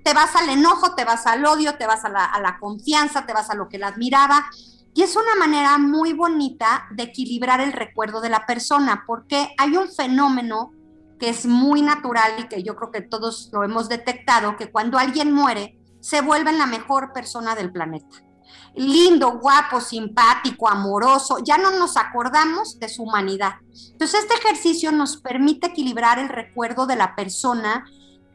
te 0.03 0.13
vas 0.13 0.35
al 0.35 0.49
enojo, 0.49 0.95
te 0.95 1.03
vas 1.03 1.27
al 1.27 1.45
odio, 1.45 1.77
te 1.77 1.85
vas 1.85 2.05
a 2.05 2.09
la, 2.09 2.25
a 2.25 2.39
la 2.41 2.57
confianza, 2.59 3.25
te 3.25 3.33
vas 3.33 3.49
a 3.49 3.55
lo 3.55 3.69
que 3.69 3.77
la 3.77 3.87
admiraba. 3.87 4.49
Y 4.97 5.03
es 5.03 5.15
una 5.15 5.35
manera 5.35 5.77
muy 5.77 6.13
bonita 6.13 6.87
de 6.89 7.03
equilibrar 7.03 7.61
el 7.61 7.71
recuerdo 7.71 8.19
de 8.19 8.29
la 8.29 8.47
persona, 8.47 9.03
porque 9.05 9.53
hay 9.59 9.77
un 9.77 9.89
fenómeno 9.89 10.71
que 11.19 11.29
es 11.29 11.45
muy 11.45 11.83
natural 11.83 12.31
y 12.39 12.47
que 12.47 12.63
yo 12.63 12.75
creo 12.75 12.91
que 12.91 13.01
todos 13.01 13.51
lo 13.53 13.63
hemos 13.63 13.89
detectado, 13.89 14.57
que 14.57 14.71
cuando 14.71 14.97
alguien 14.97 15.31
muere, 15.31 15.77
se 15.99 16.21
vuelve 16.21 16.51
la 16.51 16.65
mejor 16.65 17.13
persona 17.13 17.53
del 17.53 17.71
planeta 17.71 18.23
lindo, 18.73 19.39
guapo, 19.39 19.81
simpático, 19.81 20.67
amoroso, 20.67 21.37
ya 21.43 21.57
no 21.57 21.71
nos 21.71 21.97
acordamos 21.97 22.79
de 22.79 22.89
su 22.89 23.03
humanidad. 23.03 23.55
Entonces 23.91 24.21
este 24.21 24.35
ejercicio 24.35 24.91
nos 24.91 25.17
permite 25.17 25.67
equilibrar 25.67 26.17
el 26.17 26.29
recuerdo 26.29 26.87
de 26.87 26.95
la 26.95 27.15
persona 27.15 27.85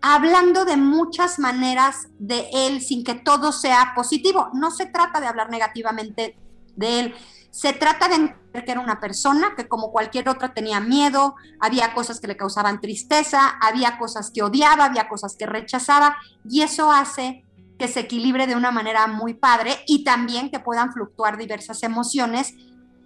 hablando 0.01 0.65
de 0.65 0.77
muchas 0.77 1.39
maneras 1.39 2.09
de 2.19 2.49
él 2.53 2.83
sin 2.83 3.05
que 3.05 3.15
todo 3.15 3.53
sea 3.53 3.95
positivo. 3.97 4.51
No 4.53 4.71
se 4.71 4.87
trata 4.87 5.21
de 5.21 5.29
hablar 5.29 5.49
negativamente 5.49 6.37
de 6.77 7.01
él, 7.01 7.15
se 7.51 7.75
trata 7.75 8.09
de 8.09 8.15
entender 8.15 8.65
que 8.65 8.73
era 8.73 8.81
una 8.81 8.99
persona 8.99 9.55
que 9.55 9.69
como 9.69 9.93
cualquier 9.93 10.29
otra 10.29 10.55
tenía 10.55 10.81
miedo, 10.81 11.35
había 11.61 11.93
cosas 11.93 12.19
que 12.19 12.27
le 12.27 12.37
causaban 12.37 12.81
tristeza, 12.81 13.59
había 13.61 13.99
cosas 13.99 14.31
que 14.35 14.43
odiaba, 14.43 14.87
había 14.87 15.09
cosas 15.09 15.37
que 15.39 15.47
rechazaba 15.47 16.17
y 16.49 16.63
eso 16.63 16.91
hace 16.91 17.45
que 17.79 17.89
se 17.89 18.01
equilibre 18.01 18.47
de 18.47 18.57
una 18.57 18.71
manera 18.71 19.07
muy 19.07 19.35
padre 19.35 19.77
y 19.87 20.03
también 20.03 20.51
que 20.51 20.61
puedan 20.61 20.93
fluctuar 20.93 21.37
diversas 21.37 21.83
emociones 21.83 22.55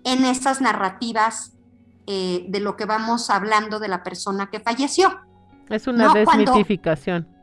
en 0.05 0.25
esas 0.25 0.61
narrativas 0.61 1.57
eh, 2.07 2.47
de 2.49 2.61
lo 2.61 2.77
que 2.77 2.85
vamos 2.85 3.31
hablando 3.31 3.81
de 3.81 3.89
la 3.89 4.05
persona 4.05 4.49
que 4.49 4.61
falleció. 4.61 5.19
Es 5.69 5.89
una 5.89 6.15
desmitificación. 6.15 7.36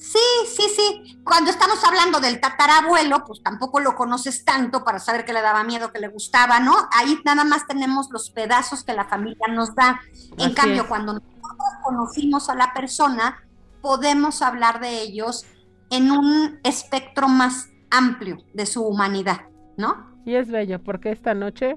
Sí, 0.00 0.18
sí, 0.46 0.62
sí. 0.74 1.20
Cuando 1.24 1.50
estamos 1.50 1.84
hablando 1.84 2.20
del 2.20 2.40
tatarabuelo, 2.40 3.22
pues 3.26 3.42
tampoco 3.42 3.80
lo 3.80 3.94
conoces 3.94 4.46
tanto 4.46 4.82
para 4.82 4.98
saber 4.98 5.26
que 5.26 5.34
le 5.34 5.42
daba 5.42 5.62
miedo, 5.62 5.92
que 5.92 6.00
le 6.00 6.08
gustaba, 6.08 6.58
¿no? 6.58 6.74
Ahí 6.90 7.20
nada 7.26 7.44
más 7.44 7.66
tenemos 7.66 8.08
los 8.10 8.30
pedazos 8.30 8.82
que 8.82 8.94
la 8.94 9.04
familia 9.04 9.46
nos 9.48 9.74
da. 9.74 10.00
En 10.38 10.54
cambio, 10.54 10.88
cuando 10.88 11.12
nosotros 11.12 11.44
conocimos 11.84 12.48
a 12.48 12.54
la 12.54 12.72
persona, 12.72 13.44
podemos 13.82 14.40
hablar 14.40 14.80
de 14.80 15.02
ellos 15.02 15.44
en 15.90 16.10
un 16.10 16.60
espectro 16.64 17.28
más 17.28 17.68
amplio 17.90 18.38
de 18.54 18.64
su 18.64 18.82
humanidad, 18.82 19.42
¿no? 19.76 20.18
Y 20.24 20.36
es 20.36 20.50
bello 20.50 20.82
porque 20.82 21.10
esta 21.10 21.34
noche 21.34 21.76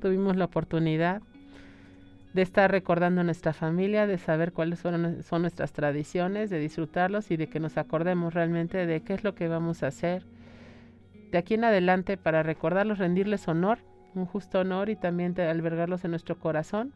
tuvimos 0.00 0.36
la 0.36 0.44
oportunidad 0.44 1.22
de 2.34 2.42
estar 2.42 2.68
recordando 2.70 3.22
nuestra 3.22 3.52
familia, 3.52 4.08
de 4.08 4.18
saber 4.18 4.52
cuáles 4.52 4.80
son, 4.80 5.22
son 5.22 5.42
nuestras 5.42 5.72
tradiciones, 5.72 6.50
de 6.50 6.58
disfrutarlos 6.58 7.30
y 7.30 7.36
de 7.36 7.48
que 7.48 7.60
nos 7.60 7.78
acordemos 7.78 8.34
realmente 8.34 8.86
de 8.86 9.02
qué 9.02 9.14
es 9.14 9.22
lo 9.22 9.36
que 9.36 9.46
vamos 9.46 9.84
a 9.84 9.86
hacer. 9.86 10.26
De 11.30 11.38
aquí 11.38 11.54
en 11.54 11.64
adelante 11.64 12.16
para 12.16 12.42
recordarlos, 12.42 12.98
rendirles 12.98 13.46
honor, 13.46 13.78
un 14.16 14.26
justo 14.26 14.58
honor 14.60 14.90
y 14.90 14.96
también 14.96 15.40
albergarlos 15.40 16.04
en 16.04 16.10
nuestro 16.10 16.36
corazón, 16.38 16.92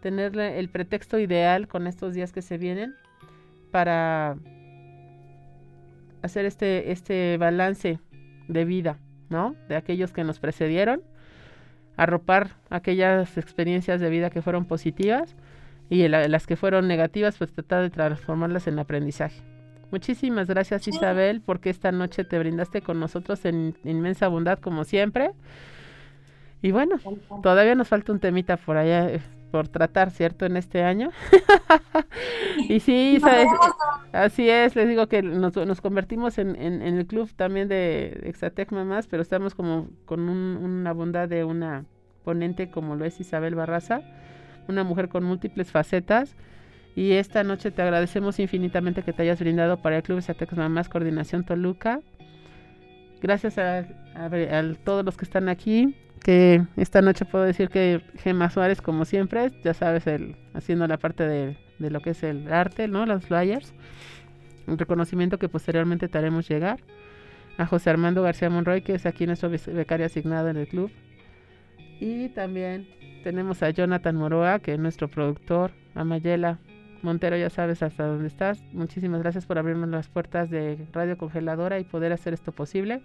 tenerle 0.00 0.60
el 0.60 0.68
pretexto 0.68 1.18
ideal 1.18 1.66
con 1.66 1.88
estos 1.88 2.14
días 2.14 2.32
que 2.32 2.42
se 2.42 2.56
vienen 2.56 2.94
para 3.72 4.36
hacer 6.22 6.44
este, 6.44 6.92
este 6.92 7.36
balance 7.36 7.98
de 8.46 8.64
vida, 8.64 8.98
¿no? 9.28 9.56
De 9.68 9.74
aquellos 9.74 10.12
que 10.12 10.22
nos 10.22 10.38
precedieron 10.38 11.02
arropar 11.96 12.56
aquellas 12.70 13.36
experiencias 13.36 14.00
de 14.00 14.10
vida 14.10 14.30
que 14.30 14.42
fueron 14.42 14.64
positivas 14.64 15.36
y 15.90 16.08
las 16.08 16.46
que 16.46 16.56
fueron 16.56 16.88
negativas, 16.88 17.36
pues 17.36 17.52
tratar 17.52 17.82
de 17.82 17.90
transformarlas 17.90 18.66
en 18.66 18.78
aprendizaje. 18.78 19.42
Muchísimas 19.90 20.48
gracias 20.48 20.88
Isabel 20.88 21.42
porque 21.44 21.68
esta 21.68 21.92
noche 21.92 22.24
te 22.24 22.38
brindaste 22.38 22.80
con 22.80 22.98
nosotros 22.98 23.44
en 23.44 23.76
inmensa 23.84 24.28
bondad 24.28 24.58
como 24.58 24.84
siempre. 24.84 25.32
Y 26.62 26.70
bueno, 26.70 26.96
todavía 27.42 27.74
nos 27.74 27.88
falta 27.88 28.12
un 28.12 28.20
temita 28.20 28.56
por 28.56 28.76
allá 28.78 29.10
eh, 29.10 29.20
por 29.52 29.68
tratar, 29.68 30.10
¿cierto? 30.10 30.46
En 30.46 30.56
este 30.56 30.82
año. 30.82 31.10
y 32.68 32.80
sí, 32.80 33.20
así 34.12 34.48
es, 34.48 34.74
les 34.74 34.88
digo 34.88 35.06
que 35.06 35.22
nos, 35.22 35.54
nos 35.54 35.80
convertimos 35.82 36.38
en, 36.38 36.56
en, 36.56 36.82
el 36.82 37.06
club 37.06 37.30
también 37.36 37.68
de 37.68 38.22
Exatec 38.24 38.72
Mamás, 38.72 39.06
pero 39.06 39.22
estamos 39.22 39.54
como 39.54 39.90
con 40.06 40.28
una 40.28 40.92
bondad 40.92 41.28
de 41.28 41.44
una 41.44 41.84
ponente 42.24 42.70
como 42.70 42.96
lo 42.96 43.04
es 43.04 43.20
Isabel 43.20 43.54
Barraza, 43.54 44.00
una 44.68 44.84
mujer 44.84 45.10
con 45.10 45.22
múltiples 45.22 45.70
facetas. 45.70 46.34
Y 46.96 47.12
esta 47.12 47.44
noche 47.44 47.70
te 47.70 47.82
agradecemos 47.82 48.38
infinitamente 48.38 49.02
que 49.02 49.12
te 49.12 49.22
hayas 49.22 49.38
brindado 49.38 49.82
para 49.82 49.98
el 49.98 50.02
Club 50.02 50.18
Exatec 50.18 50.52
Mamás 50.54 50.88
Coordinación 50.88 51.44
Toluca. 51.44 52.00
Gracias 53.20 53.58
a, 53.58 53.86
a, 54.14 54.26
a 54.26 54.74
todos 54.82 55.04
los 55.04 55.16
que 55.16 55.24
están 55.24 55.48
aquí 55.48 55.94
que 56.22 56.64
esta 56.76 57.02
noche 57.02 57.24
puedo 57.24 57.44
decir 57.44 57.68
que 57.68 58.02
Gemma 58.16 58.50
Suárez, 58.50 58.80
como 58.80 59.04
siempre, 59.04 59.50
ya 59.62 59.74
sabes, 59.74 60.06
el, 60.06 60.36
haciendo 60.54 60.86
la 60.86 60.96
parte 60.96 61.26
de, 61.26 61.56
lo 61.78 62.00
que 62.00 62.10
es 62.10 62.22
el 62.22 62.52
arte, 62.52 62.88
¿no? 62.88 63.06
Los 63.06 63.26
flyers. 63.26 63.74
Un 64.66 64.78
reconocimiento 64.78 65.38
que 65.38 65.48
posteriormente 65.48 66.08
te 66.08 66.18
haremos 66.18 66.48
llegar. 66.48 66.80
A 67.58 67.66
José 67.66 67.90
Armando 67.90 68.22
García 68.22 68.48
Monroy, 68.48 68.82
que 68.82 68.94
es 68.94 69.04
aquí 69.04 69.26
nuestro 69.26 69.50
becario 69.50 70.06
asignado 70.06 70.48
en 70.48 70.56
el 70.56 70.68
club. 70.68 70.90
Y 72.00 72.28
también 72.30 72.88
tenemos 73.22 73.62
a 73.62 73.70
Jonathan 73.70 74.16
Moroa, 74.16 74.60
que 74.60 74.72
es 74.74 74.78
nuestro 74.78 75.08
productor. 75.08 75.72
A 75.94 76.04
Mayela 76.04 76.58
Montero, 77.02 77.36
ya 77.36 77.50
sabes 77.50 77.82
hasta 77.82 78.06
dónde 78.06 78.28
estás. 78.28 78.62
Muchísimas 78.72 79.20
gracias 79.20 79.44
por 79.44 79.58
abrirnos 79.58 79.88
las 79.90 80.08
puertas 80.08 80.48
de 80.50 80.78
Radio 80.92 81.18
Congeladora 81.18 81.78
y 81.78 81.84
poder 81.84 82.12
hacer 82.12 82.32
esto 82.32 82.52
posible. 82.52 83.02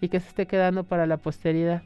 Y 0.00 0.08
que 0.08 0.20
se 0.20 0.28
esté 0.28 0.46
quedando 0.46 0.84
para 0.84 1.06
la 1.06 1.16
posteridad. 1.16 1.82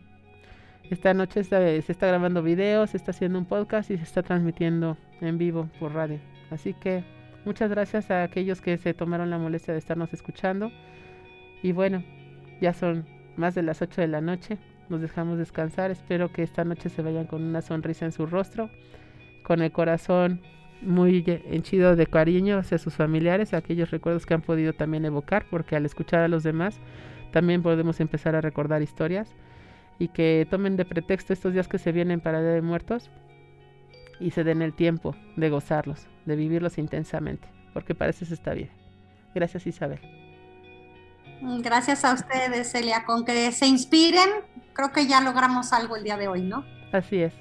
Esta 0.91 1.13
noche 1.13 1.45
se 1.45 1.79
está 1.79 2.07
grabando 2.07 2.43
videos, 2.43 2.91
se 2.91 2.97
está 2.97 3.11
haciendo 3.11 3.39
un 3.39 3.45
podcast 3.45 3.91
y 3.91 3.99
se 3.99 4.05
está 4.05 4.23
transmitiendo 4.23 4.97
en 5.21 5.37
vivo 5.37 5.69
por 5.79 5.93
radio. 5.93 6.19
Así 6.51 6.73
que 6.73 7.05
muchas 7.45 7.69
gracias 7.69 8.11
a 8.11 8.23
aquellos 8.23 8.63
que 8.63 8.79
se 8.79 8.95
tomaron 8.95 9.29
la 9.29 9.37
molestia 9.37 9.75
de 9.75 9.81
estarnos 9.81 10.15
escuchando. 10.15 10.73
Y 11.63 11.73
bueno, 11.73 12.03
ya 12.63 12.73
son 12.73 13.05
más 13.37 13.55
de 13.55 13.63
las 13.63 13.83
8 13.83 14.01
de 14.01 14.09
la 14.09 14.23
noche. 14.23 14.57
Nos 14.89 15.03
dejamos 15.03 15.37
descansar. 15.37 15.91
Espero 15.91 16.33
que 16.33 16.43
esta 16.43 16.65
noche 16.65 16.89
se 16.89 17.03
vayan 17.03 17.27
con 17.27 17.43
una 17.43 17.61
sonrisa 17.61 18.07
en 18.07 18.13
su 18.13 18.25
rostro, 18.25 18.71
con 19.43 19.61
el 19.61 19.71
corazón 19.73 20.41
muy 20.81 21.23
henchido 21.51 21.97
de 21.97 22.07
cariño 22.07 22.57
hacia 22.57 22.79
sus 22.79 22.95
familiares, 22.95 23.53
aquellos 23.53 23.91
recuerdos 23.91 24.25
que 24.25 24.33
han 24.33 24.43
podido 24.43 24.73
también 24.73 25.05
evocar, 25.05 25.45
porque 25.51 25.77
al 25.77 25.85
escuchar 25.85 26.21
a 26.21 26.29
los 26.29 26.45
demás 26.45 26.81
también 27.31 27.63
podemos 27.63 28.01
empezar 28.01 28.35
a 28.37 28.41
recordar 28.41 28.81
historias 28.81 29.35
y 29.99 30.09
que 30.09 30.47
tomen 30.51 30.77
de 30.77 30.85
pretexto 30.85 31.33
estos 31.33 31.53
días 31.53 31.69
que 31.69 31.79
se 31.79 31.93
vienen 31.93 32.21
para 32.21 32.41
Día 32.41 32.53
de 32.53 32.63
Muertos 32.63 33.11
y 34.21 34.31
se 34.31 34.45
den 34.45 34.63
el 34.63 34.75
tiempo 34.75 35.15
de 35.37 35.51
gozarlos, 35.51 36.07
de 36.25 36.37
vivirlos 36.37 36.79
intensamente, 36.79 37.49
porque 37.73 37.95
para 37.95 38.11
eso 38.11 38.25
se 38.25 38.35
está 38.35 38.55
bien. 38.55 38.71
Gracias 39.35 39.67
Isabel. 39.67 40.01
Gracias 41.41 42.05
a 42.05 42.15
ustedes, 42.15 42.73
Celia, 42.73 43.05
con 43.05 43.25
que 43.25 43.53
se 43.53 43.67
inspiren, 43.67 44.29
creo 44.73 44.93
que 44.93 45.07
ya 45.07 45.21
logramos 45.21 45.73
algo 45.73 45.97
el 45.97 46.05
día 46.05 46.17
de 46.17 46.29
hoy, 46.29 46.43
¿no? 46.43 46.65
Así 46.93 47.23
es. 47.23 47.35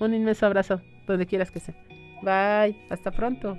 Un 0.00 0.14
inmenso 0.14 0.46
abrazo, 0.46 0.80
donde 1.06 1.26
quieras 1.26 1.50
que 1.50 1.60
sea. 1.60 1.74
Bye, 2.22 2.76
hasta 2.90 3.10
pronto. 3.10 3.56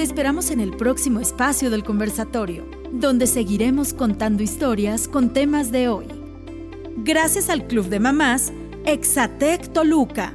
Te 0.00 0.04
esperamos 0.04 0.50
en 0.50 0.60
el 0.60 0.74
próximo 0.74 1.20
espacio 1.20 1.68
del 1.68 1.84
conversatorio, 1.84 2.64
donde 2.90 3.26
seguiremos 3.26 3.92
contando 3.92 4.42
historias 4.42 5.06
con 5.06 5.34
temas 5.34 5.70
de 5.72 5.88
hoy. 5.88 6.06
Gracias 7.04 7.50
al 7.50 7.66
Club 7.66 7.84
de 7.90 8.00
Mamás 8.00 8.50
Exatec 8.86 9.70
Toluca. 9.74 10.34